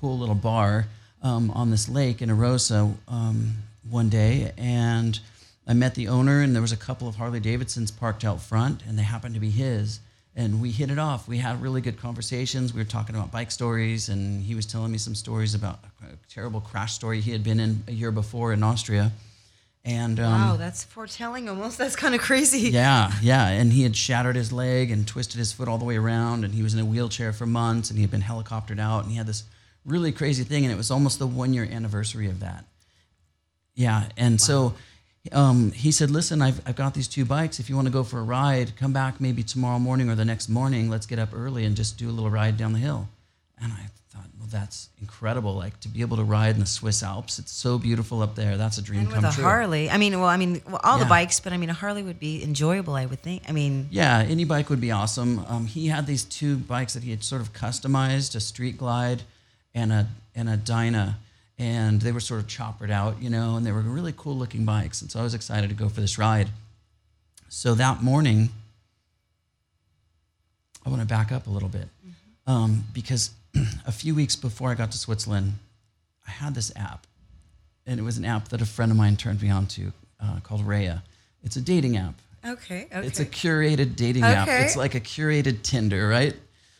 cool 0.00 0.16
little 0.18 0.34
bar 0.36 0.86
um, 1.22 1.50
on 1.50 1.70
this 1.70 1.88
lake 1.88 2.22
in 2.22 2.30
Arosa 2.30 2.94
um, 3.08 3.54
one 3.90 4.08
day, 4.08 4.52
and 4.56 5.18
I 5.66 5.72
met 5.72 5.94
the 5.94 6.08
owner, 6.08 6.40
and 6.42 6.54
there 6.54 6.62
was 6.62 6.72
a 6.72 6.76
couple 6.76 7.08
of 7.08 7.16
Harley 7.16 7.40
Davidsons 7.40 7.90
parked 7.90 8.24
out 8.24 8.40
front, 8.40 8.82
and 8.86 8.98
they 8.98 9.02
happened 9.02 9.34
to 9.34 9.40
be 9.40 9.50
his. 9.50 10.00
And 10.36 10.60
we 10.60 10.72
hit 10.72 10.90
it 10.90 10.98
off. 10.98 11.28
We 11.28 11.38
had 11.38 11.62
really 11.62 11.80
good 11.80 11.96
conversations. 11.96 12.74
We 12.74 12.80
were 12.80 12.88
talking 12.88 13.14
about 13.14 13.30
bike 13.30 13.50
stories, 13.50 14.08
and 14.08 14.42
he 14.42 14.54
was 14.54 14.66
telling 14.66 14.90
me 14.90 14.98
some 14.98 15.14
stories 15.14 15.54
about 15.54 15.78
a 16.02 16.16
terrible 16.28 16.60
crash 16.60 16.92
story 16.92 17.20
he 17.20 17.30
had 17.30 17.44
been 17.44 17.60
in 17.60 17.84
a 17.86 17.92
year 17.92 18.10
before 18.10 18.52
in 18.52 18.62
Austria. 18.62 19.12
And 19.86 20.18
um, 20.18 20.32
wow, 20.32 20.56
that's 20.56 20.82
foretelling 20.82 21.48
almost. 21.48 21.78
That's 21.78 21.94
kind 21.94 22.14
of 22.14 22.20
crazy. 22.20 22.58
yeah, 22.70 23.12
yeah. 23.22 23.48
And 23.48 23.72
he 23.72 23.82
had 23.82 23.94
shattered 23.94 24.34
his 24.34 24.50
leg 24.50 24.90
and 24.90 25.06
twisted 25.06 25.38
his 25.38 25.52
foot 25.52 25.68
all 25.68 25.78
the 25.78 25.84
way 25.84 25.96
around, 25.96 26.44
and 26.44 26.54
he 26.54 26.62
was 26.62 26.74
in 26.74 26.80
a 26.80 26.84
wheelchair 26.84 27.32
for 27.32 27.46
months, 27.46 27.90
and 27.90 27.98
he 27.98 28.02
had 28.02 28.10
been 28.10 28.22
helicoptered 28.22 28.80
out, 28.80 29.02
and 29.02 29.12
he 29.12 29.18
had 29.18 29.26
this 29.26 29.44
really 29.84 30.10
crazy 30.10 30.42
thing, 30.42 30.64
and 30.64 30.72
it 30.72 30.76
was 30.76 30.90
almost 30.90 31.18
the 31.18 31.26
one 31.26 31.52
year 31.52 31.64
anniversary 31.64 32.28
of 32.28 32.40
that. 32.40 32.64
Yeah, 33.74 34.08
and 34.16 34.40
so 34.40 34.74
um, 35.32 35.72
he 35.72 35.90
said, 35.90 36.10
"Listen, 36.10 36.42
I've 36.42 36.60
I've 36.66 36.76
got 36.76 36.94
these 36.94 37.08
two 37.08 37.24
bikes. 37.24 37.58
If 37.58 37.68
you 37.70 37.76
want 37.76 37.86
to 37.86 37.92
go 37.92 38.04
for 38.04 38.18
a 38.18 38.22
ride, 38.22 38.76
come 38.76 38.92
back 38.92 39.20
maybe 39.20 39.42
tomorrow 39.42 39.78
morning 39.78 40.10
or 40.10 40.14
the 40.14 40.24
next 40.24 40.48
morning. 40.48 40.90
Let's 40.90 41.06
get 41.06 41.18
up 41.18 41.30
early 41.34 41.64
and 41.64 41.74
just 41.76 41.96
do 41.98 42.08
a 42.08 42.12
little 42.12 42.30
ride 42.30 42.56
down 42.56 42.72
the 42.72 42.78
hill." 42.78 43.08
And 43.62 43.72
I 43.72 43.86
thought, 44.10 44.26
well, 44.38 44.48
that's 44.50 44.90
incredible. 45.00 45.54
Like 45.54 45.78
to 45.80 45.88
be 45.88 46.00
able 46.02 46.16
to 46.18 46.24
ride 46.24 46.54
in 46.56 46.60
the 46.60 46.66
Swiss 46.66 47.02
Alps. 47.02 47.38
It's 47.38 47.52
so 47.52 47.78
beautiful 47.78 48.20
up 48.20 48.34
there. 48.34 48.56
That's 48.58 48.76
a 48.78 48.82
dream 48.82 49.00
And 49.00 49.08
with 49.08 49.16
come 49.16 49.24
a 49.24 49.32
true. 49.32 49.44
Harley, 49.44 49.88
I 49.88 49.96
mean, 49.96 50.18
well, 50.20 50.28
I 50.28 50.36
mean, 50.36 50.60
well, 50.66 50.80
all 50.84 50.98
the 50.98 51.04
bikes, 51.06 51.40
but 51.40 51.52
I 51.52 51.56
mean, 51.56 51.70
a 51.70 51.74
Harley 51.74 52.02
would 52.02 52.18
be 52.20 52.42
enjoyable. 52.42 52.94
I 52.94 53.06
would 53.06 53.20
think. 53.20 53.44
I 53.48 53.52
mean, 53.52 53.88
Yeah, 53.90 54.18
any 54.28 54.44
bike 54.44 54.68
would 54.70 54.80
be 54.80 54.90
awesome. 54.90 55.38
Um, 55.48 55.66
he 55.66 55.86
had 55.86 56.06
these 56.06 56.24
two 56.24 56.56
bikes 56.58 56.92
that 56.94 57.02
he 57.04 57.10
had 57.10 57.24
sort 57.24 57.40
of 57.40 57.52
customized: 57.54 58.34
a 58.34 58.40
Street 58.40 58.76
Glide 58.76 59.22
and 59.74 59.90
a 59.92 60.08
and 60.34 60.48
a 60.48 60.56
Dyna, 60.56 61.18
and 61.58 62.00
they 62.00 62.12
were 62.12 62.20
sort 62.20 62.40
of 62.40 62.46
choppered 62.48 62.90
out, 62.90 63.22
you 63.22 63.30
know, 63.30 63.56
and 63.56 63.64
they 63.64 63.72
were 63.72 63.80
really 63.80 64.14
cool 64.16 64.36
looking 64.36 64.64
bikes. 64.64 65.02
And 65.02 65.10
so 65.10 65.20
I 65.20 65.22
was 65.22 65.34
excited 65.34 65.70
to 65.70 65.76
go 65.76 65.88
for 65.88 66.00
this 66.00 66.18
ride. 66.18 66.48
So 67.48 67.74
that 67.74 68.02
morning, 68.02 68.48
I 70.84 70.88
want 70.88 71.00
to 71.00 71.06
back 71.06 71.30
up 71.30 71.46
a 71.46 71.50
little 71.50 71.68
bit 71.68 71.88
um, 72.46 72.84
because 72.92 73.30
a 73.86 73.92
few 73.92 74.14
weeks 74.14 74.36
before 74.36 74.70
I 74.70 74.74
got 74.74 74.90
to 74.92 74.98
Switzerland, 74.98 75.54
I 76.26 76.30
had 76.30 76.54
this 76.54 76.72
app, 76.76 77.06
and 77.86 78.00
it 78.00 78.02
was 78.02 78.18
an 78.18 78.24
app 78.24 78.48
that 78.48 78.60
a 78.60 78.66
friend 78.66 78.90
of 78.90 78.98
mine 78.98 79.16
turned 79.16 79.40
me 79.42 79.50
on 79.50 79.66
to 79.68 79.92
uh, 80.20 80.40
called 80.42 80.62
Raya. 80.62 81.02
It's 81.42 81.56
a 81.56 81.60
dating 81.60 81.96
app. 81.96 82.14
okay, 82.44 82.88
okay. 82.92 83.06
It's 83.06 83.20
a 83.20 83.26
curated 83.26 83.96
dating 83.96 84.24
app. 84.24 84.48
Okay. 84.48 84.64
It's 84.64 84.76
like 84.76 84.94
a 84.94 85.00
curated 85.00 85.62
Tinder, 85.62 86.08
right? 86.08 86.34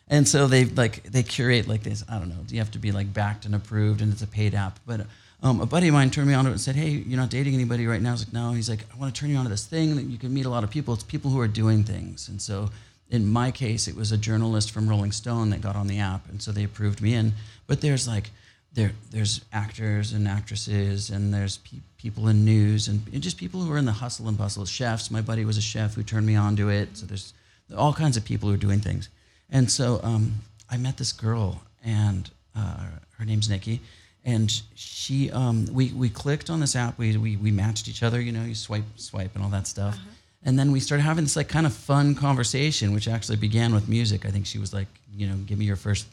And 0.08 0.28
so 0.28 0.46
they 0.46 0.66
like 0.66 1.02
they 1.04 1.22
curate 1.22 1.66
like 1.66 1.82
this. 1.82 2.04
I 2.08 2.18
don't 2.18 2.28
know. 2.28 2.44
You 2.48 2.58
have 2.58 2.70
to 2.72 2.78
be 2.78 2.92
like 2.92 3.12
backed 3.12 3.46
and 3.46 3.54
approved, 3.54 4.02
and 4.02 4.12
it's 4.12 4.22
a 4.22 4.26
paid 4.26 4.54
app. 4.54 4.78
But 4.86 5.06
um, 5.42 5.60
a 5.60 5.66
buddy 5.66 5.88
of 5.88 5.94
mine 5.94 6.10
turned 6.10 6.28
me 6.28 6.34
on 6.34 6.44
to 6.44 6.50
it 6.50 6.54
and 6.54 6.60
said, 6.60 6.76
"Hey, 6.76 6.90
you're 6.90 7.18
not 7.18 7.30
dating 7.30 7.54
anybody 7.54 7.86
right 7.86 8.02
now." 8.02 8.10
I 8.10 8.12
was 8.12 8.26
like, 8.26 8.32
"No." 8.34 8.52
He's 8.52 8.68
like, 8.68 8.84
"I 8.92 8.98
want 8.98 9.14
to 9.14 9.18
turn 9.18 9.30
you 9.30 9.36
on 9.36 9.44
to 9.44 9.50
this 9.50 9.66
thing 9.66 9.96
that 9.96 10.04
you 10.04 10.18
can 10.18 10.32
meet 10.32 10.44
a 10.44 10.50
lot 10.50 10.62
of 10.62 10.70
people. 10.70 10.92
It's 10.92 11.04
people 11.04 11.30
who 11.30 11.40
are 11.40 11.48
doing 11.48 11.84
things." 11.84 12.28
And 12.28 12.40
so 12.40 12.70
in 13.10 13.26
my 13.26 13.50
case, 13.50 13.86
it 13.86 13.96
was 13.96 14.12
a 14.12 14.18
journalist 14.18 14.70
from 14.70 14.88
Rolling 14.88 15.12
Stone 15.12 15.50
that 15.50 15.60
got 15.60 15.76
on 15.76 15.86
the 15.86 15.98
app, 15.98 16.28
and 16.28 16.42
so 16.42 16.52
they 16.52 16.64
approved 16.64 17.00
me 17.00 17.14
in. 17.14 17.32
But 17.66 17.80
there's 17.80 18.08
like 18.08 18.30
there 18.74 18.92
there's 19.10 19.40
actors 19.52 20.12
and 20.12 20.26
actresses, 20.26 21.10
and 21.10 21.32
there's 21.32 21.58
pe- 21.58 21.78
people 21.96 22.28
in 22.28 22.44
news, 22.44 22.88
and, 22.88 23.02
and 23.12 23.22
just 23.22 23.38
people 23.38 23.62
who 23.62 23.72
are 23.72 23.78
in 23.78 23.84
the 23.84 23.92
hustle 23.92 24.28
and 24.28 24.36
bustle. 24.36 24.64
Chefs. 24.66 25.10
My 25.10 25.20
buddy 25.20 25.44
was 25.44 25.56
a 25.56 25.62
chef 25.62 25.94
who 25.94 26.02
turned 26.02 26.26
me 26.26 26.36
on 26.36 26.56
to 26.56 26.68
it. 26.68 26.96
So 26.96 27.06
there's 27.06 27.32
all 27.76 27.92
kinds 27.92 28.16
of 28.16 28.24
people 28.24 28.48
who 28.48 28.54
are 28.54 28.58
doing 28.58 28.80
things. 28.80 29.08
And 29.50 29.70
so 29.70 30.00
um, 30.02 30.34
I 30.70 30.76
met 30.76 30.96
this 30.96 31.12
girl, 31.12 31.62
and 31.84 32.28
uh, 32.56 32.86
her 33.18 33.24
name's 33.24 33.48
Nikki, 33.48 33.80
and 34.24 34.50
she 34.74 35.30
um, 35.30 35.66
we 35.72 35.92
we 35.92 36.08
clicked 36.08 36.50
on 36.50 36.60
this 36.60 36.74
app. 36.76 36.98
We, 36.98 37.16
we 37.16 37.36
we 37.36 37.50
matched 37.50 37.88
each 37.88 38.02
other. 38.02 38.20
You 38.20 38.32
know, 38.32 38.44
you 38.44 38.54
swipe 38.54 38.84
swipe 38.96 39.34
and 39.34 39.44
all 39.44 39.50
that 39.50 39.66
stuff. 39.66 39.98
And 40.46 40.58
then 40.58 40.72
we 40.72 40.80
started 40.80 41.04
having 41.04 41.24
this 41.24 41.36
like 41.36 41.48
kind 41.48 41.64
of 41.66 41.72
fun 41.72 42.14
conversation, 42.14 42.92
which 42.92 43.08
actually 43.08 43.36
began 43.36 43.72
with 43.74 43.88
music. 43.88 44.26
I 44.26 44.30
think 44.30 44.44
she 44.46 44.58
was 44.58 44.74
like, 44.74 44.88
you 45.16 45.26
know, 45.26 45.36
give 45.46 45.58
me 45.58 45.64
your 45.64 45.76
first 45.76 46.06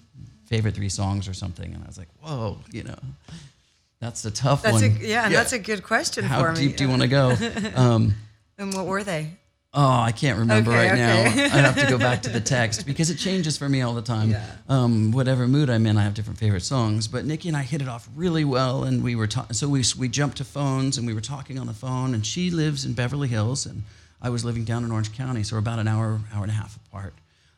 favorite 0.45 0.73
three 0.75 0.89
songs 0.89 1.27
or 1.27 1.33
something, 1.33 1.73
and 1.73 1.83
I 1.83 1.87
was 1.87 1.97
like, 1.97 2.07
whoa, 2.21 2.57
you 2.71 2.83
know, 2.83 2.97
that's 3.99 4.21
the 4.21 4.31
tough 4.31 4.61
that's 4.63 4.81
one. 4.81 4.83
a 4.83 5.05
yeah, 5.05 5.29
that's 5.29 5.53
a 5.53 5.59
good 5.59 5.83
question 5.83 6.23
How 6.23 6.41
for 6.41 6.51
me. 6.51 6.59
How 6.61 6.67
deep 6.67 6.77
do 6.77 6.83
you 6.83 6.89
want 6.89 7.01
to 7.01 7.07
go? 7.07 7.35
Um, 7.75 8.13
And 8.57 8.73
what 8.73 8.85
were 8.85 9.03
they? 9.03 9.37
Oh, 9.73 10.01
I 10.01 10.11
can't 10.11 10.37
remember 10.37 10.71
Okay, 10.71 10.89
right 10.89 10.97
now. 10.97 11.21
I'd 11.57 11.63
have 11.63 11.79
to 11.79 11.87
go 11.87 11.97
back 11.97 12.23
to 12.23 12.29
the 12.29 12.41
text 12.57 12.85
because 12.85 13.09
it 13.09 13.15
changes 13.15 13.57
for 13.57 13.69
me 13.69 13.81
all 13.81 13.93
the 13.93 14.01
time. 14.01 14.31
Yeah. 14.31 14.45
Um, 14.67 15.11
whatever 15.11 15.47
mood 15.47 15.69
I'm 15.69 15.85
in, 15.85 15.95
I 15.97 16.03
have 16.03 16.13
different 16.13 16.39
favorite 16.39 16.63
songs. 16.63 17.07
But 17.07 17.23
Nikki 17.23 17.47
and 17.47 17.55
I 17.55 17.61
hit 17.63 17.81
it 17.81 17.87
off 17.87 18.09
really 18.13 18.43
well, 18.43 18.83
and 18.83 19.01
we 19.01 19.15
were 19.15 19.27
ta- 19.27 19.47
so 19.51 19.69
we 19.69 19.83
we 19.97 20.09
jumped 20.09 20.37
to 20.37 20.43
phones 20.43 20.97
and 20.97 21.07
we 21.07 21.13
were 21.13 21.21
talking 21.21 21.57
on 21.57 21.67
the 21.67 21.73
phone. 21.73 22.13
And 22.13 22.25
she 22.25 22.51
lives 22.51 22.83
in 22.83 22.91
Beverly 22.93 23.29
Hills, 23.29 23.65
and 23.65 23.83
I 24.21 24.29
was 24.29 24.43
living 24.43 24.65
down 24.65 24.83
in 24.83 24.91
Orange 24.91 25.13
County, 25.13 25.41
so 25.43 25.55
we're 25.55 25.59
about 25.59 25.79
an 25.79 25.87
hour 25.87 26.19
hour 26.33 26.43
and 26.43 26.51
a 26.51 26.55
half 26.55 26.75
apart. 26.87 27.13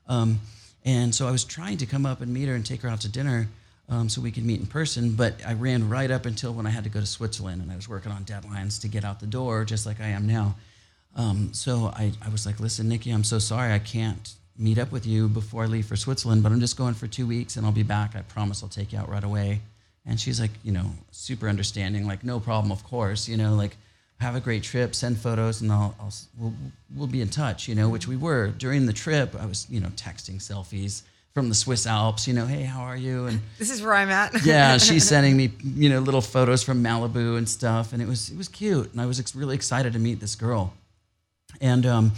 Um, 0.08 0.40
and 0.86 1.16
so 1.16 1.28
I 1.28 1.32
was 1.32 1.44
trying 1.44 1.78
to 1.78 1.88
come 1.88 2.06
up 2.06 2.22
and 2.22 2.32
meet 2.32 2.48
her 2.48 2.54
and 2.54 2.64
take 2.64 2.84
her 2.84 2.90
out 2.90 3.02
to 3.02 3.10
dinner. 3.10 3.48
Um, 3.90 4.08
so 4.08 4.22
we 4.22 4.32
could 4.32 4.46
meet 4.46 4.60
in 4.62 4.66
person, 4.68 5.14
but 5.16 5.34
I 5.46 5.54
ran 5.54 5.90
right 5.90 6.10
up 6.10 6.26
until 6.26 6.54
when 6.54 6.66
I 6.66 6.70
had 6.70 6.84
to 6.86 6.90
go 6.90 7.00
to 7.00 7.06
Switzerland, 7.06 7.62
and 7.62 7.72
I 7.72 7.76
was 7.76 7.90
working 7.90 8.12
on 8.12 8.24
deadlines 8.24 8.80
to 8.82 8.88
get 8.88 9.04
out 9.04 9.20
the 9.20 9.28
door, 9.28 9.66
just 9.66 9.86
like 9.86 10.00
I 10.00 10.08
am 10.08 10.26
now. 10.28 10.56
Um, 11.16 11.54
so 11.54 11.92
I, 11.96 12.12
I 12.22 12.30
was 12.30 12.46
like, 12.46 12.60
listen, 12.60 12.90
Nikki, 12.90 13.12
I'm 13.12 13.24
so 13.24 13.40
sorry 13.40 13.72
I 13.74 13.80
can't 13.80 14.34
meet 14.58 14.78
up 14.78 14.92
with 14.92 15.06
you 15.06 15.28
before 15.28 15.64
I 15.64 15.66
leave 15.68 15.86
for 15.86 15.96
Switzerland, 15.96 16.44
but 16.44 16.52
I'm 16.52 16.60
just 16.60 16.78
going 16.78 16.94
for 16.94 17.08
two 17.08 17.28
weeks 17.28 17.56
and 17.56 17.66
I'll 17.66 17.72
be 17.72 17.84
back. 17.84 18.16
I 18.16 18.22
promise 18.22 18.64
I'll 18.64 18.70
take 18.70 18.94
you 18.94 19.00
out 19.00 19.10
right 19.10 19.24
away. 19.24 19.62
And 20.06 20.20
she's 20.20 20.40
like, 20.40 20.52
you 20.64 20.72
know, 20.72 20.92
super 21.12 21.48
understanding, 21.48 22.06
like, 22.06 22.24
no 22.24 22.40
problem, 22.40 22.72
of 22.72 22.84
course, 22.84 23.28
you 23.28 23.38
know, 23.38 23.56
like, 23.56 23.78
have 24.20 24.36
a 24.36 24.40
great 24.40 24.64
trip, 24.64 24.96
send 24.96 25.18
photos, 25.18 25.62
and 25.62 25.72
I'll, 25.72 25.96
I'll 26.00 26.14
we'll, 26.38 26.54
we'll 26.96 27.08
be 27.08 27.22
in 27.22 27.30
touch, 27.30 27.68
you 27.68 27.76
know, 27.76 27.90
which 27.90 28.08
we 28.08 28.16
were. 28.16 28.50
During 28.50 28.86
the 28.86 28.94
trip, 28.94 29.36
I 29.40 29.46
was, 29.46 29.66
you 29.70 29.80
know, 29.80 29.90
texting 29.90 30.36
selfies, 30.42 31.04
from 31.34 31.50
the 31.50 31.56
Swiss 31.56 31.86
Alps. 31.88 32.28
You 32.28 32.34
know, 32.34 32.46
hey, 32.46 32.64
how 32.64 32.82
are 32.82 32.96
you? 32.96 33.26
And 33.26 33.42
This 33.58 33.72
is 33.72 33.82
where 33.82 33.94
I'm 33.94 34.10
at. 34.10 34.46
yeah, 34.46 34.78
she's 34.78 35.08
sending 35.10 35.36
me, 35.36 35.52
you 35.64 35.90
know, 35.90 36.00
little 36.00 36.22
photos 36.22 36.64
from 36.64 36.84
Malibu 36.84 37.38
and 37.38 37.48
stuff, 37.48 37.94
and 37.94 38.02
it 38.02 38.08
was 38.08 38.30
it 38.30 38.38
was 38.38 38.48
cute, 38.48 38.92
and 38.92 39.02
I 39.02 39.06
was 39.06 39.20
ex- 39.20 39.36
really 39.36 39.56
excited 39.56 39.94
to 39.94 40.00
meet 40.00 40.20
this 40.20 40.36
girl. 40.36 40.74
And 41.62 41.86
um, 41.86 42.12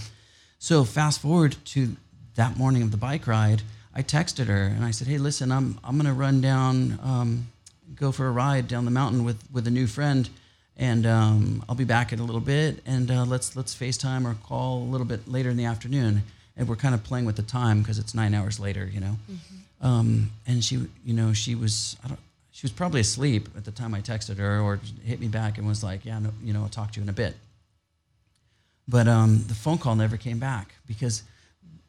so 0.59 0.83
fast 0.83 1.21
forward 1.21 1.55
to 1.65 1.95
that 2.35 2.57
morning 2.57 2.81
of 2.83 2.91
the 2.91 2.97
bike 2.97 3.27
ride, 3.27 3.61
I 3.93 4.03
texted 4.03 4.47
her 4.47 4.63
and 4.63 4.83
I 4.83 4.91
said, 4.91 5.07
"Hey, 5.07 5.17
listen, 5.17 5.51
I'm 5.51 5.79
I'm 5.83 5.97
gonna 5.97 6.13
run 6.13 6.41
down, 6.41 6.99
um, 7.01 7.47
go 7.95 8.11
for 8.11 8.27
a 8.27 8.31
ride 8.31 8.67
down 8.67 8.85
the 8.85 8.91
mountain 8.91 9.23
with 9.23 9.41
with 9.51 9.67
a 9.67 9.71
new 9.71 9.87
friend, 9.87 10.29
and 10.75 11.05
um, 11.05 11.63
I'll 11.69 11.75
be 11.75 11.85
back 11.85 12.11
in 12.11 12.19
a 12.19 12.23
little 12.23 12.41
bit, 12.41 12.81
and 12.85 13.09
uh, 13.09 13.23
let's 13.23 13.55
let's 13.55 13.73
FaceTime 13.73 14.25
or 14.25 14.35
call 14.43 14.83
a 14.83 14.89
little 14.89 15.07
bit 15.07 15.27
later 15.27 15.49
in 15.49 15.57
the 15.57 15.65
afternoon." 15.65 16.23
And 16.57 16.69
we're 16.69 16.77
kind 16.77 16.95
of 16.95 17.03
playing 17.03 17.25
with 17.25 17.35
the 17.35 17.43
time 17.43 17.81
because 17.81 17.99
it's 17.99 18.15
nine 18.15 18.33
hours 18.33 18.61
later, 18.61 18.85
you 18.85 19.01
know. 19.01 19.17
Um, 19.81 20.31
and 20.47 20.63
she, 20.63 20.87
you 21.03 21.13
know, 21.13 21.33
she 21.33 21.53
was 21.53 21.97
I 22.03 22.07
don't. 22.07 22.19
She 22.51 22.63
was 22.63 22.71
probably 22.71 23.01
asleep 23.01 23.49
at 23.57 23.65
the 23.65 23.71
time 23.71 23.93
I 23.93 23.99
texted 23.99 24.37
her, 24.37 24.61
or 24.61 24.79
hit 25.03 25.19
me 25.19 25.27
back 25.27 25.57
and 25.57 25.67
was 25.67 25.83
like, 25.83 26.05
"Yeah, 26.05 26.19
no, 26.19 26.31
you 26.43 26.53
know, 26.53 26.61
I'll 26.61 26.69
talk 26.69 26.91
to 26.93 26.99
you 26.99 27.03
in 27.03 27.09
a 27.09 27.13
bit." 27.13 27.35
But 28.87 29.07
um, 29.07 29.43
the 29.47 29.55
phone 29.55 29.77
call 29.77 29.95
never 29.95 30.17
came 30.17 30.39
back 30.39 30.75
because 30.85 31.23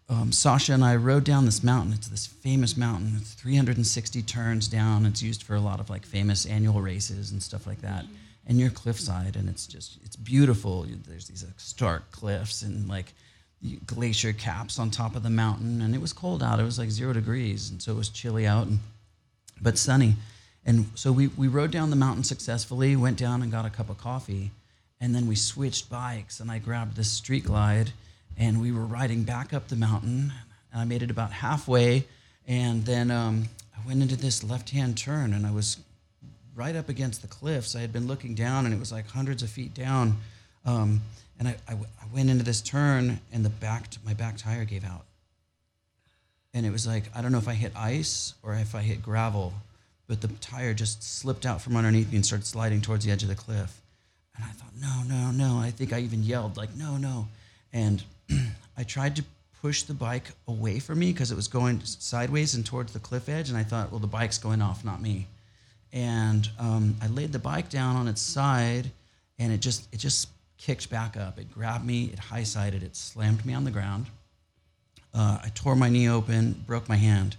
um, 0.09 0.31
Sasha 0.33 0.73
and 0.73 0.85
I 0.85 0.97
rode 0.97 1.25
down 1.25 1.45
this 1.45 1.63
mountain. 1.63 1.93
It's 1.93 2.09
this 2.09 2.27
famous 2.27 2.77
mountain. 2.77 3.15
It's 3.17 3.35
360 3.35 4.23
turns 4.23 4.69
down. 4.69 5.05
It's 5.05 5.23
used 5.23 5.43
for 5.43 5.57
a 5.57 5.61
lot 5.61 5.81
of 5.81 5.91
like 5.91 6.07
famous 6.07 6.47
annual 6.47 6.81
races 6.81 7.33
and 7.33 7.43
stuff 7.43 7.67
like 7.67 7.81
that. 7.83 8.05
And 8.47 8.61
you're 8.61 8.71
cliffside, 8.71 9.35
and 9.35 9.49
it's 9.49 9.67
just 9.67 9.99
it's 10.05 10.15
beautiful. 10.15 10.87
There's 11.09 11.27
these 11.27 11.45
like, 11.45 11.59
stark 11.59 12.13
cliffs 12.13 12.63
and 12.63 12.89
like 12.89 13.13
glacier 13.87 14.33
caps 14.33 14.79
on 14.79 14.91
top 14.91 15.17
of 15.17 15.25
the 15.25 15.31
mountain. 15.31 15.83
And 15.83 15.97
it 15.97 16.01
was 16.01 16.13
cold 16.13 16.45
out. 16.45 16.61
It 16.61 16.65
was 16.65 16.79
like 16.79 16.91
zero 16.91 17.13
degrees, 17.13 17.71
and 17.71 17.83
so 17.83 17.91
it 17.91 17.97
was 17.97 18.09
chilly 18.09 18.47
out, 18.47 18.69
and 18.69 18.79
but 19.61 19.77
sunny. 19.77 20.15
And 20.65 20.87
so 20.95 21.11
we 21.11 21.27
we 21.29 21.49
rode 21.49 21.73
down 21.73 21.91
the 21.91 21.97
mountain 21.97 22.23
successfully. 22.23 22.95
Went 22.95 23.19
down 23.19 23.43
and 23.43 23.51
got 23.51 23.67
a 23.67 23.71
cup 23.71 23.91
of 23.91 23.99
coffee 23.99 24.53
and 25.01 25.15
then 25.15 25.27
we 25.27 25.37
switched 25.37 25.91
bikes 25.91 26.41
and 26.41 26.51
i 26.51 26.59
grabbed 26.59 26.97
this 26.97 27.11
street 27.11 27.45
glide 27.45 27.93
and 28.39 28.61
we 28.61 28.73
were 28.73 28.85
riding 28.85 29.23
back 29.23 29.55
up 29.55 29.69
the 29.69 29.77
mountain. 29.77 30.33
And 30.73 30.81
i 30.81 30.85
made 30.85 31.03
it 31.03 31.11
about 31.11 31.33
halfway 31.33 32.05
and 32.47 32.85
then 32.85 33.11
um, 33.11 33.49
i 33.77 33.87
went 33.87 34.03
into 34.03 34.17
this 34.17 34.45
left 34.45 34.71
hand 34.71 34.97
turn 34.97 35.33
and 35.33 35.47
i 35.47 35.51
was 35.51 35.79
right 36.57 36.75
up 36.75 36.89
against 36.89 37.23
the 37.23 37.29
cliffs. 37.29 37.77
I 37.77 37.81
had 37.81 37.93
been 37.93 38.09
looking 38.09 38.35
down 38.35 38.65
and 38.65 38.75
it 38.75 38.81
was 38.81 38.91
like 38.91 39.07
hundreds 39.07 39.43
of 39.43 39.51
feet 39.51 39.75
down. 39.75 40.17
Um, 40.65 41.03
and 41.39 41.49
I, 41.49 41.57
I, 41.69 41.75
I 41.75 42.07
went 42.13 42.31
into 42.31 42.43
this 42.43 42.63
turn 42.63 43.21
and 43.33 43.45
the 43.45 43.51
back 43.51 43.89
my 44.05 44.15
back 44.15 44.39
tire 44.39 44.65
gave 44.65 44.85
out. 44.85 45.05
And 46.55 46.65
it 46.65 46.71
was 46.71 46.87
like 46.87 47.05
i 47.15 47.21
don't 47.21 47.31
know 47.31 47.39
if 47.39 47.49
i 47.49 47.53
hit 47.53 47.73
ice 47.77 48.35
or 48.43 48.55
if 48.55 48.75
i 48.75 48.81
hit 48.81 49.03
gravel 49.03 49.53
but 50.09 50.23
the 50.23 50.29
tire 50.29 50.73
just 50.73 51.03
slipped 51.03 51.45
out 51.45 51.61
from 51.61 51.77
underneath 51.77 52.11
me 52.11 52.17
and 52.17 52.25
started 52.25 52.47
sliding 52.47 52.81
towards 52.81 53.05
the 53.05 53.11
edge 53.11 53.23
of 53.23 53.29
the 53.29 53.35
cliff 53.35 53.83
and 54.37 54.45
I 54.45 54.49
thought, 54.49 54.73
no, 54.81 55.03
no, 55.07 55.31
no. 55.31 55.59
I 55.59 55.71
think 55.71 55.93
I 55.93 56.01
even 56.01 56.23
yelled, 56.23 56.57
like, 56.57 56.75
no, 56.77 56.97
no. 56.97 57.29
And 57.73 58.03
I 58.77 58.85
tried 58.85 59.17
to 59.17 59.25
push 59.63 59.83
the 59.83 59.95
bike 59.95 60.31
away 60.47 60.79
from 60.79 60.99
me 60.99 61.13
because 61.13 61.33
it 61.33 61.35
was 61.35 61.49
going 61.49 61.81
sideways 61.85 62.55
and 62.55 62.65
towards 62.65 62.93
the 62.93 62.99
cliff 62.99 63.29
edge. 63.29 63.49
And 63.49 63.59
I 63.59 63.65
thought, 63.65 63.91
well, 63.91 64.01
the 64.01 64.07
bike's 64.07 64.39
going 64.39 64.63
off, 64.63 64.85
not 64.85 65.01
me. 65.01 65.27
And 65.93 66.49
um, 66.59 66.97
I 67.01 67.07
laid 67.07 67.33
the 67.33 67.39
bike 67.39 67.71
down 67.71 67.97
on 67.97 68.07
its 68.09 68.21
side, 68.21 68.91
and 69.39 69.53
it 69.53 69.61
just 69.61 69.89
it 69.95 69.99
just 69.99 70.29
kicked 70.59 70.91
back 70.91 71.17
up. 71.17 71.39
It 71.39 71.53
grabbed 71.53 71.87
me, 71.87 72.11
it 72.13 72.19
high 72.19 72.43
sided, 72.43 72.83
it 72.83 72.97
slammed 72.97 73.47
me 73.47 73.55
on 73.55 73.65
the 73.65 73.71
ground. 73.71 74.07
Uh, 75.15 75.39
I 75.43 75.51
tore 75.55 75.75
my 75.75 75.89
knee 75.89 76.09
open, 76.09 76.65
broke 76.67 76.89
my 76.89 76.97
hand. 76.97 77.37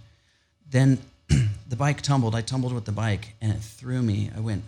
Then 0.68 0.98
the 1.28 1.76
bike 1.76 2.02
tumbled. 2.02 2.34
I 2.34 2.40
tumbled 2.40 2.72
with 2.72 2.84
the 2.84 2.92
bike, 2.92 3.34
and 3.40 3.52
it 3.52 3.60
threw 3.60 4.02
me. 4.02 4.30
I 4.36 4.40
went 4.40 4.64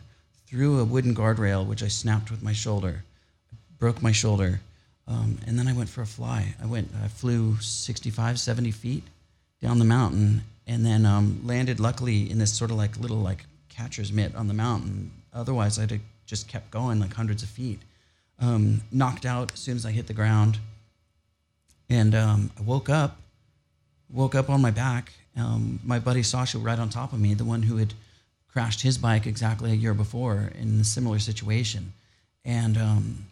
through 0.50 0.80
a 0.80 0.84
wooden 0.84 1.14
guardrail, 1.14 1.64
which 1.64 1.82
I 1.82 1.88
snapped 1.88 2.30
with 2.30 2.42
my 2.42 2.52
shoulder, 2.52 3.04
broke 3.78 4.02
my 4.02 4.10
shoulder, 4.10 4.60
um, 5.06 5.38
and 5.46 5.56
then 5.56 5.68
I 5.68 5.72
went 5.72 5.88
for 5.88 6.02
a 6.02 6.06
fly. 6.06 6.54
I 6.60 6.66
went, 6.66 6.90
I 7.02 7.06
flew 7.06 7.56
65, 7.60 8.38
70 8.38 8.70
feet 8.72 9.04
down 9.62 9.78
the 9.78 9.84
mountain, 9.84 10.42
and 10.66 10.84
then 10.84 11.06
um, 11.06 11.40
landed 11.44 11.78
luckily 11.78 12.28
in 12.28 12.38
this 12.38 12.52
sort 12.52 12.72
of 12.72 12.76
like 12.76 12.98
little 12.98 13.18
like 13.18 13.44
catcher's 13.68 14.12
mitt 14.12 14.34
on 14.34 14.48
the 14.48 14.54
mountain. 14.54 15.12
Otherwise, 15.32 15.78
I'd 15.78 15.92
have 15.92 16.00
just 16.26 16.48
kept 16.48 16.70
going 16.72 16.98
like 16.98 17.14
hundreds 17.14 17.44
of 17.44 17.48
feet. 17.48 17.80
Um, 18.40 18.80
knocked 18.90 19.26
out 19.26 19.52
as 19.52 19.60
soon 19.60 19.76
as 19.76 19.86
I 19.86 19.92
hit 19.92 20.08
the 20.08 20.14
ground, 20.14 20.58
and 21.88 22.14
um, 22.14 22.50
I 22.58 22.62
woke 22.62 22.88
up. 22.88 23.18
Woke 24.08 24.34
up 24.34 24.50
on 24.50 24.60
my 24.60 24.72
back. 24.72 25.12
Um, 25.36 25.78
my 25.84 26.00
buddy 26.00 26.24
Sasha 26.24 26.58
right 26.58 26.78
on 26.78 26.88
top 26.88 27.12
of 27.12 27.20
me, 27.20 27.34
the 27.34 27.44
one 27.44 27.62
who 27.62 27.76
had 27.76 27.94
crashed 28.52 28.82
his 28.82 28.98
bike 28.98 29.26
exactly 29.26 29.70
a 29.72 29.74
year 29.74 29.94
before 29.94 30.50
in 30.58 30.80
a 30.80 30.84
similar 30.84 31.18
situation. 31.18 31.92
And 32.44 32.76
um, 32.76 33.26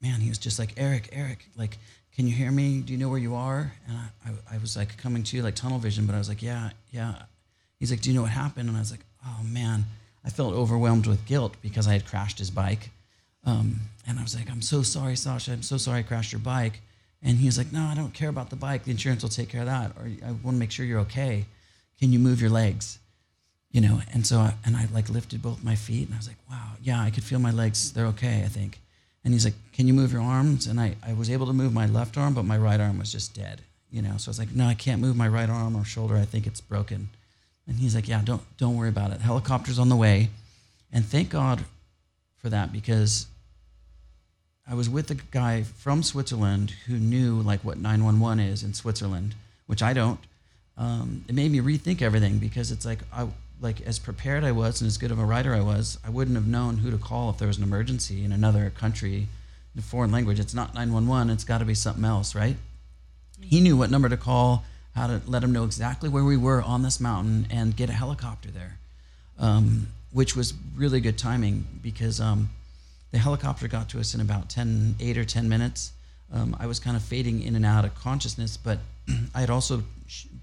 man, 0.00 0.20
he 0.20 0.28
was 0.28 0.38
just 0.38 0.58
like, 0.58 0.74
Eric, 0.76 1.08
Eric, 1.12 1.46
like, 1.56 1.78
can 2.14 2.26
you 2.26 2.34
hear 2.34 2.50
me? 2.50 2.80
Do 2.80 2.92
you 2.92 2.98
know 2.98 3.08
where 3.08 3.18
you 3.18 3.34
are? 3.34 3.72
And 3.88 3.96
I, 3.96 4.08
I, 4.26 4.56
I 4.56 4.58
was 4.58 4.76
like 4.76 4.96
coming 4.96 5.22
to 5.22 5.36
you 5.36 5.42
like 5.42 5.54
tunnel 5.54 5.78
vision, 5.78 6.06
but 6.06 6.14
I 6.14 6.18
was 6.18 6.28
like, 6.28 6.42
yeah, 6.42 6.70
yeah. 6.90 7.14
He's 7.78 7.90
like, 7.90 8.00
do 8.00 8.10
you 8.10 8.16
know 8.16 8.22
what 8.22 8.30
happened? 8.32 8.68
And 8.68 8.76
I 8.76 8.80
was 8.80 8.90
like, 8.90 9.04
oh 9.26 9.42
man, 9.44 9.84
I 10.24 10.30
felt 10.30 10.54
overwhelmed 10.54 11.06
with 11.06 11.24
guilt 11.24 11.54
because 11.62 11.88
I 11.88 11.92
had 11.92 12.06
crashed 12.06 12.38
his 12.38 12.50
bike. 12.50 12.90
Um, 13.44 13.80
and 14.06 14.18
I 14.18 14.22
was 14.22 14.34
like, 14.36 14.50
I'm 14.50 14.60
so 14.60 14.82
sorry, 14.82 15.16
Sasha. 15.16 15.52
I'm 15.52 15.62
so 15.62 15.78
sorry 15.78 16.00
I 16.00 16.02
crashed 16.02 16.32
your 16.32 16.40
bike. 16.40 16.80
And 17.22 17.38
he 17.38 17.46
was 17.46 17.58
like, 17.58 17.72
no, 17.72 17.82
I 17.82 17.94
don't 17.94 18.14
care 18.14 18.28
about 18.28 18.50
the 18.50 18.56
bike. 18.56 18.84
The 18.84 18.90
insurance 18.90 19.22
will 19.22 19.30
take 19.30 19.48
care 19.48 19.60
of 19.60 19.66
that. 19.66 19.92
Or 19.96 20.10
I 20.26 20.30
want 20.32 20.56
to 20.56 20.60
make 20.60 20.70
sure 20.70 20.84
you're 20.84 21.00
okay. 21.00 21.46
Can 21.98 22.12
you 22.12 22.18
move 22.18 22.40
your 22.40 22.50
legs? 22.50 22.98
You 23.70 23.80
know 23.80 24.00
and 24.12 24.26
so 24.26 24.38
I, 24.38 24.54
and 24.64 24.76
i 24.76 24.86
like 24.92 25.08
lifted 25.08 25.42
both 25.42 25.62
my 25.62 25.74
feet 25.74 26.06
and 26.06 26.14
i 26.14 26.18
was 26.18 26.28
like 26.28 26.36
wow 26.50 26.72
yeah 26.82 27.00
i 27.00 27.10
could 27.10 27.24
feel 27.24 27.38
my 27.38 27.50
legs 27.50 27.92
they're 27.92 28.06
okay 28.06 28.42
i 28.44 28.48
think. 28.48 28.78
And 29.22 29.34
he's 29.34 29.44
like 29.44 29.54
can 29.72 29.86
you 29.86 29.94
move 29.94 30.12
your 30.12 30.22
arms? 30.22 30.66
And 30.66 30.80
i, 30.80 30.96
I 31.06 31.12
was 31.12 31.30
able 31.30 31.46
to 31.46 31.52
move 31.52 31.72
my 31.72 31.86
left 31.86 32.16
arm 32.16 32.34
but 32.34 32.44
my 32.44 32.56
right 32.56 32.80
arm 32.80 32.98
was 32.98 33.12
just 33.12 33.34
dead 33.34 33.62
you 33.90 34.02
know? 34.02 34.16
So 34.16 34.28
i 34.28 34.30
was 34.30 34.38
like 34.38 34.52
no 34.52 34.66
i 34.66 34.74
can't 34.74 35.00
move 35.00 35.16
my 35.16 35.28
right 35.28 35.50
arm 35.50 35.76
or 35.76 35.84
shoulder 35.84 36.16
i 36.16 36.24
think 36.24 36.46
it's 36.46 36.60
broken. 36.60 37.08
And 37.66 37.78
he's 37.78 37.94
like 37.94 38.08
yeah 38.08 38.22
don't 38.24 38.42
don't 38.58 38.76
worry 38.76 38.88
about 38.88 39.12
it 39.12 39.20
helicopter's 39.20 39.78
on 39.78 39.88
the 39.88 39.96
way. 39.96 40.30
And 40.92 41.04
thank 41.04 41.30
god 41.30 41.64
for 42.38 42.48
that 42.48 42.72
because 42.72 43.26
i 44.66 44.74
was 44.74 44.88
with 44.88 45.10
a 45.10 45.16
guy 45.30 45.62
from 45.62 46.02
switzerland 46.02 46.70
who 46.86 46.94
knew 46.94 47.40
like 47.42 47.60
what 47.60 47.76
911 47.76 48.40
is 48.40 48.62
in 48.62 48.72
switzerland 48.74 49.34
which 49.66 49.82
i 49.82 49.92
don't. 49.92 50.18
Um, 50.76 51.24
it 51.28 51.34
made 51.34 51.50
me 51.52 51.60
rethink 51.60 52.00
everything 52.00 52.38
because 52.38 52.72
it's 52.72 52.86
like 52.86 53.00
I 53.12 53.28
like 53.60 53.80
as 53.82 53.98
prepared 53.98 54.42
I 54.44 54.52
was 54.52 54.80
and 54.80 54.88
as 54.88 54.98
good 54.98 55.10
of 55.10 55.18
a 55.18 55.24
writer 55.24 55.54
I 55.54 55.60
was, 55.60 55.98
I 56.04 56.10
wouldn't 56.10 56.36
have 56.36 56.46
known 56.46 56.78
who 56.78 56.90
to 56.90 56.98
call 56.98 57.30
if 57.30 57.38
there 57.38 57.48
was 57.48 57.58
an 57.58 57.62
emergency 57.62 58.24
in 58.24 58.32
another 58.32 58.70
country, 58.70 59.28
in 59.74 59.78
a 59.78 59.82
foreign 59.82 60.10
language. 60.10 60.40
It's 60.40 60.54
not 60.54 60.74
911. 60.74 61.30
It's 61.30 61.44
got 61.44 61.58
to 61.58 61.64
be 61.64 61.74
something 61.74 62.04
else, 62.04 62.34
right? 62.34 62.56
He 63.40 63.60
knew 63.60 63.76
what 63.76 63.90
number 63.90 64.08
to 64.08 64.16
call, 64.16 64.64
how 64.94 65.06
to 65.06 65.20
let 65.26 65.44
him 65.44 65.52
know 65.52 65.64
exactly 65.64 66.08
where 66.08 66.24
we 66.24 66.36
were 66.36 66.62
on 66.62 66.82
this 66.82 67.00
mountain 67.00 67.46
and 67.50 67.76
get 67.76 67.88
a 67.90 67.92
helicopter 67.92 68.50
there, 68.50 68.78
um, 69.38 69.88
which 70.12 70.34
was 70.34 70.54
really 70.74 71.00
good 71.00 71.18
timing 71.18 71.66
because 71.82 72.20
um, 72.20 72.50
the 73.10 73.18
helicopter 73.18 73.68
got 73.68 73.88
to 73.90 74.00
us 74.00 74.14
in 74.14 74.20
about 74.20 74.48
10, 74.48 74.96
8 75.00 75.18
or 75.18 75.24
10 75.24 75.48
minutes. 75.48 75.92
Um, 76.32 76.56
I 76.60 76.66
was 76.66 76.78
kind 76.78 76.96
of 76.96 77.02
fading 77.02 77.42
in 77.42 77.56
and 77.56 77.66
out 77.66 77.84
of 77.84 77.94
consciousness, 77.94 78.56
but 78.56 78.78
I 79.34 79.40
had 79.40 79.50
also 79.50 79.82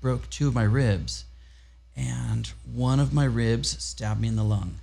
broke 0.02 0.30
two 0.30 0.48
of 0.48 0.56
my 0.56 0.64
ribs, 0.64 1.26
and 1.98 2.48
one 2.72 3.00
of 3.00 3.14
my 3.14 3.26
ribs 3.26 3.84
stabbed 3.84 4.22
me 4.22 4.28
in 4.28 4.36
the 4.36 4.44
lung, 4.44 4.76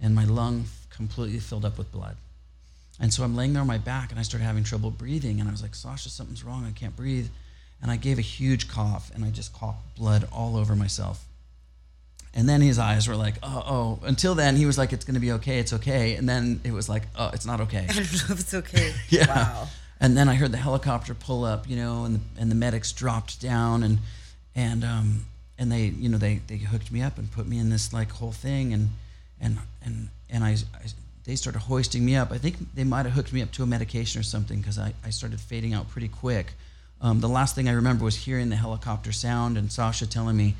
and 0.00 0.14
my 0.14 0.24
lung 0.24 0.66
completely 0.88 1.40
filled 1.40 1.64
up 1.64 1.76
with 1.76 1.90
blood. 1.90 2.16
And 3.00 3.12
so 3.12 3.24
I'm 3.24 3.34
laying 3.34 3.54
there 3.54 3.62
on 3.62 3.66
my 3.66 3.78
back, 3.78 4.10
and 4.10 4.20
I 4.20 4.22
started 4.22 4.44
having 4.44 4.62
trouble 4.62 4.90
breathing, 4.90 5.40
and 5.40 5.48
I 5.48 5.52
was 5.52 5.62
like, 5.62 5.74
Sasha, 5.74 6.10
something's 6.10 6.44
wrong. 6.44 6.64
I 6.64 6.70
can't 6.70 6.94
breathe. 6.94 7.28
And 7.82 7.90
I 7.90 7.96
gave 7.96 8.18
a 8.18 8.22
huge 8.22 8.68
cough, 8.68 9.10
and 9.14 9.24
I 9.24 9.30
just 9.30 9.52
coughed 9.52 9.96
blood 9.96 10.28
all 10.32 10.56
over 10.56 10.76
myself. 10.76 11.24
And 12.34 12.48
then 12.48 12.60
his 12.60 12.78
eyes 12.78 13.08
were 13.08 13.16
like, 13.16 13.34
oh, 13.42 13.64
oh. 14.02 14.06
Until 14.06 14.34
then, 14.34 14.54
he 14.54 14.66
was 14.66 14.78
like, 14.78 14.92
it's 14.92 15.04
going 15.04 15.14
to 15.14 15.20
be 15.20 15.32
okay, 15.32 15.58
it's 15.58 15.72
okay. 15.72 16.14
And 16.14 16.28
then 16.28 16.60
it 16.62 16.72
was 16.72 16.88
like, 16.88 17.04
oh, 17.16 17.30
it's 17.32 17.46
not 17.46 17.60
okay. 17.62 17.86
I 17.88 17.92
don't 17.92 17.96
know 17.96 18.34
if 18.34 18.40
it's 18.40 18.54
okay. 18.54 18.94
Yeah. 19.08 19.26
Wow. 19.26 19.68
And 19.98 20.16
then 20.16 20.28
I 20.28 20.34
heard 20.34 20.52
the 20.52 20.58
helicopter 20.58 21.14
pull 21.14 21.44
up, 21.44 21.68
you 21.68 21.76
know, 21.76 22.04
and 22.04 22.16
the, 22.16 22.40
and 22.40 22.50
the 22.50 22.54
medics 22.54 22.92
dropped 22.92 23.40
down 23.40 23.82
and 23.82 23.98
and 24.54 24.82
um 24.82 25.26
and 25.60 25.70
they 25.70 25.84
you 25.84 26.08
know 26.08 26.18
they 26.18 26.40
they 26.48 26.56
hooked 26.56 26.90
me 26.90 27.02
up 27.02 27.18
and 27.18 27.30
put 27.30 27.46
me 27.46 27.58
in 27.58 27.70
this 27.70 27.92
like 27.92 28.10
whole 28.10 28.32
thing 28.32 28.72
and 28.72 28.88
and 29.40 29.58
and 29.84 30.08
and 30.28 30.42
I, 30.42 30.56
I 30.74 30.86
they 31.24 31.36
started 31.36 31.60
hoisting 31.60 32.04
me 32.04 32.16
up. 32.16 32.32
I 32.32 32.38
think 32.38 32.56
they 32.74 32.82
might 32.82 33.04
have 33.06 33.14
hooked 33.14 33.32
me 33.32 33.42
up 33.42 33.52
to 33.52 33.62
a 33.62 33.66
medication 33.66 34.18
or 34.18 34.24
something 34.24 34.58
because 34.58 34.78
I, 34.78 34.94
I 35.04 35.10
started 35.10 35.38
fading 35.38 35.74
out 35.74 35.88
pretty 35.90 36.08
quick. 36.08 36.54
Um, 37.02 37.20
the 37.20 37.28
last 37.28 37.54
thing 37.54 37.68
I 37.68 37.72
remember 37.72 38.04
was 38.04 38.16
hearing 38.16 38.48
the 38.48 38.56
helicopter 38.56 39.12
sound 39.12 39.56
and 39.56 39.70
Sasha 39.70 40.06
telling 40.06 40.36
me, 40.36 40.56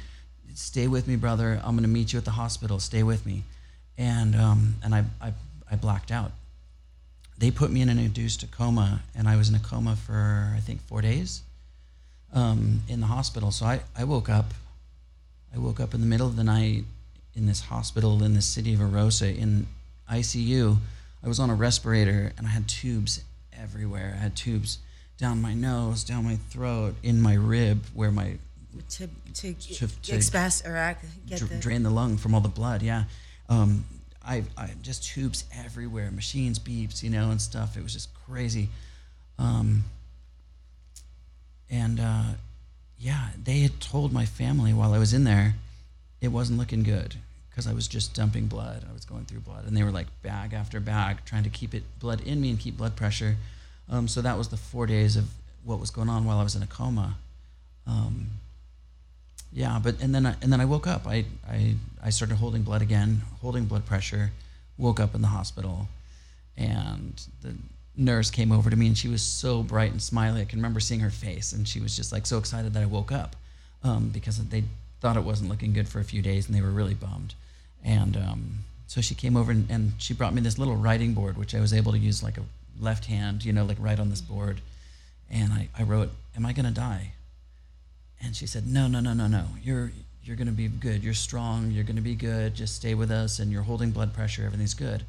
"Stay 0.54 0.86
with 0.86 1.08
me, 1.08 1.16
brother. 1.16 1.60
I'm 1.64 1.72
going 1.72 1.82
to 1.82 1.88
meet 1.88 2.12
you 2.12 2.18
at 2.18 2.26
the 2.26 2.32
hospital. 2.32 2.78
Stay 2.78 3.02
with 3.02 3.24
me." 3.26 3.42
And 3.98 4.36
um, 4.36 4.76
and 4.84 4.94
I, 4.94 5.04
I 5.20 5.32
I 5.70 5.76
blacked 5.76 6.12
out 6.12 6.32
they 7.40 7.50
put 7.50 7.70
me 7.70 7.80
in 7.80 7.88
an 7.88 7.98
induced 7.98 8.48
coma, 8.50 9.00
and 9.16 9.26
I 9.26 9.36
was 9.36 9.48
in 9.48 9.54
a 9.54 9.60
coma 9.60 9.96
for 9.96 10.52
I 10.54 10.60
think 10.60 10.82
four 10.82 11.00
days 11.00 11.42
um, 12.34 12.82
in 12.86 13.00
the 13.00 13.06
hospital. 13.06 13.50
So 13.50 13.64
I, 13.64 13.80
I 13.96 14.04
woke 14.04 14.28
up 14.28 14.52
woke 15.58 15.80
up 15.80 15.94
in 15.94 16.00
the 16.00 16.06
middle 16.06 16.26
of 16.26 16.36
the 16.36 16.44
night 16.44 16.84
in 17.34 17.46
this 17.46 17.60
hospital 17.62 18.22
in 18.22 18.34
the 18.34 18.42
city 18.42 18.74
of 18.74 18.80
Arosa 18.80 19.36
in 19.36 19.66
ICU. 20.10 20.76
I 21.22 21.28
was 21.28 21.38
on 21.38 21.50
a 21.50 21.54
respirator 21.54 22.32
and 22.38 22.46
I 22.46 22.50
had 22.50 22.68
tubes 22.68 23.22
everywhere. 23.52 24.14
I 24.18 24.22
had 24.22 24.36
tubes 24.36 24.78
down 25.18 25.40
my 25.42 25.52
nose, 25.54 26.02
down 26.02 26.24
my 26.24 26.36
throat, 26.50 26.94
in 27.02 27.20
my 27.20 27.34
rib, 27.34 27.84
where 27.94 28.10
my 28.10 28.38
To 28.90 29.08
to, 29.34 29.52
To- 29.54 29.86
to- 30.02 30.14
express 30.14 30.64
or 30.64 30.96
get 31.26 31.40
the 31.40 31.56
drain 31.56 31.82
the 31.82 31.90
lung 31.90 32.16
from 32.16 32.34
all 32.34 32.40
the 32.40 32.48
blood. 32.48 32.82
Yeah, 32.82 33.04
um, 33.48 33.84
I, 34.24 34.44
I 34.56 34.70
just 34.82 35.04
tubes 35.04 35.44
everywhere, 35.54 36.10
machines, 36.10 36.58
beeps, 36.58 37.02
you 37.02 37.10
know, 37.10 37.30
and 37.30 37.40
stuff. 37.40 37.76
It 37.76 37.82
was 37.82 37.92
just 37.92 38.08
crazy. 38.26 38.68
Um, 39.38 39.84
and 41.68 42.00
uh, 42.00 42.22
yeah, 43.00 43.30
they 43.42 43.60
had 43.60 43.80
told 43.80 44.12
my 44.12 44.26
family 44.26 44.74
while 44.74 44.92
I 44.92 44.98
was 44.98 45.14
in 45.14 45.24
there, 45.24 45.54
it 46.20 46.28
wasn't 46.28 46.58
looking 46.58 46.82
good 46.82 47.16
because 47.48 47.66
I 47.66 47.72
was 47.72 47.88
just 47.88 48.14
dumping 48.14 48.46
blood. 48.46 48.84
I 48.88 48.92
was 48.92 49.06
going 49.06 49.24
through 49.24 49.40
blood, 49.40 49.66
and 49.66 49.74
they 49.74 49.82
were 49.82 49.90
like 49.90 50.06
bag 50.22 50.52
after 50.52 50.78
bag 50.80 51.24
trying 51.24 51.44
to 51.44 51.50
keep 51.50 51.74
it 51.74 51.82
blood 51.98 52.20
in 52.20 52.42
me 52.42 52.50
and 52.50 52.60
keep 52.60 52.76
blood 52.76 52.96
pressure. 52.96 53.36
Um, 53.88 54.06
so 54.06 54.20
that 54.20 54.36
was 54.36 54.48
the 54.48 54.58
four 54.58 54.86
days 54.86 55.16
of 55.16 55.30
what 55.64 55.80
was 55.80 55.90
going 55.90 56.10
on 56.10 56.26
while 56.26 56.38
I 56.38 56.42
was 56.42 56.54
in 56.54 56.62
a 56.62 56.66
coma. 56.66 57.16
Um, 57.86 58.26
yeah, 59.50 59.80
but 59.82 60.00
and 60.02 60.14
then 60.14 60.26
I, 60.26 60.34
and 60.42 60.52
then 60.52 60.60
I 60.60 60.66
woke 60.66 60.86
up. 60.86 61.06
I, 61.06 61.24
I 61.48 61.76
I 62.04 62.10
started 62.10 62.36
holding 62.36 62.62
blood 62.62 62.82
again, 62.82 63.22
holding 63.40 63.64
blood 63.64 63.86
pressure. 63.86 64.30
Woke 64.76 65.00
up 65.00 65.14
in 65.14 65.20
the 65.20 65.28
hospital, 65.28 65.88
and 66.56 67.20
the 67.42 67.54
nurse 67.96 68.30
came 68.30 68.52
over 68.52 68.70
to 68.70 68.76
me, 68.76 68.86
and 68.86 68.96
she 68.96 69.08
was 69.08 69.22
so 69.22 69.62
bright 69.62 69.92
and 69.92 70.02
smiley. 70.02 70.40
I 70.40 70.44
can 70.44 70.58
remember 70.58 70.80
seeing 70.80 71.00
her 71.00 71.10
face, 71.10 71.52
and 71.52 71.66
she 71.66 71.80
was 71.80 71.96
just 71.96 72.12
like 72.12 72.26
so 72.26 72.38
excited 72.38 72.72
that 72.74 72.82
I 72.82 72.86
woke 72.86 73.12
up, 73.12 73.36
um, 73.82 74.08
because 74.08 74.38
they 74.48 74.64
thought 75.00 75.16
it 75.16 75.24
wasn't 75.24 75.50
looking 75.50 75.72
good 75.72 75.88
for 75.88 76.00
a 76.00 76.04
few 76.04 76.22
days, 76.22 76.46
and 76.46 76.54
they 76.54 76.62
were 76.62 76.70
really 76.70 76.94
bummed. 76.94 77.34
And 77.84 78.16
um, 78.16 78.58
so 78.86 79.00
she 79.00 79.14
came 79.14 79.36
over 79.36 79.52
and, 79.52 79.70
and 79.70 79.92
she 79.98 80.14
brought 80.14 80.34
me 80.34 80.40
this 80.40 80.58
little 80.58 80.76
writing 80.76 81.14
board, 81.14 81.38
which 81.38 81.54
I 81.54 81.60
was 81.60 81.72
able 81.72 81.92
to 81.92 81.98
use 81.98 82.22
like 82.22 82.38
a 82.38 82.42
left 82.80 83.06
hand, 83.06 83.44
you 83.44 83.52
know, 83.52 83.64
like 83.64 83.76
write 83.80 84.00
on 84.00 84.10
this 84.10 84.20
board. 84.20 84.60
And 85.30 85.52
I, 85.52 85.68
I 85.78 85.84
wrote, 85.84 86.10
"Am 86.36 86.44
I 86.44 86.52
gonna 86.52 86.72
die?" 86.72 87.12
And 88.20 88.34
she 88.34 88.46
said, 88.46 88.66
"No, 88.66 88.88
no, 88.88 89.00
no, 89.00 89.12
no, 89.12 89.26
no. 89.26 89.44
You're 89.62 89.92
you're 90.22 90.36
going 90.36 90.48
to 90.48 90.52
be 90.52 90.68
good. 90.68 91.02
You're 91.02 91.14
strong. 91.14 91.70
You're 91.70 91.84
going 91.84 91.96
to 91.96 92.02
be 92.02 92.14
good. 92.14 92.54
Just 92.54 92.76
stay 92.76 92.94
with 92.94 93.10
us 93.10 93.38
and 93.38 93.50
you're 93.50 93.62
holding 93.62 93.90
blood 93.90 94.12
pressure. 94.12 94.44
Everything's 94.44 94.74
good." 94.74 95.04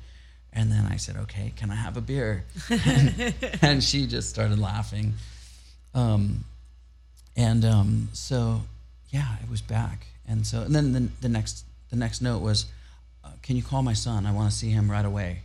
And 0.54 0.72
then 0.72 0.86
I 0.86 0.98
said, 0.98 1.16
"Okay, 1.16 1.54
can 1.56 1.72
I 1.72 1.76
have 1.76 1.98
a 1.98 2.02
beer?" 2.02 2.44
and, 2.70 3.34
and 3.62 3.84
she 3.84 4.06
just 4.06 4.30
started 4.30 4.60
laughing. 4.60 5.14
Um, 5.94 6.44
and 7.36 7.64
um, 7.64 8.10
so 8.14 8.62
yeah, 9.10 9.36
it 9.44 9.50
was 9.50 9.62
back. 9.62 10.08
And 10.28 10.46
so 10.46 10.62
and 10.62 10.76
then 10.76 10.94
the, 10.94 11.10
the 11.22 11.30
next 11.30 11.66
the 11.90 11.96
next 11.96 12.22
note 12.22 12.42
was, 12.42 12.66
uh, 13.24 13.30
"Can 13.42 13.56
you 13.56 13.64
call 13.64 13.82
my 13.82 13.94
son? 13.94 14.26
I 14.26 14.32
want 14.32 14.52
to 14.52 14.58
see 14.58 14.70
him 14.70 14.90
right 14.92 15.06
away." 15.06 15.42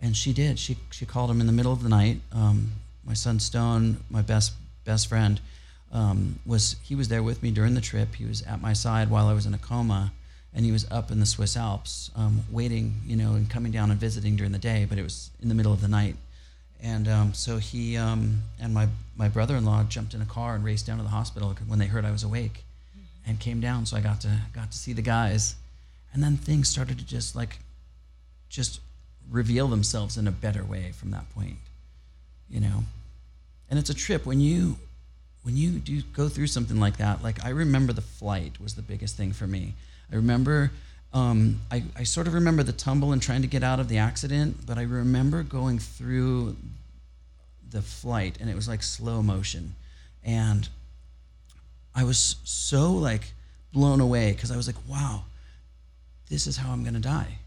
And 0.00 0.16
she 0.16 0.32
did. 0.32 0.58
She 0.58 0.76
she 0.90 1.06
called 1.06 1.30
him 1.30 1.40
in 1.40 1.46
the 1.46 1.52
middle 1.52 1.72
of 1.72 1.82
the 1.82 1.88
night. 1.88 2.20
Um, 2.32 2.72
my 3.04 3.14
son 3.14 3.40
Stone, 3.40 4.04
my 4.10 4.22
best 4.22 4.52
best 4.84 5.08
friend, 5.08 5.40
um, 5.92 6.38
was 6.46 6.76
he 6.82 6.94
was 6.94 7.08
there 7.08 7.22
with 7.22 7.42
me 7.42 7.50
during 7.50 7.74
the 7.74 7.80
trip. 7.80 8.14
He 8.14 8.24
was 8.24 8.42
at 8.42 8.60
my 8.60 8.72
side 8.72 9.10
while 9.10 9.28
I 9.28 9.32
was 9.32 9.46
in 9.46 9.54
a 9.54 9.58
coma, 9.58 10.12
and 10.54 10.64
he 10.64 10.72
was 10.72 10.86
up 10.90 11.10
in 11.10 11.20
the 11.20 11.26
Swiss 11.26 11.56
Alps, 11.56 12.10
um, 12.16 12.42
waiting, 12.50 12.94
you 13.06 13.16
know, 13.16 13.34
and 13.34 13.48
coming 13.48 13.72
down 13.72 13.90
and 13.90 14.00
visiting 14.00 14.36
during 14.36 14.52
the 14.52 14.58
day. 14.58 14.86
But 14.88 14.98
it 14.98 15.02
was 15.02 15.30
in 15.40 15.48
the 15.48 15.54
middle 15.54 15.72
of 15.72 15.80
the 15.80 15.88
night, 15.88 16.16
and 16.82 17.08
um, 17.08 17.34
so 17.34 17.58
he 17.58 17.96
um, 17.96 18.42
and 18.60 18.74
my 18.74 18.88
my 19.16 19.28
brother-in-law 19.28 19.84
jumped 19.84 20.14
in 20.14 20.22
a 20.22 20.26
car 20.26 20.54
and 20.54 20.64
raced 20.64 20.86
down 20.86 20.98
to 20.98 21.04
the 21.04 21.10
hospital 21.10 21.54
when 21.66 21.78
they 21.78 21.86
heard 21.86 22.04
I 22.04 22.10
was 22.10 22.24
awake, 22.24 22.64
and 23.26 23.38
came 23.38 23.60
down. 23.60 23.86
So 23.86 23.96
I 23.96 24.00
got 24.00 24.20
to 24.22 24.40
got 24.52 24.72
to 24.72 24.78
see 24.78 24.92
the 24.92 25.02
guys, 25.02 25.54
and 26.12 26.22
then 26.22 26.36
things 26.36 26.68
started 26.68 26.98
to 26.98 27.04
just 27.04 27.36
like, 27.36 27.58
just 28.48 28.80
reveal 29.30 29.68
themselves 29.68 30.16
in 30.18 30.26
a 30.26 30.32
better 30.32 30.64
way 30.64 30.92
from 30.92 31.12
that 31.12 31.32
point, 31.34 31.56
you 32.48 32.60
know. 32.60 32.84
And 33.70 33.78
it's 33.78 33.90
a 33.90 33.94
trip 33.94 34.26
when 34.26 34.40
you 34.40 34.76
when 35.42 35.56
you 35.56 35.70
do 35.78 36.02
go 36.12 36.28
through 36.28 36.48
something 36.48 36.78
like 36.78 36.96
that, 36.98 37.22
like 37.22 37.44
I 37.44 37.50
remember 37.50 37.92
the 37.92 38.02
flight 38.02 38.60
was 38.60 38.74
the 38.74 38.82
biggest 38.82 39.16
thing 39.16 39.32
for 39.32 39.46
me. 39.46 39.74
I 40.12 40.16
remember, 40.16 40.70
um, 41.12 41.60
I, 41.70 41.82
I 41.96 42.02
sort 42.04 42.26
of 42.26 42.34
remember 42.34 42.62
the 42.62 42.72
tumble 42.72 43.12
and 43.12 43.22
trying 43.22 43.42
to 43.42 43.48
get 43.48 43.62
out 43.62 43.80
of 43.80 43.88
the 43.88 43.98
accident, 43.98 44.66
but 44.66 44.78
I 44.78 44.82
remember 44.82 45.42
going 45.42 45.78
through 45.78 46.56
the 47.70 47.82
flight 47.82 48.38
and 48.40 48.50
it 48.50 48.54
was 48.54 48.68
like 48.68 48.82
slow 48.82 49.22
motion. 49.22 49.74
And 50.24 50.68
I 51.94 52.04
was 52.04 52.36
so 52.44 52.92
like 52.92 53.32
blown 53.72 54.00
away 54.00 54.32
because 54.32 54.50
I 54.50 54.56
was 54.56 54.66
like, 54.66 54.76
wow, 54.88 55.24
this 56.28 56.46
is 56.46 56.56
how 56.56 56.72
I'm 56.72 56.82
going 56.82 56.94
to 56.94 57.00
die. 57.00 57.38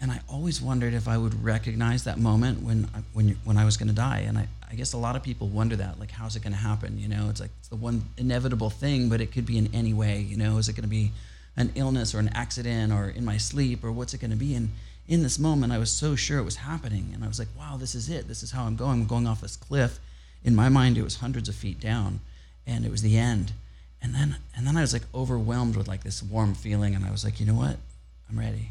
And 0.00 0.12
I 0.12 0.20
always 0.28 0.62
wondered 0.62 0.94
if 0.94 1.08
I 1.08 1.18
would 1.18 1.42
recognize 1.42 2.04
that 2.04 2.18
moment 2.18 2.62
when 2.62 2.88
I, 2.94 2.98
when 3.14 3.36
when 3.44 3.56
I 3.56 3.64
was 3.64 3.76
going 3.76 3.88
to 3.88 3.94
die. 3.94 4.20
And 4.28 4.38
I, 4.38 4.46
I 4.70 4.74
guess 4.76 4.92
a 4.92 4.96
lot 4.96 5.16
of 5.16 5.24
people 5.24 5.48
wonder 5.48 5.74
that, 5.74 5.98
like, 5.98 6.12
how's 6.12 6.36
it 6.36 6.42
going 6.42 6.52
to 6.52 6.58
happen? 6.58 6.98
You 7.00 7.08
know, 7.08 7.28
it's 7.28 7.40
like 7.40 7.50
it's 7.58 7.68
the 7.68 7.76
one 7.76 8.04
inevitable 8.16 8.70
thing, 8.70 9.08
but 9.08 9.20
it 9.20 9.32
could 9.32 9.44
be 9.44 9.58
in 9.58 9.74
any 9.74 9.92
way. 9.92 10.20
You 10.20 10.36
know, 10.36 10.58
is 10.58 10.68
it 10.68 10.74
going 10.74 10.84
to 10.84 10.88
be 10.88 11.10
an 11.56 11.72
illness 11.74 12.14
or 12.14 12.18
an 12.18 12.30
accident 12.34 12.92
or 12.92 13.08
in 13.08 13.24
my 13.24 13.36
sleep 13.36 13.82
or 13.84 13.92
what's 13.92 14.14
it 14.14 14.20
going 14.20 14.30
to 14.30 14.36
be? 14.36 14.54
And 14.54 14.70
in 15.08 15.22
this 15.22 15.38
moment, 15.38 15.72
I 15.72 15.78
was 15.78 15.90
so 15.90 16.14
sure 16.14 16.38
it 16.38 16.44
was 16.44 16.56
happening, 16.56 17.12
and 17.14 17.24
I 17.24 17.28
was 17.28 17.38
like, 17.38 17.48
wow, 17.58 17.78
this 17.78 17.94
is 17.94 18.10
it. 18.10 18.28
This 18.28 18.42
is 18.42 18.50
how 18.50 18.64
I'm 18.64 18.76
going. 18.76 19.00
I'm 19.00 19.06
going 19.06 19.26
off 19.26 19.40
this 19.40 19.56
cliff. 19.56 19.98
In 20.44 20.54
my 20.54 20.68
mind, 20.68 20.98
it 20.98 21.02
was 21.02 21.16
hundreds 21.16 21.48
of 21.48 21.54
feet 21.54 21.80
down, 21.80 22.20
and 22.66 22.84
it 22.84 22.90
was 22.90 23.00
the 23.00 23.16
end. 23.16 23.52
And 24.02 24.14
then 24.14 24.36
and 24.54 24.66
then 24.66 24.76
I 24.76 24.82
was 24.82 24.92
like 24.92 25.02
overwhelmed 25.14 25.76
with 25.76 25.88
like 25.88 26.04
this 26.04 26.22
warm 26.22 26.54
feeling, 26.54 26.94
and 26.94 27.06
I 27.06 27.10
was 27.10 27.24
like, 27.24 27.40
you 27.40 27.46
know 27.46 27.54
what? 27.54 27.78
I'm 28.28 28.38
ready. 28.38 28.68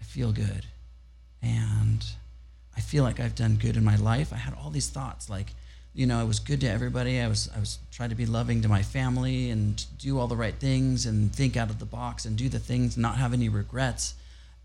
I 0.00 0.04
feel 0.04 0.32
good. 0.32 0.66
And 1.40 2.04
I 2.76 2.80
feel 2.80 3.04
like 3.04 3.20
I've 3.20 3.36
done 3.36 3.56
good 3.56 3.76
in 3.76 3.84
my 3.84 3.96
life. 3.96 4.32
I 4.32 4.36
had 4.36 4.54
all 4.54 4.70
these 4.70 4.90
thoughts 4.90 5.30
like, 5.30 5.54
you 5.94 6.06
know, 6.06 6.18
I 6.18 6.24
was 6.24 6.40
good 6.40 6.60
to 6.62 6.68
everybody. 6.68 7.20
I 7.20 7.28
was 7.28 7.50
I 7.54 7.60
was 7.60 7.78
trying 7.90 8.08
to 8.08 8.14
be 8.14 8.26
loving 8.26 8.62
to 8.62 8.68
my 8.68 8.82
family 8.82 9.50
and 9.50 9.84
do 9.98 10.18
all 10.18 10.26
the 10.26 10.36
right 10.36 10.54
things 10.54 11.04
and 11.06 11.34
think 11.34 11.56
out 11.56 11.70
of 11.70 11.78
the 11.78 11.84
box 11.84 12.24
and 12.24 12.36
do 12.36 12.48
the 12.48 12.58
things, 12.58 12.96
not 12.96 13.16
have 13.16 13.32
any 13.32 13.48
regrets. 13.48 14.14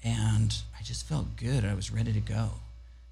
And 0.03 0.55
I 0.80 0.84
just 0.84 1.07
felt 1.07 1.36
good. 1.36 1.65
I 1.65 1.73
was 1.73 1.91
ready 1.91 2.13
to 2.13 2.19
go. 2.19 2.51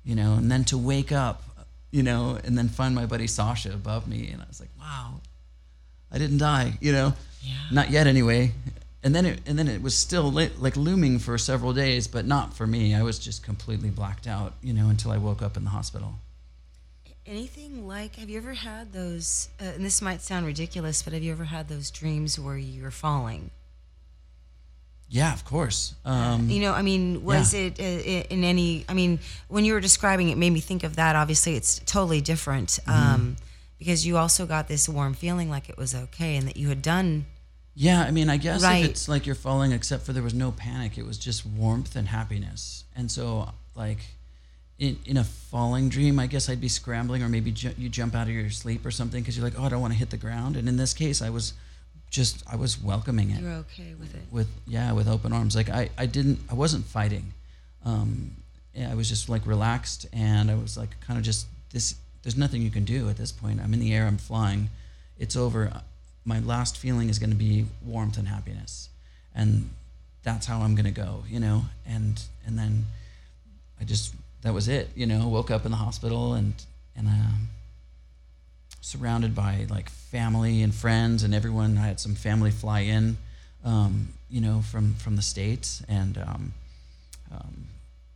You 0.03 0.15
know, 0.15 0.33
and 0.35 0.51
then 0.51 0.63
to 0.65 0.77
wake 0.77 1.11
up, 1.11 1.43
you 1.91 2.03
know, 2.03 2.37
and 2.43 2.57
then 2.57 2.69
find 2.69 2.93
my 2.93 3.05
buddy 3.05 3.27
Sasha 3.27 3.73
above 3.73 4.07
me 4.07 4.29
and 4.31 4.41
I 4.41 4.45
was 4.47 4.59
like, 4.59 4.69
wow, 4.79 5.19
I 6.11 6.17
didn't 6.17 6.37
die, 6.37 6.77
you 6.79 6.91
know. 6.91 7.13
Yeah. 7.41 7.53
Not 7.71 7.89
yet 7.89 8.07
anyway. 8.07 8.53
And 9.03 9.13
then 9.13 9.25
it 9.25 9.41
and 9.45 9.59
then 9.59 9.67
it 9.67 9.81
was 9.81 9.93
still 9.93 10.31
li- 10.31 10.51
like 10.57 10.77
looming 10.77 11.19
for 11.19 11.37
several 11.37 11.73
days, 11.73 12.07
but 12.07 12.25
not 12.25 12.55
for 12.55 12.65
me. 12.65 12.95
I 12.95 13.03
was 13.03 13.19
just 13.19 13.43
completely 13.43 13.89
blacked 13.89 14.25
out, 14.25 14.53
you 14.63 14.73
know, 14.73 14.89
until 14.89 15.11
I 15.11 15.17
woke 15.17 15.41
up 15.41 15.57
in 15.57 15.63
the 15.65 15.69
hospital. 15.71 16.15
Anything 17.27 17.87
like, 17.87 18.17
have 18.17 18.29
you 18.29 18.37
ever 18.37 18.53
had 18.53 18.93
those, 18.93 19.49
uh, 19.59 19.63
and 19.65 19.83
this 19.83 19.99
might 20.01 20.21
sound 20.21 20.45
ridiculous, 20.45 21.01
but 21.01 21.11
have 21.13 21.23
you 21.23 21.31
ever 21.31 21.45
had 21.45 21.67
those 21.67 21.89
dreams 21.89 22.39
where 22.39 22.57
you're 22.57 22.91
falling? 22.91 23.49
Yeah, 25.09 25.33
of 25.33 25.43
course. 25.43 25.95
Um, 26.05 26.49
You 26.49 26.61
know, 26.61 26.73
I 26.73 26.83
mean, 26.83 27.23
was 27.23 27.53
Yeah. 27.53 27.61
it 27.61 27.79
uh, 27.79 28.27
in 28.29 28.43
any, 28.43 28.85
I 28.87 28.93
mean, 28.93 29.19
when 29.47 29.65
you 29.65 29.73
were 29.73 29.79
describing 29.79 30.29
it, 30.29 30.37
made 30.37 30.51
me 30.51 30.59
think 30.59 30.83
of 30.83 30.95
that. 30.97 31.15
Obviously, 31.15 31.55
it's 31.55 31.79
totally 31.85 32.21
different 32.21 32.79
Mm-hmm. 32.85 32.91
um, 32.91 33.35
because 33.79 34.05
you 34.05 34.17
also 34.17 34.45
got 34.45 34.67
this 34.67 34.87
warm 34.87 35.13
feeling 35.15 35.49
like 35.49 35.67
it 35.67 35.77
was 35.77 35.95
okay 35.95 36.35
and 36.37 36.47
that 36.47 36.57
you 36.57 36.69
had 36.69 36.81
done. 36.81 37.25
Yeah, 37.73 38.01
I 38.03 38.11
mean, 38.11 38.29
I 38.29 38.37
guess 38.37 38.61
Right. 38.63 38.83
if 38.85 38.91
it's 38.91 39.07
like 39.07 39.25
you're 39.25 39.35
falling, 39.35 39.71
except 39.71 40.05
for 40.05 40.13
there 40.13 40.23
was 40.23 40.33
no 40.33 40.51
panic, 40.51 40.97
it 40.97 41.05
was 41.05 41.17
just 41.17 41.45
warmth 41.45 41.95
and 41.95 42.07
happiness. 42.07 42.83
And 42.95 43.11
so, 43.11 43.51
like, 43.75 43.99
in, 44.79 44.97
in 45.05 45.17
a 45.17 45.23
falling 45.23 45.89
dream, 45.89 46.19
I 46.19 46.27
guess 46.27 46.49
I'd 46.49 46.61
be 46.61 46.67
scrambling, 46.67 47.23
or 47.23 47.29
maybe 47.29 47.51
ju- 47.51 47.73
you 47.77 47.89
jump 47.89 48.13
out 48.15 48.27
of 48.27 48.33
your 48.33 48.49
sleep 48.49 48.85
or 48.85 48.91
something 48.91 49.21
because 49.21 49.37
you're 49.37 49.45
like, 49.45 49.57
oh, 49.59 49.63
I 49.63 49.69
don't 49.69 49.81
want 49.81 49.93
to 49.93 49.99
hit 49.99 50.09
the 50.09 50.17
ground. 50.17 50.57
And 50.57 50.67
in 50.67 50.77
this 50.77 50.93
case, 50.93 51.21
I 51.21 51.29
was 51.29 51.53
just, 52.09 52.43
I 52.51 52.55
was 52.55 52.81
welcoming 52.81 53.31
it 53.31 53.41
You're 53.41 53.53
okay 53.53 53.93
with 53.99 54.13
it. 54.15 54.21
with, 54.31 54.47
yeah, 54.67 54.91
with 54.91 55.07
open 55.07 55.33
arms. 55.33 55.55
Like, 55.55 55.69
I, 55.69 55.89
I 55.97 56.05
didn't, 56.05 56.39
I 56.49 56.53
wasn't 56.53 56.85
fighting. 56.85 57.33
Um, 57.85 58.31
yeah, 58.73 58.91
I 58.91 58.95
was 58.95 59.07
just 59.07 59.29
like 59.29 59.45
relaxed, 59.45 60.05
and 60.11 60.51
I 60.51 60.55
was 60.55 60.77
like, 60.77 60.99
kind 61.01 61.17
of 61.17 61.23
just 61.23 61.47
this. 61.71 61.95
There's 62.23 62.35
nothing 62.35 62.61
you 62.61 62.71
can 62.71 62.83
do 62.83 63.07
at 63.09 63.15
this 63.17 63.31
point. 63.31 63.61
I'm 63.61 63.73
in 63.73 63.79
the 63.79 63.93
air. 63.93 64.05
I'm 64.07 64.17
flying. 64.17 64.69
It's 65.17 65.35
over. 65.37 65.81
My 66.25 66.39
last 66.39 66.75
feeling 66.77 67.07
is 67.07 67.19
going 67.19 67.29
to 67.29 67.35
be 67.37 67.65
warmth 67.85 68.17
and 68.17 68.27
happiness, 68.27 68.89
and 69.33 69.69
that's 70.23 70.45
how 70.47 70.59
I'm 70.61 70.75
going 70.75 70.85
to 70.85 70.91
go. 70.91 71.23
You 71.29 71.39
know, 71.39 71.65
and 71.87 72.21
and 72.45 72.57
then 72.57 72.85
I 73.79 73.85
just 73.85 74.13
that 74.45 74.53
was 74.53 74.67
it. 74.67 74.89
You 74.95 75.07
know, 75.07 75.27
woke 75.27 75.49
up 75.49 75.65
in 75.65 75.71
the 75.71 75.77
hospital 75.77 76.35
and 76.35 76.53
and 76.95 77.07
um, 77.07 77.49
surrounded 78.79 79.33
by 79.33 79.65
like 79.69 79.89
family 79.89 80.61
and 80.61 80.73
friends 80.73 81.23
and 81.23 81.33
everyone. 81.33 81.77
I 81.79 81.87
had 81.87 81.99
some 81.99 82.13
family 82.13 82.51
fly 82.51 82.81
in, 82.81 83.17
um, 83.65 84.09
you 84.29 84.39
know, 84.41 84.61
from 84.61 84.93
from 84.93 85.15
the 85.15 85.23
states, 85.23 85.83
and 85.89 86.17
um, 86.19 86.53
um, 87.31 87.65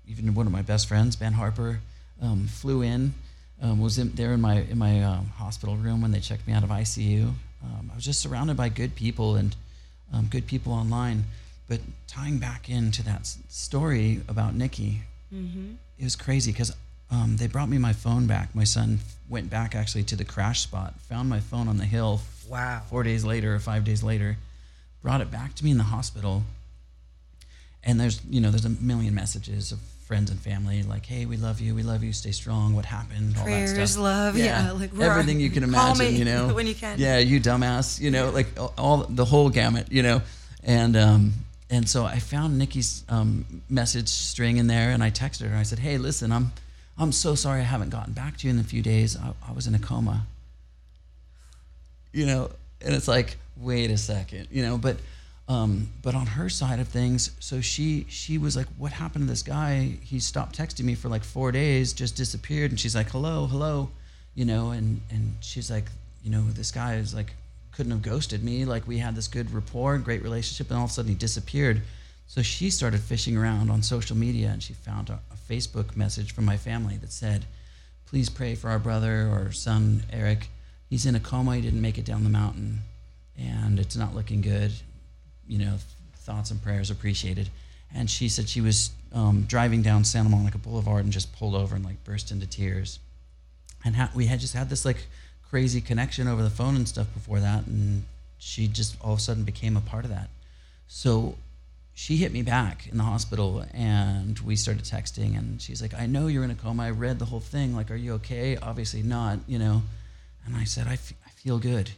even 0.07 0.35
one 0.35 0.45
of 0.45 0.53
my 0.53 0.61
best 0.61 0.87
friends, 0.87 1.15
Ben 1.15 1.33
Harper, 1.33 1.79
um, 2.21 2.47
flew 2.47 2.83
in. 2.83 3.13
Um, 3.61 3.81
was 3.81 3.97
in, 3.97 4.13
there 4.15 4.31
in 4.33 4.39
my 4.39 4.61
in 4.61 4.77
my 4.77 5.01
hospital 5.35 5.75
room 5.75 6.01
when 6.01 6.11
they 6.11 6.19
checked 6.21 6.47
me 6.47 6.53
out 6.53 6.63
of 6.63 6.69
ICU. 6.69 7.33
I 7.91 7.95
was 7.95 8.05
just 8.05 8.21
surrounded 8.21 8.55
by 8.55 8.69
good 8.69 8.95
people, 8.95 9.35
and 9.35 9.53
good 10.29 10.45
people 10.45 10.73
online. 10.73 11.25
But 11.67 11.81
tying 12.07 12.37
back 12.37 12.69
into 12.69 13.03
that 13.03 13.27
story 13.49 14.21
about 14.29 14.55
Nikki, 14.55 15.01
it 15.99 16.03
was 16.03 16.15
crazy 16.15 16.51
because 16.51 16.71
um, 17.11 17.37
they 17.37 17.47
brought 17.47 17.69
me 17.69 17.77
my 17.77 17.93
phone 17.93 18.25
back. 18.27 18.55
My 18.55 18.63
son 18.63 18.99
went 19.29 19.49
back 19.49 19.75
actually 19.75 20.03
to 20.03 20.15
the 20.15 20.25
crash 20.25 20.61
spot, 20.61 20.93
found 21.01 21.29
my 21.29 21.39
phone 21.39 21.67
on 21.67 21.77
the 21.77 21.85
hill. 21.85 22.21
Wow. 22.47 22.81
Four 22.89 23.03
days 23.03 23.23
later 23.25 23.53
or 23.55 23.59
five 23.59 23.83
days 23.83 24.01
later, 24.03 24.37
brought 25.03 25.21
it 25.21 25.29
back 25.31 25.55
to 25.55 25.63
me 25.65 25.71
in 25.71 25.77
the 25.77 25.83
hospital. 25.83 26.43
And 27.83 27.99
there's 27.99 28.21
you 28.29 28.41
know 28.41 28.49
there's 28.51 28.65
a 28.65 28.69
million 28.69 29.13
messages 29.15 29.71
of 29.71 29.79
friends 30.05 30.31
and 30.31 30.39
family 30.39 30.81
like, 30.83 31.05
hey, 31.05 31.25
we 31.27 31.37
love 31.37 31.59
you, 31.61 31.75
we 31.75 31.83
love 31.83 32.03
you, 32.03 32.11
stay 32.11 32.31
strong. 32.31 32.75
What 32.75 32.85
happened? 32.85 33.35
All 33.37 33.45
that 33.45 33.71
Prayers, 33.71 33.91
stuff. 33.91 34.03
love, 34.03 34.37
yeah, 34.37 34.71
like, 34.71 34.89
everything 34.99 35.39
you 35.39 35.49
can 35.51 35.63
you? 35.63 35.71
Call 35.71 35.93
imagine. 35.93 36.13
me 36.13 36.19
You 36.19 36.25
know 36.25 36.47
when 36.55 36.65
you 36.67 36.73
can. 36.75 36.97
Yeah, 36.99 37.19
you 37.19 37.39
dumbass. 37.39 37.99
You 38.01 38.09
know, 38.11 38.29
like 38.31 38.47
all- 38.59 38.73
all 38.77 38.97
the 39.07 39.25
whole 39.25 39.49
gamut. 39.49 39.91
You 39.91 40.01
know, 40.03 40.21
and 40.63 40.97
um, 40.97 41.33
and 41.69 41.87
so 41.87 42.05
I 42.05 42.19
found 42.19 42.57
Nikki's 42.57 43.03
um, 43.09 43.61
message 43.69 44.09
string 44.09 44.57
in 44.57 44.67
there, 44.67 44.89
and 44.91 45.03
I 45.03 45.11
texted 45.11 45.41
her. 45.41 45.47
and 45.47 45.57
I 45.57 45.63
said, 45.63 45.79
"Hey, 45.79 45.97
listen, 45.97 46.31
I'm 46.31 46.51
I'm 46.97 47.11
so 47.11 47.35
sorry 47.35 47.61
I 47.61 47.65
haven't 47.65 47.89
gotten 47.89 48.13
back 48.13 48.37
to 48.37 48.47
you 48.47 48.53
in 48.53 48.59
a 48.59 48.63
few 48.63 48.81
days. 48.81 49.15
I, 49.17 49.33
I 49.47 49.51
was 49.53 49.67
in 49.67 49.75
a 49.75 49.79
coma." 49.79 50.25
You 52.11 52.25
know, 52.25 52.49
and 52.81 52.95
it's 52.95 53.07
like, 53.07 53.37
wait 53.55 53.91
a 53.91 53.97
second, 53.97 54.47
you 54.51 54.63
know, 54.63 54.77
but 54.77 54.97
um, 55.47 55.89
but 56.01 56.15
on 56.15 56.25
her 56.25 56.49
side 56.49 56.79
of 56.79 56.87
things, 56.87 57.31
so 57.39 57.61
she 57.61 58.05
she 58.09 58.37
was 58.37 58.55
like, 58.55 58.67
"What 58.77 58.91
happened 58.91 59.25
to 59.25 59.29
this 59.29 59.43
guy? 59.43 59.97
He 60.01 60.19
stopped 60.19 60.57
texting 60.57 60.85
me 60.85 60.95
for 60.95 61.09
like 61.09 61.23
four 61.23 61.51
days, 61.51 61.93
just 61.93 62.15
disappeared." 62.15 62.71
And 62.71 62.79
she's 62.79 62.95
like, 62.95 63.09
"Hello, 63.09 63.45
hello," 63.45 63.89
you 64.33 64.45
know, 64.45 64.71
and 64.71 65.01
and 65.11 65.35
she's 65.41 65.69
like, 65.69 65.85
you 66.23 66.31
know, 66.31 66.43
this 66.51 66.71
guy 66.71 66.95
is 66.95 67.13
like 67.13 67.33
couldn't 67.79 67.93
have 67.93 68.01
ghosted 68.01 68.43
me. 68.43 68.65
Like 68.65 68.85
we 68.85 68.97
had 68.97 69.15
this 69.15 69.29
good 69.29 69.51
rapport, 69.51 69.97
great 69.99 70.21
relationship, 70.21 70.69
and 70.69 70.77
all 70.77 70.83
of 70.83 70.89
a 70.89 70.93
sudden 70.93 71.11
he 71.11 71.15
disappeared. 71.15 71.81
So 72.27 72.41
she 72.41 72.69
started 72.69 72.99
fishing 72.99 73.37
around 73.37 73.71
on 73.71 73.81
social 73.83 74.17
media, 74.17 74.49
and 74.49 74.61
she 74.61 74.73
found 74.73 75.09
a, 75.09 75.19
a 75.31 75.53
Facebook 75.53 75.95
message 75.95 76.33
from 76.33 76.43
my 76.43 76.57
family 76.57 76.97
that 76.97 77.13
said, 77.13 77.45
"Please 78.05 78.29
pray 78.29 78.55
for 78.55 78.69
our 78.69 78.79
brother 78.79 79.29
or 79.31 79.53
son 79.53 80.03
Eric. 80.11 80.49
He's 80.89 81.05
in 81.05 81.15
a 81.15 81.21
coma. 81.21 81.55
He 81.55 81.61
didn't 81.61 81.81
make 81.81 81.97
it 81.97 82.03
down 82.03 82.25
the 82.25 82.29
mountain, 82.29 82.79
and 83.37 83.79
it's 83.79 83.95
not 83.95 84.13
looking 84.13 84.41
good." 84.41 84.73
you 85.49 85.57
know, 85.57 85.77
thoughts 86.17 86.51
and 86.51 86.61
prayers 86.61 86.91
appreciated. 86.91 87.49
And 87.93 88.09
she 88.09 88.29
said 88.29 88.47
she 88.47 88.61
was 88.61 88.91
um, 89.11 89.45
driving 89.47 89.81
down 89.81 90.05
Santa 90.05 90.29
Monica 90.29 90.59
Boulevard 90.59 91.03
and 91.03 91.11
just 91.11 91.35
pulled 91.35 91.55
over 91.55 91.75
and 91.75 91.83
like 91.83 92.03
burst 92.03 92.31
into 92.31 92.45
tears. 92.45 92.99
And 93.83 93.95
ha- 93.95 94.11
we 94.13 94.27
had 94.27 94.39
just 94.39 94.53
had 94.53 94.69
this 94.69 94.85
like 94.85 95.07
crazy 95.49 95.81
connection 95.81 96.27
over 96.27 96.43
the 96.43 96.49
phone 96.49 96.75
and 96.75 96.87
stuff 96.87 97.07
before 97.13 97.39
that, 97.39 97.65
and 97.65 98.03
she 98.37 98.67
just 98.67 98.95
all 99.01 99.13
of 99.13 99.19
a 99.19 99.21
sudden 99.21 99.43
became 99.43 99.75
a 99.75 99.81
part 99.81 100.05
of 100.05 100.11
that. 100.11 100.29
So 100.87 101.35
she 101.99 102.15
hit 102.15 102.31
me 102.31 102.41
back 102.41 102.87
in 102.89 102.97
the 102.97 103.03
hospital 103.03 103.65
and 103.73 104.39
we 104.39 104.55
started 104.55 104.85
texting 104.85 105.37
and 105.37 105.61
she's 105.61 105.81
like 105.81 105.93
i 105.93 106.05
know 106.05 106.27
you're 106.27 106.45
in 106.45 106.49
a 106.49 106.55
coma. 106.55 106.83
I 106.83 106.91
read 106.91 107.19
the 107.19 107.25
whole 107.25 107.41
thing. 107.41 107.75
Like 107.75 107.91
are 107.91 107.95
you 107.95 108.13
okay? 108.13 108.55
Obviously 108.55 109.03
not 109.03 109.39
you 109.47 109.59
know. 109.59 109.83
And 110.45 110.55
i 110.55 110.63
said 110.63 110.87
I, 110.87 110.93
f- 110.93 111.13
I 111.27 111.29
feel 111.31 111.59
good 111.59 111.91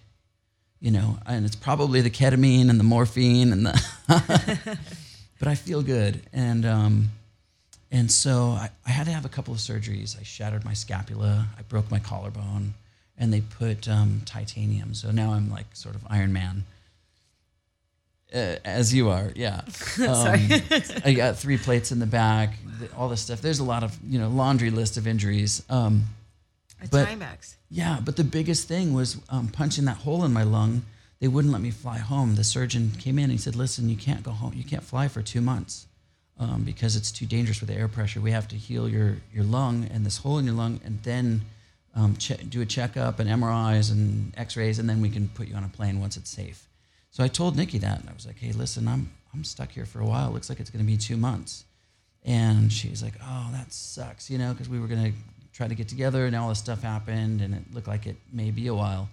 you 0.79 0.89
know 0.89 1.19
and 1.27 1.45
it's 1.45 1.55
probably 1.55 2.01
the 2.01 2.09
ketamine 2.09 2.71
and 2.71 2.79
the 2.79 2.83
morphine 2.83 3.53
and 3.53 3.67
the 3.67 4.77
but 5.39 5.47
i 5.47 5.53
feel 5.53 5.83
good. 5.83 6.23
And 6.33 6.65
um 6.65 7.09
and 7.91 8.11
so 8.11 8.49
I, 8.51 8.69
I 8.87 8.89
had 8.89 9.05
to 9.05 9.11
have 9.11 9.25
a 9.25 9.29
couple 9.29 9.53
of 9.53 9.59
surgeries. 9.59 10.19
I 10.19 10.23
shattered 10.23 10.65
my 10.65 10.73
scapula. 10.73 11.45
I 11.59 11.61
broke 11.61 11.91
my 11.91 11.99
collarbone 11.99 12.73
and 13.17 13.31
they 13.33 13.41
put 13.41 13.87
um, 13.87 14.21
titanium 14.25 14.93
so 14.93 15.11
now 15.11 15.31
i'm 15.33 15.49
like 15.51 15.65
sort 15.73 15.95
of 15.95 16.01
iron 16.09 16.31
man 16.33 16.63
uh, 18.33 18.55
as 18.63 18.93
you 18.93 19.09
are, 19.09 19.31
yeah. 19.35 19.59
Um, 19.99 20.49
I 21.03 21.13
got 21.15 21.37
three 21.37 21.57
plates 21.57 21.91
in 21.91 21.99
the 21.99 22.05
back, 22.05 22.53
th- 22.79 22.89
all 22.95 23.09
this 23.09 23.19
stuff. 23.21 23.41
There's 23.41 23.59
a 23.59 23.63
lot 23.65 23.83
of 23.83 23.97
you 24.07 24.17
know 24.19 24.29
laundry 24.29 24.69
list 24.69 24.95
of 24.95 25.05
injuries. 25.05 25.61
Um, 25.69 26.05
A 26.81 26.87
but- 26.87 27.07
Timex. 27.09 27.55
yeah, 27.69 27.99
but 28.01 28.15
the 28.15 28.23
biggest 28.23 28.69
thing 28.69 28.93
was 28.93 29.17
um, 29.29 29.49
punching 29.49 29.83
that 29.85 29.97
hole 29.97 30.23
in 30.23 30.31
my 30.31 30.43
lung. 30.43 30.83
They 31.19 31.27
wouldn't 31.27 31.51
let 31.51 31.61
me 31.61 31.71
fly 31.71 31.97
home. 31.97 32.35
The 32.35 32.45
surgeon 32.45 32.91
came 32.97 33.19
in 33.19 33.25
and 33.25 33.33
he 33.33 33.37
said, 33.37 33.57
"Listen, 33.57 33.89
you 33.89 33.97
can't 33.97 34.23
go 34.23 34.31
home. 34.31 34.53
You 34.55 34.63
can't 34.63 34.83
fly 34.83 35.09
for 35.09 35.21
two 35.21 35.41
months 35.41 35.85
um, 36.39 36.63
because 36.63 36.95
it's 36.95 37.11
too 37.11 37.25
dangerous 37.25 37.59
with 37.59 37.67
the 37.69 37.75
air 37.75 37.89
pressure. 37.89 38.21
We 38.21 38.31
have 38.31 38.47
to 38.47 38.55
heal 38.55 38.87
your 38.87 39.17
your 39.33 39.43
lung 39.43 39.89
and 39.93 40.05
this 40.05 40.19
hole 40.19 40.37
in 40.39 40.45
your 40.45 40.55
lung, 40.55 40.79
and 40.85 41.03
then 41.03 41.41
um, 41.95 42.15
che- 42.17 42.43
do 42.49 42.61
a 42.61 42.65
checkup 42.65 43.19
and 43.19 43.29
MRIs 43.29 43.91
and 43.91 44.33
X-rays, 44.37 44.79
and 44.79 44.89
then 44.89 45.01
we 45.01 45.09
can 45.09 45.27
put 45.29 45.47
you 45.47 45.55
on 45.55 45.63
a 45.63 45.69
plane 45.69 45.99
once 45.99 46.17
it's 46.17 46.29
safe." 46.29 46.67
So 47.11 47.23
I 47.23 47.27
told 47.27 47.55
Nikki 47.57 47.77
that, 47.79 47.99
and 47.99 48.09
I 48.09 48.13
was 48.13 48.25
like, 48.25 48.37
"Hey, 48.37 48.51
listen, 48.51 48.87
I'm 48.87 49.11
I'm 49.33 49.43
stuck 49.43 49.71
here 49.71 49.85
for 49.85 49.99
a 49.99 50.05
while. 50.05 50.29
It 50.29 50.33
looks 50.33 50.49
like 50.49 50.59
it's 50.59 50.69
going 50.69 50.83
to 50.85 50.91
be 50.91 50.97
two 50.97 51.17
months." 51.17 51.65
And 52.23 52.71
she's 52.71 53.01
like, 53.01 53.13
"Oh, 53.23 53.49
that 53.51 53.73
sucks," 53.73 54.29
you 54.29 54.37
know, 54.37 54.51
because 54.53 54.69
we 54.69 54.79
were 54.79 54.87
gonna 54.87 55.11
try 55.53 55.67
to 55.67 55.75
get 55.75 55.87
together, 55.87 56.25
and 56.25 56.35
all 56.35 56.49
this 56.49 56.59
stuff 56.59 56.81
happened, 56.81 57.41
and 57.41 57.53
it 57.53 57.73
looked 57.73 57.87
like 57.87 58.05
it 58.07 58.15
may 58.31 58.51
be 58.51 58.67
a 58.67 58.73
while. 58.73 59.09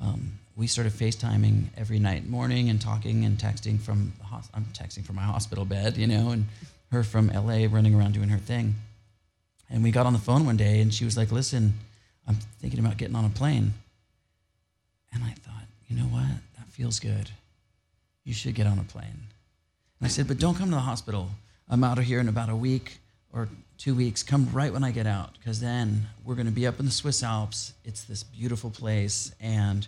Um, 0.00 0.38
we 0.56 0.66
started 0.66 0.92
FaceTiming 0.92 1.66
every 1.76 1.98
night, 1.98 2.22
and 2.22 2.30
morning, 2.30 2.70
and 2.70 2.80
talking 2.80 3.24
and 3.24 3.36
texting 3.38 3.80
from 3.80 4.12
the 4.18 4.24
hos- 4.24 4.48
I'm 4.54 4.64
texting 4.72 5.04
from 5.04 5.16
my 5.16 5.22
hospital 5.22 5.64
bed, 5.64 5.96
you 5.96 6.06
know, 6.06 6.30
and 6.30 6.46
her 6.92 7.02
from 7.02 7.28
LA 7.28 7.66
running 7.66 7.94
around 7.94 8.12
doing 8.14 8.28
her 8.28 8.38
thing. 8.38 8.76
And 9.68 9.82
we 9.82 9.90
got 9.90 10.06
on 10.06 10.12
the 10.12 10.18
phone 10.20 10.46
one 10.46 10.56
day, 10.56 10.80
and 10.80 10.94
she 10.94 11.04
was 11.04 11.16
like, 11.16 11.32
"Listen, 11.32 11.74
I'm 12.26 12.36
thinking 12.60 12.80
about 12.80 12.96
getting 12.96 13.16
on 13.16 13.24
a 13.24 13.30
plane." 13.30 13.74
And 15.12 15.22
I 15.22 15.30
thought, 15.30 15.62
you 15.86 15.96
know 15.96 16.08
what? 16.08 16.26
That 16.58 16.66
feels 16.70 16.98
good. 16.98 17.30
You 18.24 18.34
should 18.34 18.56
get 18.56 18.66
on 18.66 18.80
a 18.80 18.82
plane. 18.82 19.06
And 20.00 20.02
I 20.02 20.08
said, 20.08 20.26
but 20.26 20.38
don't 20.38 20.56
come 20.56 20.70
to 20.70 20.74
the 20.74 20.80
hospital. 20.80 21.30
I'm 21.68 21.84
out 21.84 21.98
of 21.98 22.04
here 22.04 22.18
in 22.18 22.28
about 22.28 22.48
a 22.48 22.56
week 22.56 22.98
or 23.32 23.48
two 23.78 23.94
weeks. 23.94 24.24
Come 24.24 24.48
right 24.52 24.72
when 24.72 24.82
I 24.82 24.90
get 24.90 25.06
out, 25.06 25.34
because 25.38 25.60
then 25.60 26.08
we're 26.24 26.34
going 26.34 26.46
to 26.46 26.52
be 26.52 26.66
up 26.66 26.80
in 26.80 26.86
the 26.86 26.90
Swiss 26.90 27.22
Alps. 27.22 27.74
It's 27.84 28.02
this 28.02 28.24
beautiful 28.24 28.70
place. 28.70 29.32
And 29.40 29.86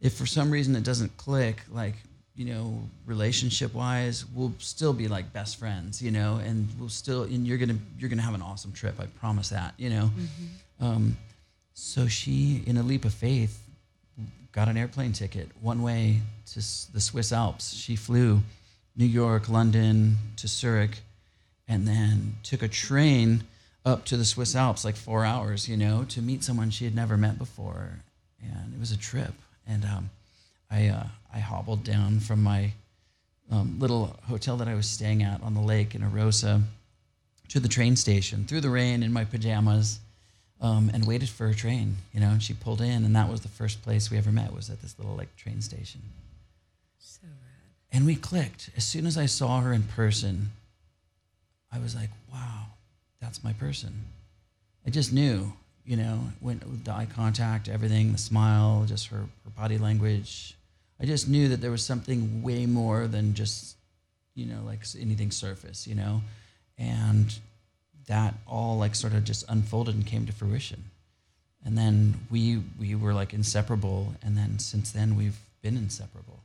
if 0.00 0.14
for 0.14 0.26
some 0.26 0.50
reason 0.50 0.74
it 0.74 0.82
doesn't 0.82 1.16
click, 1.18 1.62
like, 1.70 1.94
you 2.34 2.46
know, 2.46 2.82
relationship 3.06 3.74
wise, 3.74 4.24
we'll 4.34 4.54
still 4.58 4.92
be 4.92 5.06
like 5.06 5.32
best 5.32 5.56
friends, 5.56 6.02
you 6.02 6.10
know, 6.10 6.40
and 6.44 6.68
we'll 6.80 6.88
still, 6.88 7.22
and 7.22 7.46
you're 7.46 7.58
going 7.58 7.68
to, 7.68 7.78
you're 7.96 8.08
going 8.08 8.18
to 8.18 8.24
have 8.24 8.34
an 8.34 8.42
awesome 8.42 8.72
trip. 8.72 8.96
I 8.98 9.06
promise 9.20 9.50
that, 9.50 9.74
you 9.76 9.90
know. 9.90 10.10
Um, 10.80 11.16
so 11.74 12.06
she, 12.06 12.62
in 12.66 12.76
a 12.76 12.82
leap 12.82 13.04
of 13.04 13.12
faith, 13.12 13.60
got 14.52 14.68
an 14.68 14.76
airplane 14.76 15.12
ticket 15.12 15.48
one 15.60 15.82
way 15.82 16.20
to 16.46 16.56
the 16.92 17.00
Swiss 17.00 17.32
Alps. 17.32 17.74
She 17.74 17.96
flew 17.96 18.40
New 18.96 19.04
York, 19.04 19.48
London 19.48 20.16
to 20.36 20.46
Zurich, 20.46 21.00
and 21.66 21.86
then 21.86 22.36
took 22.44 22.62
a 22.62 22.68
train 22.68 23.42
up 23.84 24.04
to 24.06 24.16
the 24.16 24.24
Swiss 24.24 24.54
Alps, 24.54 24.84
like 24.84 24.94
four 24.94 25.24
hours, 25.24 25.68
you 25.68 25.76
know, 25.76 26.04
to 26.04 26.22
meet 26.22 26.44
someone 26.44 26.70
she 26.70 26.84
had 26.84 26.94
never 26.94 27.16
met 27.16 27.38
before. 27.38 27.98
And 28.40 28.72
it 28.72 28.78
was 28.78 28.92
a 28.92 28.96
trip. 28.96 29.34
And 29.66 29.84
um, 29.84 30.10
I, 30.70 30.88
uh, 30.88 31.06
I 31.34 31.40
hobbled 31.40 31.82
down 31.82 32.20
from 32.20 32.42
my 32.42 32.72
um, 33.50 33.78
little 33.80 34.16
hotel 34.28 34.56
that 34.58 34.68
I 34.68 34.74
was 34.74 34.88
staying 34.88 35.24
at 35.24 35.42
on 35.42 35.54
the 35.54 35.60
lake 35.60 35.94
in 35.94 36.02
Arosa 36.02 36.62
to 37.48 37.60
the 37.60 37.68
train 37.68 37.96
station 37.96 38.44
through 38.44 38.60
the 38.60 38.70
rain 38.70 39.02
in 39.02 39.12
my 39.12 39.24
pajamas 39.24 39.98
um, 40.60 40.90
and 40.94 41.06
waited 41.06 41.28
for 41.28 41.46
her 41.46 41.54
train, 41.54 41.96
you 42.12 42.20
know, 42.20 42.30
and 42.30 42.42
she 42.42 42.54
pulled 42.54 42.80
in 42.80 43.04
and 43.04 43.14
that 43.16 43.30
was 43.30 43.40
the 43.40 43.48
first 43.48 43.82
place 43.82 44.10
we 44.10 44.18
ever 44.18 44.32
met 44.32 44.54
was 44.54 44.70
at 44.70 44.80
this 44.80 44.98
little 44.98 45.14
like 45.14 45.34
train 45.36 45.60
station. 45.60 46.00
So 46.98 47.20
rad. 47.22 47.32
And 47.92 48.06
we 48.06 48.14
clicked. 48.14 48.70
As 48.76 48.84
soon 48.84 49.06
as 49.06 49.18
I 49.18 49.26
saw 49.26 49.60
her 49.60 49.72
in 49.72 49.82
person, 49.82 50.50
I 51.72 51.78
was 51.78 51.94
like, 51.94 52.10
wow, 52.32 52.66
that's 53.20 53.42
my 53.42 53.52
person. 53.52 54.04
I 54.86 54.90
just 54.90 55.12
knew, 55.12 55.52
you 55.84 55.96
know, 55.96 56.20
when 56.40 56.60
the 56.84 56.92
eye 56.92 57.08
contact, 57.12 57.68
everything, 57.68 58.12
the 58.12 58.18
smile, 58.18 58.84
just 58.86 59.08
her, 59.08 59.18
her 59.44 59.50
body 59.56 59.78
language. 59.78 60.54
I 61.00 61.04
just 61.04 61.28
knew 61.28 61.48
that 61.48 61.60
there 61.60 61.70
was 61.70 61.84
something 61.84 62.42
way 62.42 62.66
more 62.66 63.06
than 63.06 63.34
just, 63.34 63.76
you 64.34 64.46
know, 64.46 64.60
like 64.64 64.84
anything 64.98 65.30
surface, 65.30 65.86
you 65.86 65.94
know? 65.94 66.22
And 66.78 67.36
that 68.06 68.34
all 68.46 68.78
like 68.78 68.94
sort 68.94 69.14
of 69.14 69.24
just 69.24 69.44
unfolded 69.48 69.94
and 69.94 70.06
came 70.06 70.26
to 70.26 70.32
fruition. 70.32 70.84
And 71.64 71.78
then 71.78 72.14
we 72.30 72.62
we 72.78 72.94
were 72.94 73.14
like 73.14 73.32
inseparable 73.32 74.14
and 74.22 74.36
then 74.36 74.58
since 74.58 74.92
then 74.92 75.16
we've 75.16 75.38
been 75.62 75.76
inseparable. 75.76 76.40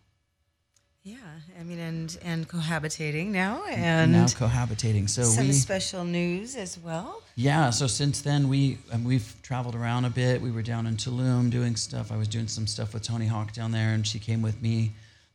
Yeah, 1.03 1.15
I 1.59 1.63
mean, 1.63 1.79
and 1.79 2.17
and 2.23 2.47
cohabitating 2.47 3.27
now, 3.27 3.63
and 3.65 4.11
now 4.11 4.25
cohabitating. 4.25 5.09
So 5.09 5.23
some 5.23 5.47
we, 5.47 5.53
special 5.53 6.03
news 6.03 6.57
as 6.57 6.77
well. 6.77 7.23
yeah. 7.35 7.69
So 7.69 7.87
since 7.87 8.21
then, 8.21 8.49
we 8.49 8.77
um, 8.91 9.05
we've 9.05 9.33
traveled 9.41 9.75
around 9.75 10.03
a 10.05 10.09
bit. 10.09 10.41
We 10.41 10.51
were 10.51 10.61
down 10.61 10.85
in 10.85 10.97
Tulum 10.97 11.49
doing 11.49 11.77
stuff. 11.77 12.11
I 12.11 12.17
was 12.17 12.27
doing 12.27 12.47
some 12.47 12.67
stuff 12.67 12.93
with 12.93 13.03
Tony 13.03 13.27
Hawk 13.27 13.53
down 13.53 13.71
there, 13.71 13.93
and 13.93 14.05
she 14.05 14.19
came 14.19 14.41
with 14.41 14.61
me. 14.61 14.91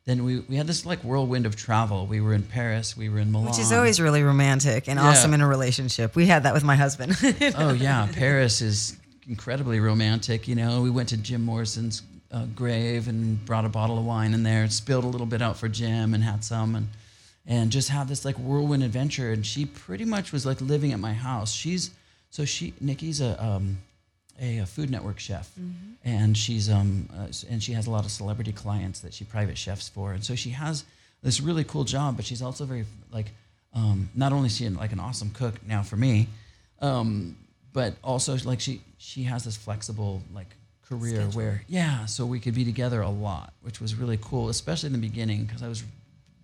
Then 0.07 0.24
we 0.24 0.40
we 0.40 0.57
had 0.57 0.66
this 0.66 0.84
like 0.84 1.02
whirlwind 1.02 1.46
of 1.46 1.57
travel. 1.57 2.07
We 2.07 2.20
were 2.20 2.34
in 2.34 2.42
Paris. 2.42 2.96
We 2.96 3.09
were 3.09 3.18
in 3.20 3.32
Milan. 3.32 3.48
Which 3.50 3.59
is 3.59 3.72
always 3.72 4.00
really 4.00 4.22
romantic 4.22 4.86
and 4.88 4.98
Yeah. 4.98 5.09
awesome 5.09 5.32
in 5.32 5.40
a 5.40 5.48
relationship. 5.48 6.14
We 6.14 6.26
had 6.26 6.42
that 6.42 6.52
with 6.52 6.64
my 6.64 6.76
husband. 6.76 7.16
oh 7.57 7.72
yeah, 7.72 8.09
Paris 8.12 8.61
is 8.61 8.96
incredibly 9.26 9.80
romantic. 9.80 10.46
You 10.46 10.57
know, 10.57 10.82
we 10.82 10.90
went 10.90 11.09
to 11.11 11.16
Jim 11.16 11.42
Morrison's 11.42 12.02
uh, 12.30 12.44
grave 12.55 13.09
and 13.09 13.42
brought 13.46 13.64
a 13.64 13.68
bottle 13.70 13.98
of 13.98 14.05
wine 14.05 14.34
in 14.34 14.42
there, 14.42 14.68
spilled 14.68 15.05
a 15.05 15.09
little 15.09 15.26
bit 15.26 15.40
out 15.40 15.57
for 15.57 15.68
Jim 15.68 16.12
and 16.12 16.22
had 16.22 16.44
some 16.44 16.74
and 16.74 16.88
and 17.46 17.70
just 17.70 17.88
had 17.88 18.09
this 18.09 18.24
like 18.26 18.36
whirlwind 18.38 18.82
adventure. 18.82 19.32
And 19.32 19.44
she 19.46 19.64
pretty 19.64 20.05
much 20.05 20.32
was 20.32 20.44
like 20.44 20.61
living 20.61 20.92
at 20.92 20.98
my 20.98 21.14
house. 21.14 21.52
She's 21.52 21.90
so 22.30 22.44
she 22.44 22.74
Nikki's 22.78 23.22
a 23.22 23.42
um, 23.42 23.78
a, 24.41 24.59
a 24.59 24.66
Food 24.66 24.91
Network 24.91 25.18
chef, 25.18 25.51
and 26.05 26.37
she's 26.37 26.68
um 26.70 27.09
uh, 27.16 27.28
and 27.51 27.62
she 27.62 27.72
has 27.72 27.87
a 27.87 27.91
lot 27.91 28.05
of 28.05 28.11
celebrity 28.11 28.53
clients 28.53 29.01
that 29.01 29.14
she 29.14 29.24
private 29.24 29.57
chefs 29.57 29.89
for, 29.89 30.12
and 30.12 30.24
so 30.24 30.35
she 30.35 30.51
has 30.51 30.85
this 31.22 31.41
really 31.41 31.64
cool 31.64 31.85
job. 31.85 32.16
But 32.16 32.24
she's 32.24 32.43
also 32.43 32.64
very 32.64 32.85
like 33.12 33.32
um, 33.74 34.11
not 34.14 34.32
only 34.32 34.47
is 34.47 34.57
she 34.57 34.68
like 34.68 34.93
an 34.93 35.01
awesome 35.01 35.30
cook 35.30 35.55
now 35.66 35.82
for 35.82 35.97
me, 35.97 36.28
um, 36.80 37.37
but 37.72 37.95
also 38.03 38.37
like 38.45 38.61
she 38.61 38.80
she 38.99 39.24
has 39.24 39.45
this 39.45 39.57
flexible 39.57 40.22
like 40.32 40.55
career 40.89 41.22
where 41.32 41.62
yeah, 41.68 42.07
so 42.07 42.26
we 42.26 42.41
could 42.41 42.55
be 42.55 42.64
together 42.64 43.01
a 43.01 43.11
lot, 43.11 43.53
which 43.62 43.80
was 43.80 43.95
really 43.95 44.18
cool, 44.20 44.49
especially 44.49 44.89
in 44.89 44.93
the 44.93 44.99
beginning 44.99 45.45
because 45.45 45.62
I 45.62 45.68
was 45.68 45.82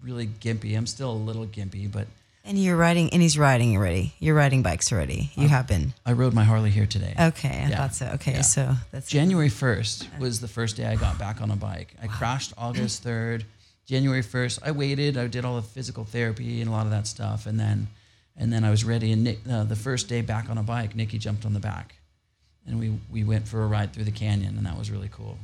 really 0.03 0.27
gimpy. 0.27 0.77
I'm 0.77 0.87
still 0.87 1.11
a 1.11 1.13
little 1.13 1.47
gimpy, 1.47 1.91
but 1.91 2.07
And 2.45 2.59
you're 2.59 2.77
riding, 2.77 3.11
and 3.13 3.21
he's 3.21 3.37
riding 3.39 3.77
already. 3.77 4.15
You're 4.19 4.35
riding 4.35 4.63
bikes 4.63 4.93
already. 4.93 5.31
You 5.37 5.49
have 5.49 5.67
been. 5.69 5.93
I 6.07 6.13
rode 6.13 6.33
my 6.33 6.45
Harley 6.45 6.71
here 6.71 6.87
today. 6.87 7.15
Okay, 7.19 7.65
I 7.67 7.69
Yeah. 7.69 7.77
thought 7.77 7.95
so. 7.95 8.07
Okay, 8.15 8.35
Yeah. 8.35 8.41
so 8.43 8.77
that's 8.91 9.09
January 9.09 9.51
1st 9.51 10.09
was 10.19 10.41
the 10.41 10.49
first 10.49 10.77
day 10.77 10.87
I 10.87 10.97
got 10.97 11.19
back 11.19 11.41
on 11.43 11.51
a 11.51 11.57
bike. 11.57 11.95
I 12.03 12.07
crashed 12.07 12.55
August 12.59 13.05
3rd. 13.05 13.45
January 13.87 14.23
1st, 14.23 14.61
I 14.65 14.71
waited. 14.71 15.17
I 15.19 15.27
did 15.27 15.45
all 15.45 15.57
the 15.57 15.63
physical 15.67 16.05
therapy 16.05 16.61
and 16.61 16.69
a 16.69 16.73
lot 16.73 16.87
of 16.87 16.91
that 16.93 17.07
stuff, 17.07 17.47
and 17.47 17.59
then, 17.61 17.89
and 18.37 18.53
then 18.53 18.65
I 18.65 18.71
was 18.71 18.85
ready. 18.85 19.13
And 19.13 19.23
Nick, 19.25 19.41
uh, 19.49 19.65
the 19.65 19.77
first 19.77 20.09
day 20.09 20.21
back 20.23 20.49
on 20.49 20.57
a 20.59 20.63
bike, 20.63 20.95
Nikki 20.97 21.19
jumped 21.19 21.45
on 21.45 21.53
the 21.55 21.61
back, 21.61 21.97
and 22.67 22.79
we 22.79 22.99
we 23.11 23.23
went 23.25 23.49
for 23.49 23.63
a 23.63 23.67
ride 23.67 23.93
through 23.93 24.05
the 24.05 24.13
canyon, 24.13 24.57
and 24.57 24.65
that 24.67 24.79
was 24.79 24.91
really 24.91 25.09
cool. 25.13 25.39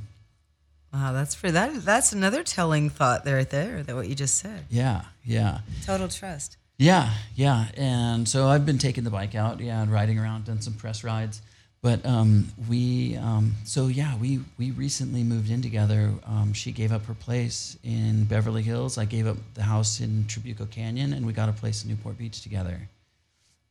Wow, 0.92 1.12
that's 1.12 1.34
for 1.34 1.50
that. 1.50 1.84
That's 1.84 2.12
another 2.12 2.42
telling 2.44 2.88
thought 2.88 3.24
there, 3.24 3.44
there. 3.44 3.82
That 3.82 3.96
what 3.96 4.08
you 4.08 4.14
just 4.14 4.36
said. 4.36 4.64
Yeah, 4.70 5.02
yeah, 5.24 5.60
Total 5.84 6.08
trust. 6.08 6.56
Yeah, 6.78 7.12
yeah. 7.34 7.66
And 7.76 8.28
so 8.28 8.48
I've 8.48 8.66
been 8.66 8.78
taking 8.78 9.04
the 9.04 9.10
bike 9.10 9.34
out, 9.34 9.60
yeah, 9.60 9.82
and 9.82 9.90
riding 9.90 10.18
around, 10.18 10.44
done 10.44 10.60
some 10.60 10.74
press 10.74 11.02
rides. 11.04 11.42
But 11.82 12.04
um, 12.04 12.48
we, 12.68 13.16
um, 13.16 13.54
so 13.64 13.86
yeah, 13.86 14.16
we 14.16 14.40
we 14.58 14.72
recently 14.72 15.22
moved 15.22 15.50
in 15.50 15.62
together. 15.62 16.12
Um, 16.26 16.52
she 16.52 16.72
gave 16.72 16.90
up 16.90 17.04
her 17.06 17.14
place 17.14 17.78
in 17.84 18.24
Beverly 18.24 18.62
Hills. 18.62 18.98
I 18.98 19.04
gave 19.04 19.26
up 19.26 19.36
the 19.54 19.62
house 19.62 20.00
in 20.00 20.24
Trabuco 20.24 20.68
Canyon, 20.68 21.12
and 21.12 21.24
we 21.26 21.32
got 21.32 21.48
a 21.48 21.52
place 21.52 21.84
in 21.84 21.90
Newport 21.90 22.18
Beach 22.18 22.40
together. 22.42 22.88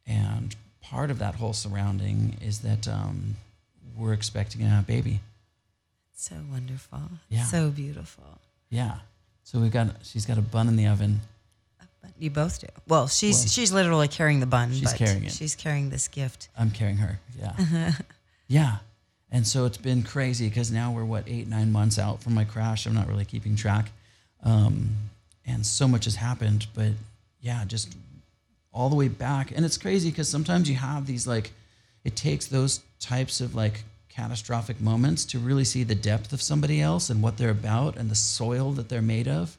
And 0.07 0.55
part 0.81 1.11
of 1.11 1.19
that 1.19 1.35
whole 1.35 1.53
surrounding 1.53 2.37
is 2.41 2.59
that 2.59 2.87
um, 2.87 3.35
we're 3.97 4.13
expecting 4.13 4.61
a 4.61 4.83
baby. 4.87 5.19
So 6.15 6.35
wonderful. 6.49 7.01
Yeah. 7.29 7.43
So 7.43 7.69
beautiful. 7.69 8.39
Yeah. 8.69 8.99
So 9.43 9.59
we've 9.59 9.71
got 9.71 9.87
she's 10.03 10.25
got 10.25 10.37
a 10.37 10.41
bun 10.41 10.67
in 10.67 10.75
the 10.75 10.87
oven. 10.87 11.21
You 12.19 12.29
both 12.29 12.59
do. 12.59 12.67
Well, 12.87 13.07
she's 13.07 13.39
Well, 13.39 13.47
she's 13.47 13.71
literally 13.71 14.07
carrying 14.07 14.39
the 14.39 14.45
bun. 14.45 14.71
she's 14.71 14.83
but 14.83 14.95
carrying 14.95 15.23
it. 15.23 15.31
She's 15.31 15.55
carrying 15.55 15.89
this 15.89 16.07
gift. 16.07 16.49
I'm 16.57 16.71
carrying 16.71 16.97
her. 16.97 17.19
Yeah. 17.39 17.91
yeah. 18.47 18.77
And 19.31 19.45
so 19.45 19.65
it's 19.65 19.77
been 19.77 20.03
crazy 20.03 20.47
because 20.47 20.71
now 20.71 20.91
we're 20.91 21.05
what 21.05 21.23
eight 21.27 21.47
nine 21.47 21.71
months 21.71 21.99
out 21.99 22.21
from 22.21 22.33
my 22.33 22.45
crash. 22.45 22.85
I'm 22.85 22.93
not 22.93 23.07
really 23.07 23.25
keeping 23.25 23.55
track, 23.55 23.91
um, 24.43 24.95
and 25.45 25.65
so 25.65 25.87
much 25.87 26.05
has 26.05 26.15
happened. 26.15 26.67
But 26.73 26.93
yeah, 27.41 27.65
just 27.65 27.95
all 28.71 28.89
the 28.89 28.95
way 28.95 29.07
back, 29.07 29.51
and 29.51 29.65
it's 29.65 29.77
crazy 29.77 30.09
because 30.09 30.29
sometimes 30.29 30.69
you 30.69 30.75
have 30.75 31.05
these 31.05 31.27
like, 31.27 31.51
it 32.03 32.15
takes 32.15 32.47
those 32.47 32.81
types 32.99 33.41
of 33.41 33.55
like 33.55 33.83
catastrophic 34.09 34.79
moments 34.79 35.25
to 35.25 35.39
really 35.39 35.65
see 35.65 35.83
the 35.83 35.95
depth 35.95 36.31
of 36.31 36.41
somebody 36.41 36.79
else 36.81 37.09
and 37.09 37.21
what 37.21 37.37
they're 37.37 37.49
about 37.49 37.97
and 37.97 38.09
the 38.09 38.15
soil 38.15 38.71
that 38.71 38.87
they're 38.87 39.01
made 39.01 39.27
of. 39.27 39.57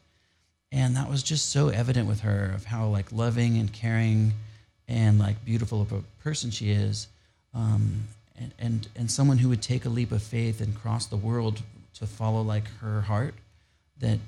And 0.72 0.96
that 0.96 1.08
was 1.08 1.22
just 1.22 1.50
so 1.50 1.68
evident 1.68 2.08
with 2.08 2.20
her 2.20 2.52
of 2.54 2.64
how 2.64 2.88
like 2.88 3.12
loving 3.12 3.56
and 3.58 3.72
caring 3.72 4.34
and 4.88 5.18
like 5.18 5.44
beautiful 5.44 5.80
of 5.80 5.92
a 5.92 6.02
person 6.22 6.50
she 6.50 6.70
is. 6.70 7.08
Um, 7.54 8.04
and, 8.38 8.52
and, 8.58 8.88
and 8.96 9.10
someone 9.10 9.38
who 9.38 9.48
would 9.48 9.62
take 9.62 9.84
a 9.84 9.88
leap 9.88 10.12
of 10.12 10.22
faith 10.22 10.60
and 10.60 10.74
cross 10.74 11.06
the 11.06 11.16
world 11.16 11.62
to 11.94 12.06
follow 12.06 12.42
like 12.42 12.68
her 12.80 13.00
heart 13.00 13.34
that 14.00 14.18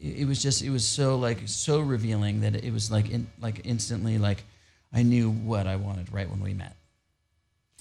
it, 0.00 0.26
was 0.26 0.42
just, 0.42 0.62
it 0.62 0.70
was 0.70 0.86
so 0.86 1.16
like, 1.16 1.40
so 1.46 1.80
revealing 1.80 2.40
that 2.40 2.54
it 2.56 2.72
was 2.72 2.90
like, 2.90 3.10
in, 3.10 3.26
like 3.40 3.60
instantly, 3.64 4.18
like 4.18 4.44
I 4.92 5.02
knew 5.02 5.30
what 5.30 5.66
I 5.66 5.76
wanted 5.76 6.12
right 6.12 6.28
when 6.30 6.40
we 6.40 6.54
met. 6.54 6.76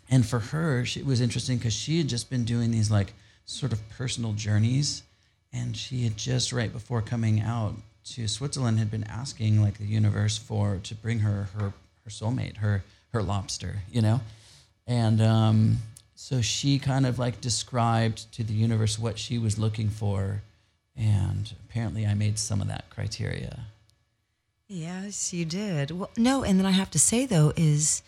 And 0.10 0.26
for 0.26 0.40
her, 0.40 0.86
she, 0.86 1.00
it 1.00 1.06
was 1.06 1.22
interesting 1.22 1.58
because 1.58 1.74
she 1.74 1.98
had 1.98 2.08
just 2.08 2.30
been 2.30 2.44
doing 2.44 2.72
these 2.72 2.92
like 2.92 3.14
sort 3.46 3.72
of 3.72 3.90
personal 3.90 4.34
journeys. 4.34 5.04
And 5.54 5.78
she 5.78 6.04
had 6.04 6.18
just 6.18 6.52
right 6.52 6.74
before 6.74 7.02
coming 7.02 7.40
out 7.40 7.76
to 8.06 8.28
Switzerland 8.28 8.80
had 8.80 8.92
been 8.92 9.04
asking 9.06 9.62
like 9.62 9.78
the 9.78 9.86
universe 9.86 10.38
for 10.38 10.80
to 10.84 10.96
bring 10.96 11.20
her 11.20 11.50
her 11.58 11.74
her 12.04 12.10
soulmate, 12.10 12.58
her 12.58 12.84
her 13.14 13.22
lobster, 13.24 13.78
you 13.92 14.02
know. 14.02 14.22
And 14.88 15.22
um, 15.22 15.78
so 16.16 16.42
she 16.42 16.80
kind 16.80 17.06
of 17.06 17.20
like 17.20 17.40
described 17.40 18.32
to 18.34 18.44
the 18.44 18.54
universe 18.54 19.00
what 19.00 19.18
she 19.18 19.38
was 19.38 19.58
looking 19.58 19.90
for, 19.90 20.42
and 20.98 21.54
apparently 21.70 22.06
I 22.06 22.14
made 22.14 22.40
some 22.40 22.62
of 22.62 22.68
that 22.68 22.90
criteria. 22.90 23.60
Yes, 24.68 25.34
you 25.34 25.46
did. 25.46 25.92
Well, 25.92 26.10
no, 26.18 26.44
and 26.44 26.60
then 26.60 26.66
I 26.66 26.72
have 26.72 26.92
to 26.92 27.00
say 27.00 27.26
though 27.26 27.54
is 27.56 28.02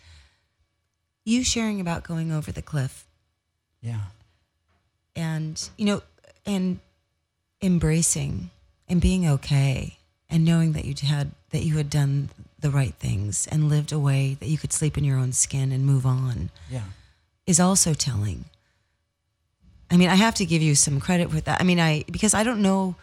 you 1.24 1.44
sharing 1.44 1.80
about 1.80 2.04
going 2.04 2.32
over 2.32 2.52
the 2.52 2.62
cliff 2.62 3.06
Yeah, 3.80 4.00
and 5.14 5.68
you 5.76 5.86
know 5.86 6.02
and 6.44 6.80
embracing 7.62 8.50
and 8.88 9.00
being 9.00 9.26
okay 9.26 9.98
and 10.28 10.44
knowing 10.44 10.72
that 10.72 10.84
you 10.84 10.94
had 11.06 11.30
that 11.50 11.62
you 11.62 11.76
had 11.76 11.88
done 11.88 12.30
the 12.58 12.70
right 12.70 12.94
things 12.94 13.46
and 13.50 13.68
lived 13.68 13.92
a 13.92 13.98
way 13.98 14.36
that 14.40 14.48
you 14.48 14.58
could 14.58 14.72
sleep 14.72 14.98
in 14.98 15.04
your 15.04 15.18
own 15.18 15.32
skin 15.32 15.72
and 15.72 15.84
move 15.86 16.04
on 16.04 16.50
yeah, 16.70 16.82
is 17.46 17.60
also 17.60 17.94
telling. 17.94 18.46
I 19.90 19.96
mean, 19.96 20.08
I 20.08 20.16
have 20.16 20.34
to 20.36 20.44
give 20.44 20.62
you 20.62 20.74
some 20.74 20.98
credit 20.98 21.32
with 21.32 21.44
that. 21.44 21.60
I 21.60 21.64
mean, 21.64 21.78
I 21.78 22.04
because 22.10 22.34
I 22.34 22.42
don't 22.42 22.60
know. 22.60 22.96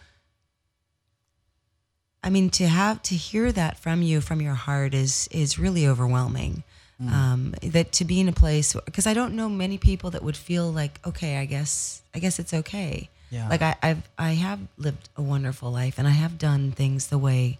I 2.21 2.29
mean, 2.29 2.49
to 2.51 2.67
have 2.67 3.01
to 3.03 3.15
hear 3.15 3.51
that 3.51 3.77
from 3.79 4.01
you 4.01 4.21
from 4.21 4.41
your 4.41 4.53
heart 4.53 4.93
is 4.93 5.27
is 5.31 5.57
really 5.57 5.87
overwhelming. 5.87 6.63
Um, 7.01 7.53
that 7.61 7.91
to 7.93 8.05
be 8.05 8.21
in 8.21 8.29
a 8.29 8.31
place 8.31 8.73
because 8.85 9.07
I 9.07 9.13
don't 9.13 9.33
know 9.33 9.49
many 9.49 9.77
people 9.77 10.11
that 10.11 10.23
would 10.23 10.37
feel 10.37 10.71
like 10.71 11.05
okay, 11.05 11.37
I 11.37 11.43
guess 11.43 12.01
I 12.15 12.19
guess 12.19 12.39
it's 12.39 12.53
okay. 12.53 13.09
Yeah. 13.33 13.49
Like 13.49 13.63
I, 13.63 13.75
I've 13.81 14.09
I 14.15 14.31
have 14.33 14.59
lived 14.77 15.09
a 15.17 15.23
wonderful 15.23 15.71
life 15.71 15.97
and 15.97 16.07
I 16.07 16.11
have 16.11 16.37
done 16.37 16.71
things 16.71 17.07
the 17.07 17.17
way 17.17 17.57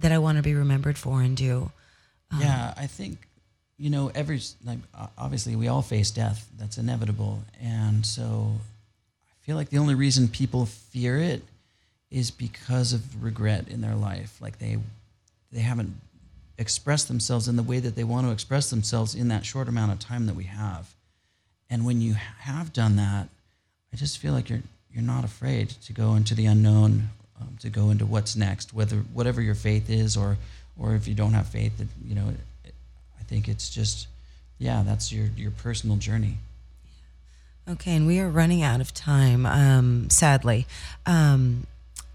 that 0.00 0.12
I 0.12 0.18
want 0.18 0.36
to 0.36 0.42
be 0.42 0.52
remembered 0.52 0.98
for 0.98 1.22
and 1.22 1.34
do. 1.34 1.72
Um, 2.30 2.42
yeah. 2.42 2.74
I 2.76 2.86
think 2.86 3.26
you 3.78 3.88
know 3.88 4.12
every 4.14 4.42
like 4.62 4.80
obviously 5.16 5.56
we 5.56 5.68
all 5.68 5.80
face 5.80 6.10
death. 6.10 6.46
That's 6.58 6.76
inevitable, 6.76 7.42
and 7.62 8.04
so 8.04 8.52
I 9.30 9.46
feel 9.46 9.56
like 9.56 9.70
the 9.70 9.78
only 9.78 9.94
reason 9.94 10.28
people 10.28 10.66
fear 10.66 11.18
it 11.18 11.42
is 12.10 12.30
because 12.30 12.92
of 12.92 13.24
regret 13.24 13.68
in 13.68 13.80
their 13.80 13.94
life. 13.94 14.36
Like 14.38 14.58
they 14.58 14.76
they 15.50 15.60
haven't 15.60 15.94
expressed 16.58 17.08
themselves 17.08 17.48
in 17.48 17.56
the 17.56 17.62
way 17.62 17.80
that 17.80 17.96
they 17.96 18.04
want 18.04 18.26
to 18.26 18.32
express 18.32 18.68
themselves 18.68 19.14
in 19.14 19.28
that 19.28 19.46
short 19.46 19.66
amount 19.66 19.92
of 19.92 19.98
time 19.98 20.26
that 20.26 20.36
we 20.36 20.44
have. 20.44 20.94
And 21.70 21.86
when 21.86 22.02
you 22.02 22.14
have 22.40 22.74
done 22.74 22.96
that, 22.96 23.28
I 23.92 23.96
just 23.96 24.18
feel 24.18 24.34
like 24.34 24.50
you're 24.50 24.60
you're 24.94 25.02
not 25.02 25.24
afraid 25.24 25.70
to 25.70 25.92
go 25.92 26.14
into 26.14 26.34
the 26.34 26.46
unknown, 26.46 27.10
um, 27.40 27.56
to 27.60 27.68
go 27.68 27.90
into 27.90 28.06
what's 28.06 28.36
next, 28.36 28.72
whether 28.72 28.96
whatever 29.12 29.42
your 29.42 29.56
faith 29.56 29.90
is, 29.90 30.16
or 30.16 30.38
or 30.78 30.94
if 30.94 31.08
you 31.08 31.14
don't 31.14 31.32
have 31.32 31.48
faith, 31.48 31.76
that 31.78 31.88
you 32.06 32.14
know, 32.14 32.28
it, 32.64 32.74
I 33.20 33.24
think 33.24 33.48
it's 33.48 33.68
just, 33.70 34.06
yeah, 34.58 34.82
that's 34.86 35.12
your 35.12 35.26
your 35.36 35.50
personal 35.50 35.96
journey. 35.96 36.38
Okay, 37.68 37.96
and 37.96 38.06
we 38.06 38.20
are 38.20 38.28
running 38.28 38.62
out 38.62 38.80
of 38.80 38.94
time, 38.94 39.46
um, 39.46 40.10
sadly. 40.10 40.66
Um, 41.06 41.66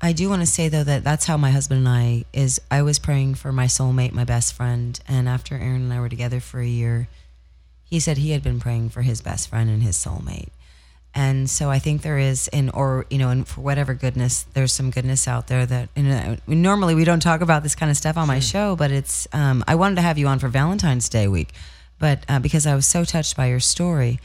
I 0.01 0.13
do 0.13 0.29
want 0.29 0.41
to 0.41 0.45
say 0.45 0.69
though 0.69 0.83
that 0.83 1.03
that's 1.03 1.25
how 1.25 1.35
my 1.35 1.51
husband 1.51 1.79
and 1.79 1.89
I 1.89 2.23
is. 2.31 2.61
I 2.71 2.81
was 2.81 2.97
praying 2.97 3.35
for 3.35 3.51
my 3.51 3.65
soulmate, 3.65 4.13
my 4.13 4.23
best 4.23 4.53
friend, 4.53 4.97
and 5.05 5.27
after 5.27 5.55
Aaron 5.55 5.83
and 5.83 5.93
I 5.93 5.99
were 5.99 6.07
together 6.07 6.39
for 6.39 6.61
a 6.61 6.67
year, 6.67 7.09
he 7.83 7.99
said 7.99 8.17
he 8.17 8.31
had 8.31 8.43
been 8.43 8.61
praying 8.61 8.91
for 8.91 9.01
his 9.01 9.21
best 9.21 9.49
friend 9.49 9.69
and 9.69 9.83
his 9.83 9.97
soulmate. 9.97 10.49
And 11.15 11.49
so 11.49 11.69
I 11.69 11.79
think 11.79 12.03
there 12.03 12.19
is, 12.19 12.47
and 12.49 12.69
or 12.73 13.05
you 13.09 13.17
know, 13.17 13.29
and 13.29 13.47
for 13.47 13.61
whatever 13.61 13.93
goodness, 13.93 14.45
there's 14.53 14.71
some 14.71 14.91
goodness 14.91 15.27
out 15.27 15.47
there 15.47 15.65
that. 15.65 15.89
You 15.95 16.03
know, 16.03 16.37
normally 16.47 16.93
we 16.95 17.03
don't 17.03 17.19
talk 17.19 17.41
about 17.41 17.63
this 17.63 17.75
kind 17.75 17.89
of 17.89 17.97
stuff 17.97 18.15
on 18.15 18.27
my 18.27 18.39
show, 18.39 18.75
but 18.75 18.91
it's. 18.91 19.27
Um, 19.33 19.63
I 19.67 19.75
wanted 19.75 19.95
to 19.95 20.01
have 20.01 20.17
you 20.17 20.27
on 20.27 20.39
for 20.39 20.49
Valentine's 20.49 21.09
Day 21.09 21.27
week, 21.27 21.51
but 21.97 22.23
uh, 22.29 22.39
because 22.39 22.67
I 22.67 22.75
was 22.75 22.85
so 22.85 23.03
touched 23.03 23.35
by 23.35 23.47
your 23.47 23.59
story, 23.59 24.19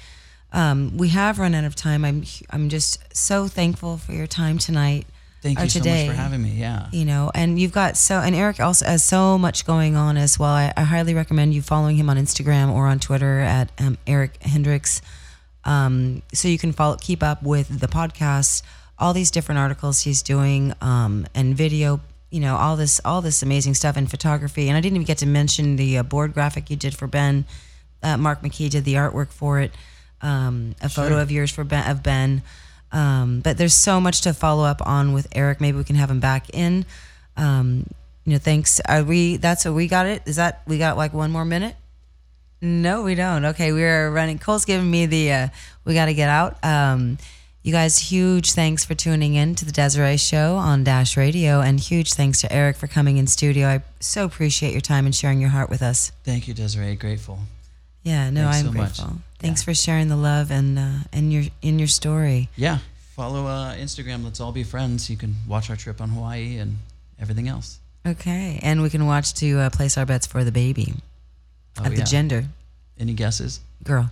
um, 0.53 0.97
we 0.99 1.09
have 1.09 1.39
run 1.39 1.55
out 1.55 1.65
of 1.65 1.75
time. 1.75 2.05
I'm 2.05 2.25
I'm 2.51 2.69
just 2.69 3.17
so 3.17 3.49
thankful 3.49 3.97
for 3.97 4.13
your 4.13 4.27
time 4.27 4.59
tonight. 4.59 5.07
Thank 5.45 5.61
you 5.61 5.69
so 5.69 5.81
much 5.81 6.07
for 6.07 6.13
having 6.15 6.43
me. 6.43 6.53
Yeah. 6.53 6.89
You 6.91 7.05
know, 7.05 7.31
and 7.35 7.59
you've 7.59 7.73
got 7.73 7.99
so, 7.99 8.21
and 8.21 8.35
Eric 8.35 8.61
also 8.61 8.87
has 8.87 9.05
so 9.05 9.37
much 9.37 9.67
going 9.67 9.95
on 9.95 10.17
as 10.17 10.39
well. 10.39 10.53
I, 10.53 10.73
I 10.75 10.85
highly 10.85 11.13
recommend 11.13 11.53
you 11.53 11.61
following 11.61 11.97
him 11.97 12.09
on 12.09 12.17
Instagram 12.17 12.73
or 12.73 12.87
on 12.87 12.99
Twitter 12.99 13.41
at 13.41 13.71
um, 13.79 13.99
Eric 14.07 14.41
Hendrikx 14.41 15.03
Um, 15.65 16.23
so 16.33 16.49
you 16.49 16.59
can 16.59 16.73
follow, 16.73 16.97
keep 17.01 17.23
up 17.23 17.43
with 17.43 17.81
the 17.81 17.87
podcast, 17.87 18.63
all 18.99 19.13
these 19.13 19.31
different 19.31 19.59
articles 19.59 20.03
he's 20.03 20.23
doing, 20.23 20.75
um, 20.81 21.27
and 21.35 21.57
video. 21.57 22.01
You 22.31 22.41
know, 22.41 22.57
all 22.57 22.77
this, 22.77 23.01
all 23.05 23.21
this 23.21 23.43
amazing 23.43 23.75
stuff 23.75 23.97
in 23.97 24.07
photography. 24.07 24.69
And 24.69 24.77
I 24.77 24.81
didn't 24.81 24.97
even 24.97 25.07
get 25.07 25.19
to 25.19 25.27
mention 25.27 25.77
the 25.77 25.99
uh, 25.99 26.03
board 26.03 26.35
graphic 26.35 26.69
you 26.69 26.77
did 26.77 26.97
for 26.97 27.07
Ben. 27.07 27.45
Uh, 28.03 28.17
Mark 28.17 28.43
McKee 28.43 28.69
did 28.69 28.85
the 28.85 28.95
artwork 28.95 29.31
for 29.31 29.61
it. 29.61 29.73
Um, 30.21 30.75
a 30.83 30.89
photo 30.89 31.21
of 31.21 31.31
yours 31.31 31.51
for 31.51 31.65
Ben, 31.65 31.89
of 31.89 32.03
Ben. 32.03 32.43
Um, 32.91 33.41
but 33.41 33.57
there's 33.57 33.75
so 33.75 34.01
much 34.01 34.23
to 34.23 34.33
follow 34.33 34.65
up 34.65 34.81
on 34.87 35.13
with 35.13 35.27
Eric. 35.33 35.61
Maybe 35.61 35.77
we 35.77 35.85
can 35.85 35.97
have 35.97 36.11
him 36.11 36.21
back 36.21 36.49
in. 36.51 36.87
Um, 37.37 37.87
you 38.25 38.33
know, 38.33 38.39
thanks. 38.39 38.81
Are 38.81 39.03
we? 39.03 39.37
That's 39.37 39.65
what 39.65 39.75
we 39.75 39.87
got. 39.89 40.07
It 40.07 40.23
is 40.27 40.37
that 40.37 40.63
we 40.67 40.79
got 40.79 40.97
like 40.97 41.13
one 41.13 41.31
more 41.31 41.45
minute. 41.45 41.77
No, 42.65 43.03
we 43.03 43.15
don't. 43.15 43.45
Okay, 43.45 43.73
we 43.73 43.85
are 43.85 44.11
running. 44.11 44.39
Cole's 44.39 44.65
giving 44.65 44.91
me 44.91 45.05
the. 45.05 45.31
Uh, 45.31 45.49
we 45.85 45.93
got 45.93 46.07
to 46.07 46.15
get 46.15 46.31
out. 46.31 46.57
Um, 46.65 47.19
you 47.63 47.73
guys, 47.73 47.99
huge 47.99 48.53
thanks 48.53 48.87
for 48.87 48.95
tuning 48.95 49.35
in 49.35 49.55
to 49.57 49.67
the 49.67 49.73
Desiree 49.73 50.17
Show 50.17 50.57
on 50.57 50.83
Dash 50.83 51.15
Radio, 51.19 51.61
and 51.61 51.79
huge 51.79 52.15
thanks 52.15 52.41
to 52.41 52.51
Eric 52.51 52.77
for 52.77 52.87
coming 52.87 53.19
in 53.19 53.27
studio. 53.27 53.67
I 53.69 53.83
so 54.01 54.25
appreciate 54.25 54.73
your 54.73 54.81
time 54.81 55.05
and 55.05 55.15
sharing 55.15 55.43
your 55.43 55.51
heart 55.51 55.69
with 55.69 55.83
us. 55.83 56.11
Thank 56.25 56.49
you, 56.49 56.55
Desiree. 56.55 56.95
Grateful. 56.95 57.39
Yeah, 58.03 58.31
no, 58.31 58.45
Thanks 58.45 58.59
I'm 58.59 58.65
so 58.65 58.73
much. 58.73 58.97
grateful. 58.97 59.17
Thanks 59.41 59.63
for 59.63 59.75
sharing 59.75 60.09
the 60.09 60.17
love 60.17 60.51
and 60.51 60.79
uh, 60.79 60.93
and 61.13 61.31
your 61.35 61.45
in 61.61 61.79
your 61.79 61.89
story. 61.89 62.49
Yeah. 62.57 62.79
Follow 63.15 63.47
uh, 63.47 63.75
Instagram. 63.75 64.25
Let's 64.25 64.41
all 64.41 64.53
be 64.53 64.65
friends. 64.65 65.11
You 65.11 65.19
can 65.19 65.35
watch 65.47 65.69
our 65.69 65.77
trip 65.77 66.01
on 66.01 66.09
Hawaii 66.09 66.57
and 66.57 66.79
everything 67.21 67.47
else. 67.47 67.79
Okay, 68.07 68.59
and 68.63 68.81
we 68.81 68.89
can 68.89 69.05
watch 69.05 69.35
to 69.35 69.59
uh, 69.59 69.71
place 69.71 69.99
our 69.99 70.07
bets 70.07 70.27
for 70.27 70.45
the 70.45 70.53
baby 70.53 70.95
Oh, 71.81 71.85
at 71.85 71.95
the 71.97 72.03
gender 72.03 72.45
Any 72.99 73.15
guesses? 73.15 73.61
girl. 73.83 74.11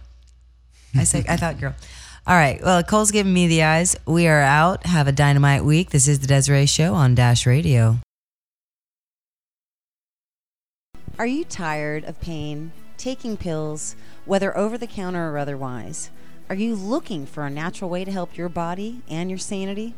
I 0.96 1.04
say 1.04 1.24
I 1.28 1.36
thought 1.36 1.58
girl. 1.60 1.74
All 2.26 2.36
right. 2.36 2.62
Well, 2.62 2.82
Cole's 2.82 3.10
giving 3.10 3.32
me 3.32 3.48
the 3.48 3.62
eyes. 3.64 3.96
We 4.06 4.28
are 4.28 4.40
out. 4.40 4.86
Have 4.86 5.08
a 5.08 5.12
dynamite 5.12 5.64
week. 5.64 5.90
This 5.90 6.06
is 6.06 6.20
the 6.20 6.26
Desiree 6.26 6.66
Show 6.66 6.94
on 6.94 7.14
Dash 7.14 7.46
Radio. 7.46 7.98
Are 11.18 11.26
you 11.26 11.44
tired 11.44 12.04
of 12.04 12.20
pain, 12.20 12.72
taking 12.96 13.36
pills, 13.36 13.96
whether 14.24 14.56
over 14.56 14.78
the 14.78 14.86
counter 14.86 15.30
or 15.30 15.38
otherwise? 15.38 16.10
Are 16.48 16.54
you 16.54 16.74
looking 16.74 17.26
for 17.26 17.44
a 17.46 17.50
natural 17.50 17.90
way 17.90 18.04
to 18.04 18.10
help 18.12 18.36
your 18.36 18.48
body 18.48 19.02
and 19.08 19.30
your 19.30 19.38
sanity 19.38 19.94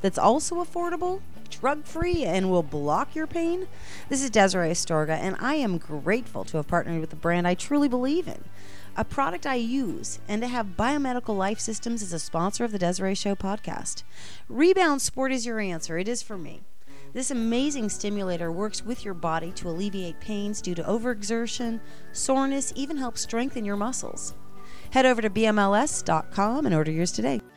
that's 0.00 0.18
also 0.18 0.62
affordable, 0.62 1.20
drug 1.50 1.84
free, 1.84 2.24
and 2.24 2.50
will 2.50 2.62
block 2.62 3.14
your 3.14 3.26
pain? 3.26 3.68
This 4.08 4.22
is 4.22 4.30
Desiree 4.30 4.70
Astorga, 4.70 5.18
and 5.18 5.36
I 5.40 5.54
am 5.54 5.78
grateful 5.78 6.44
to 6.44 6.56
have 6.56 6.68
partnered 6.68 7.00
with 7.00 7.12
a 7.12 7.16
brand 7.16 7.46
I 7.46 7.54
truly 7.54 7.88
believe 7.88 8.28
in, 8.28 8.44
a 8.96 9.04
product 9.04 9.46
I 9.46 9.56
use, 9.56 10.18
and 10.28 10.42
to 10.42 10.48
have 10.48 10.76
Biomedical 10.76 11.36
Life 11.36 11.60
Systems 11.60 12.02
as 12.02 12.12
a 12.12 12.18
sponsor 12.18 12.64
of 12.64 12.72
the 12.72 12.78
Desiree 12.78 13.14
Show 13.14 13.34
podcast. 13.34 14.02
Rebound 14.48 15.02
Sport 15.02 15.32
is 15.32 15.46
your 15.46 15.60
answer. 15.60 15.98
It 15.98 16.08
is 16.08 16.22
for 16.22 16.38
me. 16.38 16.62
This 17.12 17.30
amazing 17.30 17.88
stimulator 17.88 18.52
works 18.52 18.84
with 18.84 19.04
your 19.04 19.14
body 19.14 19.50
to 19.52 19.68
alleviate 19.68 20.20
pains 20.20 20.60
due 20.60 20.74
to 20.74 20.82
overexertion, 20.82 21.80
soreness, 22.12 22.72
even 22.76 22.98
help 22.98 23.16
strengthen 23.16 23.64
your 23.64 23.76
muscles. 23.76 24.34
Head 24.90 25.06
over 25.06 25.22
to 25.22 25.30
BMLS.com 25.30 26.66
and 26.66 26.74
order 26.74 26.90
yours 26.90 27.12
today. 27.12 27.40